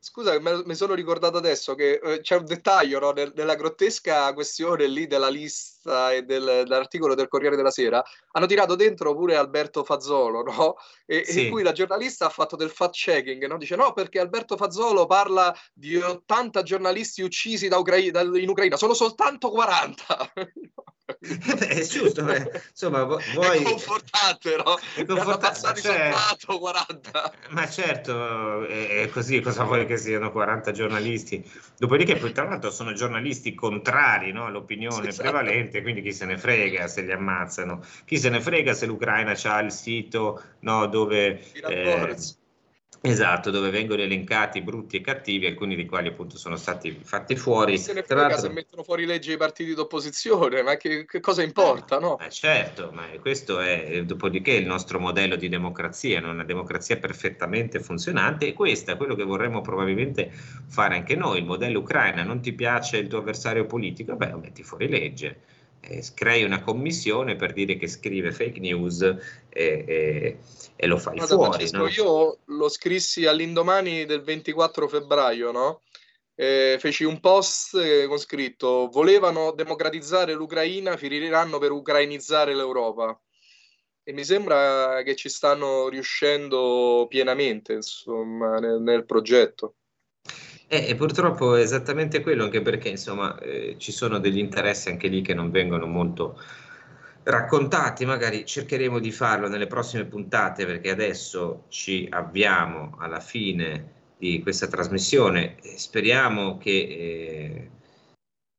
scusa, 0.07 0.39
mi 0.39 0.75
sono 0.75 0.93
ricordato 0.93 1.37
adesso 1.37 1.73
che 1.73 1.99
eh, 2.01 2.21
c'è 2.21 2.35
un 2.37 2.45
dettaglio 2.45 2.99
no, 2.99 3.11
nel, 3.11 3.33
nella 3.35 3.55
grottesca 3.55 4.31
questione 4.33 4.85
lì 4.85 5.07
della 5.07 5.29
lista 5.29 6.11
e 6.11 6.21
del, 6.21 6.43
dell'articolo 6.43 7.15
del 7.15 7.27
Corriere 7.27 7.55
della 7.55 7.71
Sera. 7.71 8.03
Hanno 8.33 8.45
tirato 8.45 8.75
dentro 8.75 9.15
pure 9.15 9.35
Alberto 9.35 9.83
Fazzolo, 9.83 10.43
no? 10.43 10.75
E, 11.05 11.25
sì. 11.25 11.45
in 11.45 11.51
cui 11.51 11.63
la 11.63 11.71
giornalista 11.71 12.27
ha 12.27 12.29
fatto 12.29 12.55
del 12.55 12.69
fact-checking, 12.69 13.47
no? 13.47 13.57
Dice 13.57 13.75
no, 13.75 13.93
perché 13.93 14.19
Alberto 14.19 14.57
Fazzolo 14.57 15.07
parla 15.07 15.51
di 15.73 15.95
80 15.97 16.61
giornalisti 16.61 17.23
uccisi 17.23 17.67
da 17.67 17.77
Ucra- 17.77 18.11
da, 18.11 18.21
in 18.21 18.49
Ucraina, 18.49 18.77
sono 18.77 18.93
soltanto 18.93 19.49
40. 19.49 20.33
È 21.67 21.81
giusto, 21.83 22.23
beh. 22.23 22.63
insomma, 22.69 23.03
vuoi... 23.03 23.59
È 23.59 23.63
confortante, 23.63 24.55
no? 24.57 24.77
È 24.95 25.05
confortante, 25.05 25.81
cioè... 25.81 26.13
40. 26.59 27.33
Ma 27.49 27.69
certo, 27.69 28.65
è 28.67 29.07
così, 29.09 29.39
cosa 29.39 29.63
vuoi 29.63 29.85
che 29.85 29.97
siano 29.97 30.31
40 30.31 30.71
giornalisti? 30.71 31.49
Dopodiché, 31.77 32.17
poi 32.17 32.33
tra 32.33 32.43
l'altro 32.43 32.71
sono 32.71 32.91
giornalisti 32.91 33.55
contrari 33.55 34.33
no, 34.33 34.45
all'opinione 34.47 35.11
sì, 35.11 35.21
prevalente, 35.21 35.81
quindi 35.81 36.01
chi 36.01 36.11
se 36.11 36.25
ne 36.25 36.37
frega 36.37 36.87
se 36.87 37.01
li 37.01 37.11
ammazzano, 37.11 37.83
chi 38.03 38.17
se 38.17 38.29
ne 38.29 38.41
frega 38.41 38.73
se 38.73 38.85
l'Ucraina 38.85 39.31
ha 39.41 39.59
il 39.59 39.71
sito 39.71 40.41
no, 40.59 40.87
dove... 40.87 41.41
Eh, 41.53 42.15
Esatto, 43.01 43.51
dove 43.51 43.69
vengono 43.69 44.01
elencati 44.01 44.61
brutti 44.61 44.97
e 44.97 45.01
cattivi, 45.01 45.45
alcuni 45.45 45.75
dei 45.75 45.85
quali 45.85 46.07
appunto 46.07 46.37
sono 46.37 46.55
stati 46.55 46.97
fatti 47.03 47.35
fuori. 47.35 47.77
Se 47.77 47.93
ne 47.93 48.03
frega 48.03 48.37
se 48.37 48.49
mettono 48.49 48.83
fuori 48.83 49.05
leggi 49.05 49.33
i 49.33 49.37
partiti 49.37 49.73
d'opposizione, 49.73 50.63
ma 50.63 50.75
che, 50.77 51.05
che 51.05 51.19
cosa 51.19 51.43
importa, 51.43 51.99
no? 51.99 52.17
Eh, 52.19 52.29
certo, 52.29 52.91
ma 52.91 53.07
questo 53.19 53.59
è 53.59 54.03
dopodiché 54.03 54.53
il 54.53 54.65
nostro 54.65 54.99
modello 54.99 55.35
di 55.35 55.47
democrazia, 55.47 56.19
una 56.19 56.43
democrazia 56.43 56.97
perfettamente 56.97 57.79
funzionante 57.79 58.47
e 58.47 58.53
questo 58.53 58.91
è 58.91 58.97
quello 58.97 59.15
che 59.15 59.23
vorremmo 59.23 59.61
probabilmente 59.61 60.31
fare 60.67 60.95
anche 60.95 61.15
noi. 61.15 61.39
Il 61.39 61.45
modello 61.45 61.79
Ucraina, 61.79 62.23
non 62.23 62.41
ti 62.41 62.53
piace 62.53 62.97
il 62.97 63.07
tuo 63.07 63.19
avversario 63.19 63.65
politico? 63.65 64.15
Beh, 64.15 64.33
metti 64.35 64.63
fuori 64.63 64.89
legge 64.89 65.27
eh, 65.27 65.56
crei 66.13 66.43
una 66.43 66.61
commissione 66.61 67.35
per 67.35 67.53
dire 67.53 67.77
che 67.77 67.87
scrive 67.87 68.31
fake 68.31 68.59
news 68.59 69.01
e, 69.01 69.17
e, 69.49 70.37
e 70.75 70.87
lo 70.87 70.97
fai 70.97 71.17
Guarda, 71.17 71.35
fuori. 71.35 71.69
no? 71.71 71.87
Io 71.87 72.39
lo 72.45 72.69
scrissi 72.69 73.25
all'indomani 73.25 74.05
del 74.05 74.21
24 74.21 74.87
febbraio, 74.87 75.51
no? 75.51 75.81
Eh, 76.39 76.77
feci 76.79 77.03
un 77.03 77.19
post 77.19 77.73
eh, 77.75 78.05
con 78.05 78.19
scritto 78.19 78.89
volevano 78.91 79.53
democratizzare 79.53 80.33
l'Ucraina, 80.33 80.95
finiranno 80.95 81.57
per 81.57 81.71
ucrainizzare 81.71 82.53
l'Europa. 82.53 83.19
E 84.03 84.13
mi 84.13 84.23
sembra 84.23 85.01
che 85.03 85.15
ci 85.15 85.29
stanno 85.29 85.89
riuscendo 85.89 87.07
pienamente 87.09 87.73
insomma, 87.73 88.59
nel, 88.59 88.79
nel 88.81 89.05
progetto. 89.05 89.75
Eh, 90.69 90.89
e 90.89 90.95
purtroppo 90.95 91.55
è 91.55 91.61
esattamente 91.61 92.21
quello, 92.21 92.43
anche 92.43 92.61
perché 92.61 92.89
insomma 92.89 93.37
eh, 93.39 93.75
ci 93.77 93.93
sono 93.93 94.19
degli 94.19 94.37
interessi 94.37 94.89
anche 94.89 95.07
lì 95.07 95.21
che 95.21 95.33
non 95.33 95.49
vengono 95.49 95.85
molto 95.85 96.37
raccontati, 97.23 98.05
magari 98.05 98.45
cercheremo 98.45 98.99
di 98.99 99.11
farlo 99.11 99.47
nelle 99.47 99.67
prossime 99.67 100.05
puntate 100.05 100.65
perché 100.65 100.89
adesso 100.89 101.65
ci 101.69 102.07
avviamo 102.09 102.95
alla 102.99 103.21
fine 103.21 103.95
di 104.17 104.41
questa 104.41 104.67
trasmissione 104.67 105.55
e 105.61 105.77
speriamo 105.77 106.57
che 106.57 106.69
eh, 106.71 107.69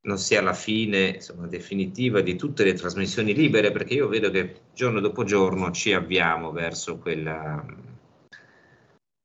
non 0.03 0.19
sia 0.19 0.41
la 0.41 0.55
fine 0.55 1.09
insomma, 1.17 1.47
definitiva 1.47 2.21
di 2.23 2.37
tutte 2.37 2.65
le 2.65 2.75
trasmissioni 2.75 3.35
libere 3.35 3.71
perché 3.71 3.95
io 3.95 4.09
vedo 4.09 4.31
che 4.31 4.61
giorno 4.75 5.01
dopo 5.01 5.25
giorno 5.25 5.71
ci 5.73 5.93
avviamo 5.93 6.53
verso 6.53 6.99
quella 6.99 7.63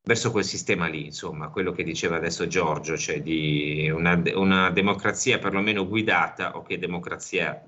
verso 0.05 0.31
quel 0.31 0.43
sistema 0.43 0.87
lì, 0.87 1.05
insomma, 1.05 1.47
quello 1.47 1.71
che 1.71 1.83
diceva 1.83 2.17
adesso 2.17 2.45
Giorgio, 2.47 2.97
cioè 2.97 3.21
di 3.21 3.89
una, 3.89 4.21
una 4.35 4.69
democrazia 4.69 5.39
perlomeno 5.39 5.87
guidata, 5.87 6.57
o 6.57 6.63
che 6.63 6.77
democrazia 6.77 7.63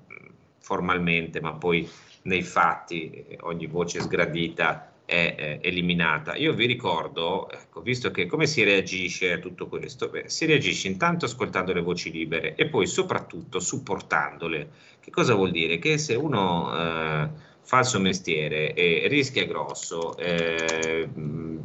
formalmente, 0.58 1.40
ma 1.40 1.54
poi 1.54 1.88
nei 2.22 2.42
fatti 2.42 3.10
eh, 3.10 3.38
ogni 3.42 3.66
voce 3.66 4.00
sgradita 4.00 4.92
è, 5.06 5.34
è 5.36 5.58
eliminata. 5.62 6.34
Io 6.36 6.52
vi 6.52 6.66
ricordo, 6.66 7.48
ecco, 7.50 7.80
visto 7.80 8.10
che 8.10 8.26
come 8.26 8.46
si 8.46 8.64
reagisce 8.64 9.32
a 9.32 9.38
tutto 9.38 9.68
questo? 9.68 10.08
Beh, 10.08 10.28
si 10.28 10.44
reagisce 10.44 10.88
intanto 10.88 11.24
ascoltando 11.24 11.72
le 11.72 11.80
voci 11.80 12.10
libere 12.10 12.54
e 12.54 12.66
poi 12.66 12.86
soprattutto 12.86 13.60
supportandole. 13.60 14.70
Che 15.00 15.10
cosa 15.10 15.34
vuol 15.34 15.52
dire? 15.52 15.78
Che 15.78 15.96
se 15.98 16.16
uno 16.16 16.72
eh, 16.76 17.28
fa 17.62 17.78
il 17.78 17.84
suo 17.84 18.00
mestiere 18.00 18.74
e 18.74 19.06
rischia 19.08 19.46
grosso, 19.46 20.16
eh, 20.18 21.08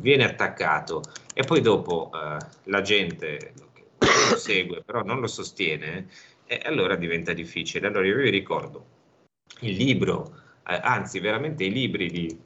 viene 0.01 0.25
attaccato 0.25 1.01
e 1.33 1.43
poi 1.43 1.61
dopo 1.61 2.11
eh, 2.13 2.37
la 2.65 2.81
gente 2.81 3.53
lo 4.31 4.37
segue 4.37 4.81
però 4.83 5.03
non 5.03 5.19
lo 5.19 5.27
sostiene, 5.27 6.07
eh, 6.45 6.61
allora 6.65 6.95
diventa 6.95 7.33
difficile. 7.33 7.87
Allora 7.87 8.05
io 8.05 8.17
vi 8.17 8.29
ricordo 8.29 8.85
il 9.61 9.75
libro, 9.75 10.35
eh, 10.67 10.79
anzi 10.81 11.19
veramente 11.19 11.63
i 11.63 11.71
libri 11.71 12.07
di 12.09 12.39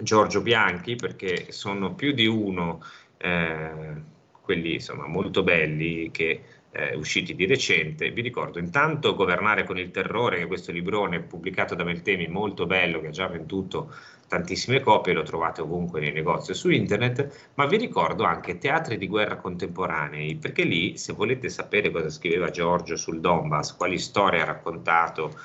Giorgio 0.00 0.40
Bianchi, 0.40 0.96
perché 0.96 1.52
sono 1.52 1.94
più 1.94 2.12
di 2.12 2.26
uno, 2.26 2.82
eh, 3.18 3.94
quelli 4.40 4.74
insomma 4.74 5.06
molto 5.06 5.42
belli 5.42 6.10
che 6.10 6.42
eh, 6.72 6.94
usciti 6.96 7.34
di 7.34 7.46
recente. 7.46 8.10
Vi 8.10 8.22
ricordo 8.22 8.58
intanto 8.58 9.14
Governare 9.14 9.64
con 9.64 9.78
il 9.78 9.90
terrore, 9.90 10.38
che 10.38 10.46
questo 10.46 10.72
librone 10.72 11.20
pubblicato 11.20 11.74
da 11.74 11.84
Meltemi, 11.84 12.26
molto 12.28 12.66
bello, 12.66 13.00
che 13.00 13.08
ha 13.08 13.10
già 13.10 13.28
venduto 13.28 13.94
tantissime 14.32 14.80
copie, 14.80 15.12
lo 15.12 15.24
trovate 15.24 15.60
ovunque 15.60 16.00
nei 16.00 16.10
negozi 16.10 16.52
o 16.52 16.54
su 16.54 16.70
internet, 16.70 17.50
ma 17.56 17.66
vi 17.66 17.76
ricordo 17.76 18.24
anche 18.24 18.56
teatri 18.56 18.96
di 18.96 19.06
guerra 19.06 19.36
contemporanei, 19.36 20.36
perché 20.36 20.62
lì 20.62 20.96
se 20.96 21.12
volete 21.12 21.50
sapere 21.50 21.90
cosa 21.90 22.08
scriveva 22.08 22.48
Giorgio 22.48 22.96
sul 22.96 23.20
Donbass, 23.20 23.76
quali 23.76 23.98
storie 23.98 24.40
ha 24.40 24.46
raccontato, 24.46 25.38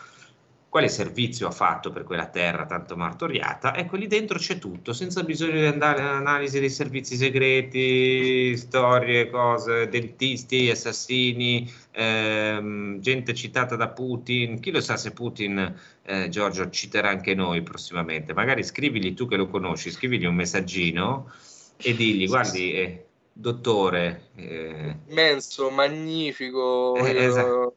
quale 0.70 0.90
servizio 0.90 1.48
ha 1.48 1.52
fatto 1.52 1.92
per 1.92 2.04
quella 2.04 2.28
terra 2.28 2.66
tanto 2.66 2.98
martoriata, 2.98 3.76
ecco 3.76 3.96
lì 3.96 4.08
dentro 4.08 4.38
c'è 4.38 4.60
tutto, 4.60 4.92
senza 4.92 5.24
bisogno 5.24 5.60
di 5.60 5.66
andare 5.66 6.02
all'analisi 6.02 6.60
dei 6.60 6.70
servizi 6.70 7.16
segreti, 7.16 8.56
storie, 8.58 9.30
cose, 9.30 9.88
dentisti, 9.88 10.70
assassini, 10.70 11.72
ehm, 11.92 13.00
gente 13.00 13.34
citata 13.34 13.76
da 13.78 13.88
Putin, 13.88 14.60
chi 14.60 14.72
lo 14.72 14.82
sa 14.82 14.98
se 14.98 15.12
Putin, 15.12 15.74
eh, 16.04 16.28
Giorgio, 16.28 16.70
citerà 16.70 17.10
anche 17.10 17.34
noi 17.34 17.62
prossimamente, 17.62 18.34
magari 18.34 18.64
scrivigli 18.64 19.14
tu 19.14 19.26
che 19.28 19.38
lo 19.38 19.48
conosci, 19.48 19.90
scrivigli 19.90 20.26
un 20.26 20.36
messaggino 20.36 21.32
e 21.78 21.96
digli, 21.96 22.28
guardi, 22.28 22.74
eh, 22.74 23.06
dottore... 23.32 24.30
Eh, 24.36 24.96
Immenso, 25.08 25.70
magnifico. 25.70 26.96
Eh, 26.98 27.16
esatto, 27.24 27.76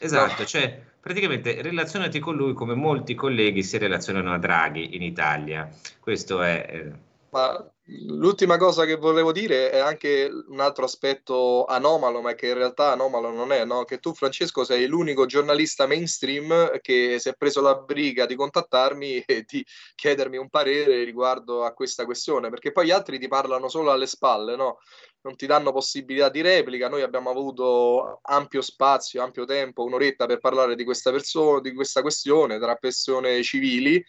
esatto 0.00 0.40
no. 0.42 0.46
cioè 0.46 0.92
praticamente 1.04 1.60
relazionati 1.60 2.18
con 2.18 2.34
lui 2.34 2.54
come 2.54 2.74
molti 2.74 3.14
colleghi 3.14 3.62
si 3.62 3.76
relazionano 3.76 4.32
a 4.32 4.38
Draghi 4.38 4.96
in 4.96 5.02
Italia. 5.02 5.68
Questo 6.00 6.40
è... 6.40 6.66
Eh... 6.66 6.92
Ma 7.28 7.70
l'ultima 7.86 8.56
cosa 8.56 8.86
che 8.86 8.96
volevo 8.96 9.30
dire 9.32 9.70
è 9.70 9.78
anche 9.78 10.30
un 10.48 10.60
altro 10.60 10.84
aspetto 10.84 11.64
anomalo, 11.64 12.22
ma 12.22 12.34
che 12.34 12.48
in 12.48 12.54
realtà 12.54 12.92
anomalo 12.92 13.30
non 13.30 13.52
è, 13.52 13.64
no? 13.64 13.84
che 13.84 13.98
tu 13.98 14.14
Francesco 14.14 14.64
sei 14.64 14.86
l'unico 14.86 15.26
giornalista 15.26 15.86
mainstream 15.86 16.78
che 16.80 17.18
si 17.18 17.28
è 17.28 17.34
preso 17.34 17.60
la 17.60 17.74
briga 17.74 18.26
di 18.26 18.36
contattarmi 18.36 19.18
e 19.26 19.44
di 19.46 19.64
chiedermi 19.94 20.36
un 20.38 20.48
parere 20.48 21.04
riguardo 21.04 21.64
a 21.64 21.72
questa 21.72 22.04
questione, 22.04 22.48
perché 22.48 22.72
poi 22.72 22.86
gli 22.86 22.90
altri 22.90 23.18
ti 23.18 23.28
parlano 23.28 23.68
solo 23.68 23.90
alle 23.90 24.06
spalle, 24.06 24.56
no? 24.56 24.78
non 25.24 25.36
ti 25.36 25.46
danno 25.46 25.72
possibilità 25.72 26.28
di 26.28 26.42
replica. 26.42 26.88
Noi 26.88 27.02
abbiamo 27.02 27.30
avuto 27.30 28.20
ampio 28.22 28.60
spazio, 28.60 29.22
ampio 29.22 29.44
tempo, 29.44 29.82
un'oretta 29.82 30.26
per 30.26 30.38
parlare 30.38 30.74
di 30.74 30.84
questa, 30.84 31.10
persona, 31.10 31.60
di 31.60 31.72
questa 31.72 32.02
questione 32.02 32.58
tra 32.58 32.74
persone 32.76 33.42
civili. 33.42 34.04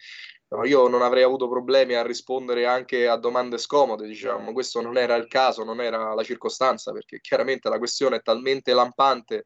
Io 0.64 0.86
non 0.86 1.02
avrei 1.02 1.24
avuto 1.24 1.48
problemi 1.48 1.94
a 1.94 2.04
rispondere 2.04 2.66
anche 2.66 3.08
a 3.08 3.16
domande 3.16 3.58
scomode, 3.58 4.06
diciamo, 4.06 4.52
questo 4.52 4.80
non 4.80 4.96
era 4.96 5.16
il 5.16 5.26
caso, 5.26 5.64
non 5.64 5.80
era 5.80 6.14
la 6.14 6.22
circostanza, 6.22 6.92
perché 6.92 7.20
chiaramente 7.20 7.68
la 7.68 7.78
questione 7.78 8.16
è 8.16 8.22
talmente 8.22 8.72
lampante 8.72 9.44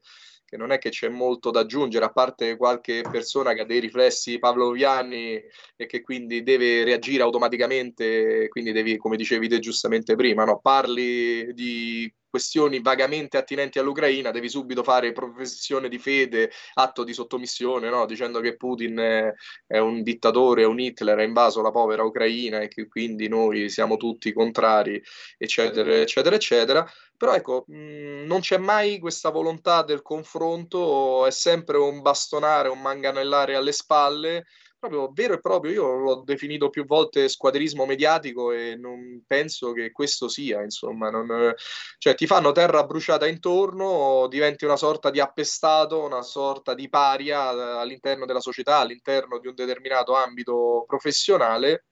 che 0.51 0.57
non 0.57 0.73
è 0.73 0.79
che 0.79 0.89
c'è 0.89 1.07
molto 1.07 1.49
da 1.49 1.61
aggiungere, 1.61 2.03
a 2.03 2.11
parte 2.11 2.57
qualche 2.57 3.03
persona 3.09 3.53
che 3.53 3.61
ha 3.61 3.65
dei 3.65 3.79
riflessi 3.79 4.37
pavloviani 4.37 5.41
e 5.77 5.85
che 5.85 6.01
quindi 6.01 6.43
deve 6.43 6.83
reagire 6.83 7.23
automaticamente, 7.23 8.49
quindi 8.49 8.73
devi, 8.73 8.97
come 8.97 9.15
dicevi 9.15 9.47
te 9.47 9.59
giustamente 9.59 10.13
prima, 10.15 10.43
no? 10.43 10.59
parli 10.59 11.53
di 11.53 12.13
questioni 12.29 12.81
vagamente 12.81 13.37
attinenti 13.37 13.79
all'Ucraina, 13.79 14.31
devi 14.31 14.49
subito 14.49 14.83
fare 14.83 15.13
professione 15.13 15.87
di 15.87 15.99
fede, 15.99 16.51
atto 16.73 17.05
di 17.05 17.13
sottomissione, 17.13 17.89
no? 17.89 18.05
dicendo 18.05 18.41
che 18.41 18.57
Putin 18.57 19.33
è, 19.67 19.77
un 19.77 20.03
dittatore, 20.03 20.63
è 20.63 20.65
un 20.65 20.81
Hitler, 20.81 21.17
ha 21.17 21.23
invaso 21.23 21.61
la 21.61 21.71
povera 21.71 22.03
Ucraina 22.03 22.59
e 22.59 22.67
che 22.67 22.89
quindi 22.89 23.29
noi 23.29 23.69
siamo 23.69 23.95
tutti 23.95 24.33
contrari, 24.33 25.01
eccetera, 25.37 25.95
eccetera, 25.95 26.35
eccetera. 26.35 26.91
Però 27.21 27.35
ecco, 27.35 27.65
mh, 27.67 28.23
non 28.25 28.39
c'è 28.39 28.57
mai 28.57 28.97
questa 28.97 29.29
volontà 29.29 29.83
del 29.83 30.01
confronto, 30.01 31.27
è 31.27 31.29
sempre 31.29 31.77
un 31.77 32.01
bastonare, 32.01 32.67
un 32.67 32.81
manganellare 32.81 33.53
alle 33.53 33.73
spalle 33.73 34.45
proprio 34.79 35.11
vero 35.13 35.35
e 35.35 35.39
proprio, 35.39 35.71
io 35.71 35.95
l'ho 35.97 36.23
definito 36.25 36.71
più 36.71 36.83
volte 36.87 37.29
squadrismo 37.29 37.85
mediatico 37.85 38.51
e 38.51 38.75
non 38.75 39.23
penso 39.27 39.71
che 39.71 39.91
questo 39.91 40.27
sia, 40.27 40.63
insomma, 40.63 41.11
non, 41.11 41.53
cioè 41.99 42.15
ti 42.15 42.25
fanno 42.25 42.51
terra 42.53 42.83
bruciata 42.85 43.27
intorno, 43.27 44.25
diventi 44.27 44.65
una 44.65 44.77
sorta 44.77 45.11
di 45.11 45.19
appestato, 45.19 46.03
una 46.03 46.23
sorta 46.23 46.73
di 46.73 46.89
paria 46.89 47.79
all'interno 47.79 48.25
della 48.25 48.39
società, 48.39 48.77
all'interno 48.77 49.37
di 49.37 49.47
un 49.47 49.53
determinato 49.53 50.15
ambito 50.15 50.85
professionale 50.87 51.85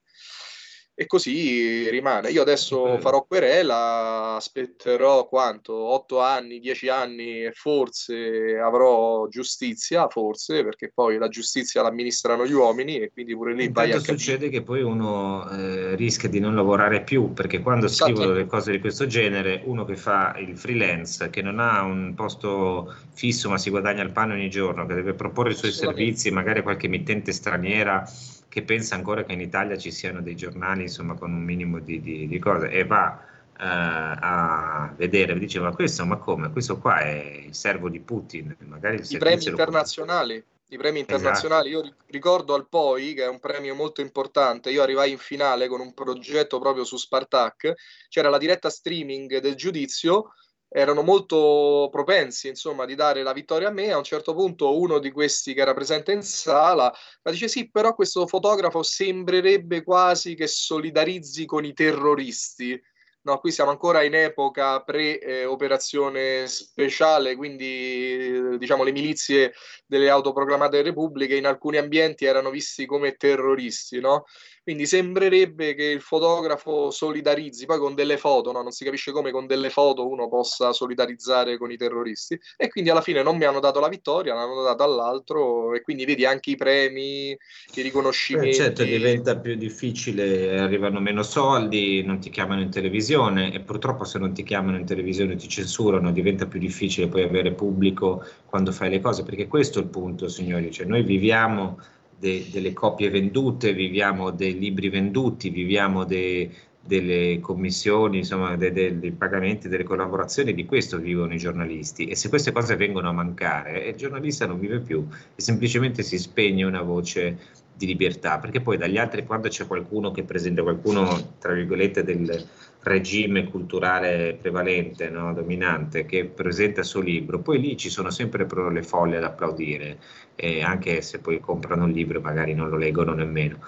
e 0.94 1.06
così 1.06 1.88
rimane. 1.88 2.30
Io 2.30 2.42
adesso 2.42 2.98
farò 2.98 3.24
querela, 3.26 4.34
aspetterò 4.36 5.26
quanto? 5.28 5.72
8 5.72 6.20
anni, 6.20 6.58
10 6.58 6.88
anni 6.88 7.44
e 7.44 7.52
forse 7.52 8.58
avrò 8.62 9.26
giustizia, 9.28 10.08
forse, 10.08 10.62
perché 10.62 10.90
poi 10.92 11.16
la 11.16 11.28
giustizia 11.28 11.80
l'amministrano 11.80 12.46
gli 12.46 12.52
uomini 12.52 12.98
e 12.98 13.10
quindi 13.10 13.34
pure 13.34 13.54
lì 13.54 13.70
vai 13.70 13.92
a 13.92 13.98
succede 13.98 14.50
che 14.50 14.62
poi 14.62 14.82
uno 14.82 15.48
eh, 15.50 15.94
rischia 15.96 16.28
di 16.28 16.38
non 16.38 16.54
lavorare 16.54 17.02
più, 17.02 17.32
perché 17.32 17.60
quando 17.60 17.86
esatto. 17.86 18.10
scrivono 18.10 18.32
delle 18.34 18.46
cose 18.46 18.72
di 18.72 18.78
questo 18.78 19.06
genere, 19.06 19.62
uno 19.64 19.84
che 19.84 19.96
fa 19.96 20.36
il 20.38 20.56
freelance, 20.56 21.30
che 21.30 21.40
non 21.40 21.60
ha 21.60 21.82
un 21.82 22.12
posto 22.14 22.94
fisso 23.14 23.48
ma 23.48 23.56
si 23.56 23.70
guadagna 23.70 24.02
il 24.02 24.10
pane 24.10 24.34
ogni 24.34 24.50
giorno, 24.50 24.84
che 24.84 24.94
deve 24.94 25.14
proporre 25.14 25.52
i 25.52 25.56
suoi 25.56 25.72
servizi, 25.72 26.30
magari 26.30 26.62
qualche 26.62 26.86
emittente 26.86 27.32
straniera 27.32 28.04
che 28.50 28.62
pensa 28.62 28.96
ancora 28.96 29.22
che 29.22 29.32
in 29.32 29.40
Italia 29.40 29.78
ci 29.78 29.92
siano 29.92 30.20
dei 30.20 30.34
giornali 30.34 30.82
insomma, 30.82 31.14
con 31.14 31.32
un 31.32 31.42
minimo 31.42 31.78
di, 31.78 32.02
di, 32.02 32.26
di 32.26 32.38
cose 32.40 32.68
e 32.68 32.84
va 32.84 33.24
eh, 33.56 33.64
a 33.64 34.92
vedere, 34.96 35.38
dice 35.38 35.60
ma 35.60 35.72
questo 35.72 36.04
ma 36.04 36.16
come? 36.16 36.50
Questo 36.50 36.78
qua 36.78 36.98
è 36.98 37.44
il 37.46 37.54
servo 37.54 37.88
di 37.88 38.00
Putin, 38.00 38.54
magari 38.66 38.96
il 38.96 39.06
I 39.08 39.18
premi 39.18 39.44
internazionali. 39.44 40.44
I 40.72 40.76
premi 40.76 40.98
esatto. 40.98 41.14
internazionali, 41.14 41.70
esatto. 41.70 41.86
io 41.86 41.94
ricordo 42.06 42.54
al 42.54 42.68
POI, 42.68 43.14
che 43.14 43.24
è 43.24 43.28
un 43.28 43.38
premio 43.38 43.74
molto 43.74 44.00
importante, 44.00 44.70
io 44.70 44.82
arrivai 44.82 45.12
in 45.12 45.18
finale 45.18 45.68
con 45.68 45.80
un 45.80 45.94
progetto 45.94 46.58
proprio 46.58 46.84
su 46.84 46.96
Spartak, 46.96 47.74
c'era 48.08 48.28
la 48.28 48.38
diretta 48.38 48.68
streaming 48.68 49.38
del 49.38 49.54
giudizio 49.54 50.32
erano 50.72 51.02
molto 51.02 51.88
propensi 51.90 52.46
insomma 52.46 52.84
di 52.84 52.94
dare 52.94 53.24
la 53.24 53.32
vittoria 53.32 53.68
a 53.68 53.72
me 53.72 53.90
a 53.90 53.96
un 53.96 54.04
certo 54.04 54.34
punto 54.34 54.78
uno 54.78 55.00
di 55.00 55.10
questi 55.10 55.52
che 55.52 55.62
era 55.62 55.74
presente 55.74 56.12
in 56.12 56.22
sala 56.22 56.94
ma 57.22 57.30
dice 57.32 57.48
sì 57.48 57.68
però 57.68 57.92
questo 57.94 58.26
fotografo 58.28 58.84
sembrerebbe 58.84 59.82
quasi 59.82 60.36
che 60.36 60.46
solidarizzi 60.46 61.44
con 61.44 61.64
i 61.64 61.72
terroristi 61.72 62.80
No, 63.22 63.38
qui 63.38 63.52
siamo 63.52 63.70
ancora 63.70 64.02
in 64.02 64.14
epoca 64.14 64.80
pre-operazione 64.82 66.46
speciale, 66.46 67.36
quindi 67.36 68.56
diciamo 68.56 68.82
le 68.82 68.92
milizie 68.92 69.52
delle 69.84 70.08
autoproclamate 70.08 70.80
repubbliche 70.80 71.36
in 71.36 71.44
alcuni 71.44 71.76
ambienti 71.76 72.24
erano 72.24 72.48
visti 72.48 72.86
come 72.86 73.16
terroristi, 73.16 74.00
no? 74.00 74.24
Quindi 74.62 74.86
sembrerebbe 74.86 75.74
che 75.74 75.84
il 75.84 76.02
fotografo 76.02 76.90
solidarizzi, 76.90 77.64
poi 77.64 77.78
con 77.78 77.94
delle 77.94 78.18
foto, 78.18 78.52
no? 78.52 78.62
non 78.62 78.72
si 78.72 78.84
capisce 78.84 79.10
come 79.10 79.30
con 79.30 79.46
delle 79.46 79.70
foto 79.70 80.06
uno 80.06 80.28
possa 80.28 80.72
solidarizzare 80.72 81.56
con 81.56 81.72
i 81.72 81.76
terroristi. 81.76 82.38
E 82.56 82.68
quindi 82.68 82.90
alla 82.90 83.00
fine 83.00 83.22
non 83.22 83.38
mi 83.38 83.44
hanno 83.44 83.60
dato 83.60 83.80
la 83.80 83.88
vittoria, 83.88 84.34
l'hanno 84.34 84.62
data 84.62 84.84
all'altro 84.84 85.74
e 85.74 85.80
quindi 85.80 86.04
vedi 86.04 86.26
anche 86.26 86.50
i 86.50 86.56
premi, 86.56 87.30
i 87.30 87.82
riconoscimenti. 87.82 88.50
Eh, 88.50 88.54
certo, 88.54 88.84
diventa 88.84 89.38
più 89.38 89.54
difficile, 89.54 90.58
arrivano 90.58 91.00
meno 91.00 91.22
soldi, 91.22 92.04
non 92.04 92.18
ti 92.18 92.28
chiamano 92.28 92.60
in 92.60 92.70
televisione 92.70 93.54
e 93.54 93.60
purtroppo 93.60 94.04
se 94.04 94.18
non 94.18 94.34
ti 94.34 94.42
chiamano 94.42 94.76
in 94.76 94.84
televisione 94.84 95.36
ti 95.36 95.48
censurano, 95.48 96.12
diventa 96.12 96.46
più 96.46 96.60
difficile 96.60 97.08
poi 97.08 97.22
avere 97.22 97.52
pubblico 97.52 98.24
quando 98.44 98.72
fai 98.72 98.90
le 98.90 99.00
cose, 99.00 99.22
perché 99.22 99.48
questo 99.48 99.78
è 99.78 99.82
il 99.82 99.88
punto, 99.88 100.28
signori, 100.28 100.70
cioè 100.70 100.86
noi 100.86 101.02
viviamo 101.02 101.78
de, 102.20 102.46
delle 102.52 102.74
copie 102.74 103.08
vendute, 103.08 103.72
viviamo 103.72 104.30
dei 104.30 104.58
libri 104.58 104.90
venduti, 104.90 105.48
viviamo 105.48 106.04
de, 106.04 106.50
delle 106.82 107.40
commissioni, 107.40 108.18
insomma, 108.18 108.56
de, 108.56 108.72
dei 108.72 109.12
pagamenti, 109.12 109.68
delle 109.68 109.84
collaborazioni, 109.84 110.52
di 110.52 110.66
questo 110.66 110.98
vivono 110.98 111.32
i 111.32 111.38
giornalisti. 111.38 112.06
E 112.06 112.14
se 112.14 112.28
queste 112.28 112.52
cose 112.52 112.76
vengono 112.76 113.08
a 113.08 113.12
mancare, 113.12 113.88
il 113.88 113.96
giornalista 113.96 114.46
non 114.46 114.60
vive 114.60 114.80
più 114.80 115.06
e 115.34 115.40
semplicemente 115.40 116.02
si 116.02 116.18
spegne 116.18 116.64
una 116.64 116.82
voce 116.82 117.38
di 117.74 117.86
libertà, 117.86 118.38
perché 118.38 118.60
poi 118.60 118.76
dagli 118.76 118.98
altri, 118.98 119.24
quando 119.24 119.48
c'è 119.48 119.66
qualcuno 119.66 120.10
che 120.10 120.22
presenta 120.22 120.62
qualcuno, 120.62 121.36
tra 121.38 121.54
virgolette, 121.54 122.04
del 122.04 122.46
regime 122.82 123.44
culturale 123.48 124.38
prevalente, 124.40 125.10
no, 125.10 125.34
dominante, 125.34 126.06
che 126.06 126.24
presenta 126.24 126.80
il 126.80 126.86
suo 126.86 127.00
libro, 127.00 127.40
poi 127.40 127.60
lì 127.60 127.76
ci 127.76 127.90
sono 127.90 128.10
sempre 128.10 128.46
però 128.46 128.68
le 128.70 128.82
folle 128.82 129.18
ad 129.18 129.24
applaudire, 129.24 129.98
eh, 130.34 130.62
anche 130.62 131.02
se 131.02 131.20
poi 131.20 131.40
comprano 131.40 131.86
il 131.86 131.92
libro 131.92 132.20
magari 132.20 132.54
non 132.54 132.68
lo 132.70 132.76
leggono 132.76 133.12
nemmeno. 133.12 133.58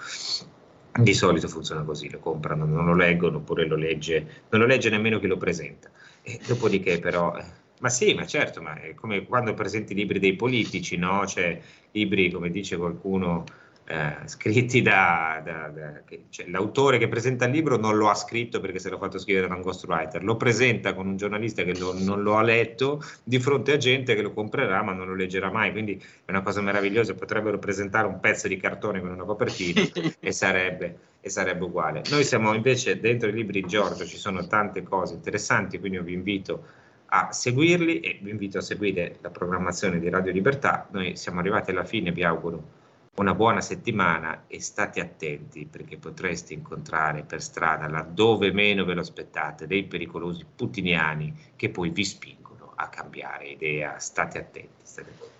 Di 0.95 1.13
solito 1.13 1.47
funziona 1.47 1.81
così, 1.81 2.09
lo 2.09 2.19
comprano, 2.19 2.65
non 2.65 2.85
lo 2.85 2.95
leggono, 2.95 3.37
oppure 3.37 3.65
lo 3.65 3.75
legge, 3.75 4.43
non 4.49 4.61
lo 4.61 4.67
legge 4.67 4.89
nemmeno 4.89 5.19
chi 5.19 5.27
lo 5.27 5.37
presenta. 5.37 5.89
E 6.21 6.39
dopodiché 6.45 6.99
però... 6.99 7.35
Eh, 7.35 7.61
ma 7.79 7.89
sì, 7.89 8.13
ma 8.13 8.25
certo, 8.25 8.61
ma 8.61 8.79
è 8.79 8.93
come 8.93 9.25
quando 9.25 9.55
presenti 9.55 9.95
libri 9.95 10.19
dei 10.19 10.35
politici, 10.35 10.95
no? 10.95 11.25
Cioè, 11.25 11.59
libri, 11.91 12.31
come 12.31 12.49
dice 12.49 12.77
qualcuno, 12.77 13.43
eh, 13.85 14.15
scritti 14.25 14.81
da, 14.81 15.41
da, 15.43 15.67
da 15.67 16.01
cioè, 16.29 16.47
l'autore 16.47 16.97
che 16.97 17.07
presenta 17.07 17.45
il 17.45 17.51
libro 17.51 17.77
non 17.77 17.97
lo 17.97 18.09
ha 18.09 18.15
scritto 18.15 18.59
perché 18.59 18.79
se 18.79 18.89
l'ha 18.89 18.97
fatto 18.97 19.19
scrivere 19.19 19.47
da 19.47 19.55
un 19.55 19.61
ghostwriter, 19.61 20.23
lo 20.23 20.37
presenta 20.37 20.93
con 20.93 21.07
un 21.07 21.17
giornalista 21.17 21.63
che 21.63 21.77
lo, 21.77 21.93
non 21.97 22.23
lo 22.23 22.37
ha 22.37 22.41
letto 22.41 23.03
di 23.23 23.39
fronte 23.39 23.73
a 23.73 23.77
gente 23.77 24.15
che 24.15 24.21
lo 24.21 24.31
comprerà 24.31 24.81
ma 24.83 24.93
non 24.93 25.07
lo 25.07 25.15
leggerà 25.15 25.51
mai, 25.51 25.71
quindi 25.71 26.01
è 26.25 26.31
una 26.31 26.41
cosa 26.41 26.61
meravigliosa, 26.61 27.13
potrebbero 27.13 27.59
presentare 27.59 28.07
un 28.07 28.19
pezzo 28.19 28.47
di 28.47 28.57
cartone 28.57 29.01
con 29.01 29.11
una 29.11 29.25
copertina 29.25 29.81
e 30.19 30.31
sarebbe, 30.31 30.97
e 31.19 31.29
sarebbe 31.29 31.65
uguale. 31.65 32.03
Noi 32.09 32.23
siamo 32.23 32.53
invece 32.53 32.99
dentro 32.99 33.29
i 33.29 33.33
libri 33.33 33.61
di 33.61 33.67
Giorgio, 33.67 34.05
ci 34.05 34.17
sono 34.17 34.47
tante 34.47 34.83
cose 34.83 35.15
interessanti, 35.15 35.79
quindi 35.79 35.99
vi 35.99 36.13
invito 36.13 36.63
a 37.07 37.31
seguirli 37.31 37.99
e 37.99 38.19
vi 38.21 38.31
invito 38.31 38.57
a 38.57 38.61
seguire 38.61 39.17
la 39.21 39.29
programmazione 39.29 39.99
di 39.99 40.09
Radio 40.09 40.31
Libertà. 40.31 40.87
Noi 40.91 41.15
siamo 41.15 41.39
arrivati 41.39 41.69
alla 41.71 41.83
fine, 41.83 42.11
vi 42.11 42.23
auguro 42.23 42.81
una 43.15 43.35
buona 43.35 43.61
settimana 43.61 44.45
e 44.47 44.59
state 44.59 44.99
attenti 44.99 45.65
perché 45.65 45.97
potreste 45.97 46.53
incontrare 46.53 47.23
per 47.23 47.41
strada, 47.41 47.87
laddove 47.87 48.51
meno 48.51 48.85
ve 48.85 48.95
lo 48.95 49.01
aspettate, 49.01 49.67
dei 49.67 49.83
pericolosi 49.85 50.45
putiniani 50.55 51.51
che 51.55 51.69
poi 51.69 51.91
vi 51.91 52.03
spingono 52.03 52.73
a 52.75 52.87
cambiare 52.87 53.49
idea. 53.49 53.99
State 53.99 54.39
attenti. 54.39 54.81
State 54.81 55.09
attenti. 55.09 55.31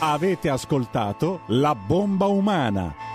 Avete 0.00 0.48
ascoltato 0.48 1.42
La 1.46 1.76
bomba 1.76 2.26
umana 2.26 3.11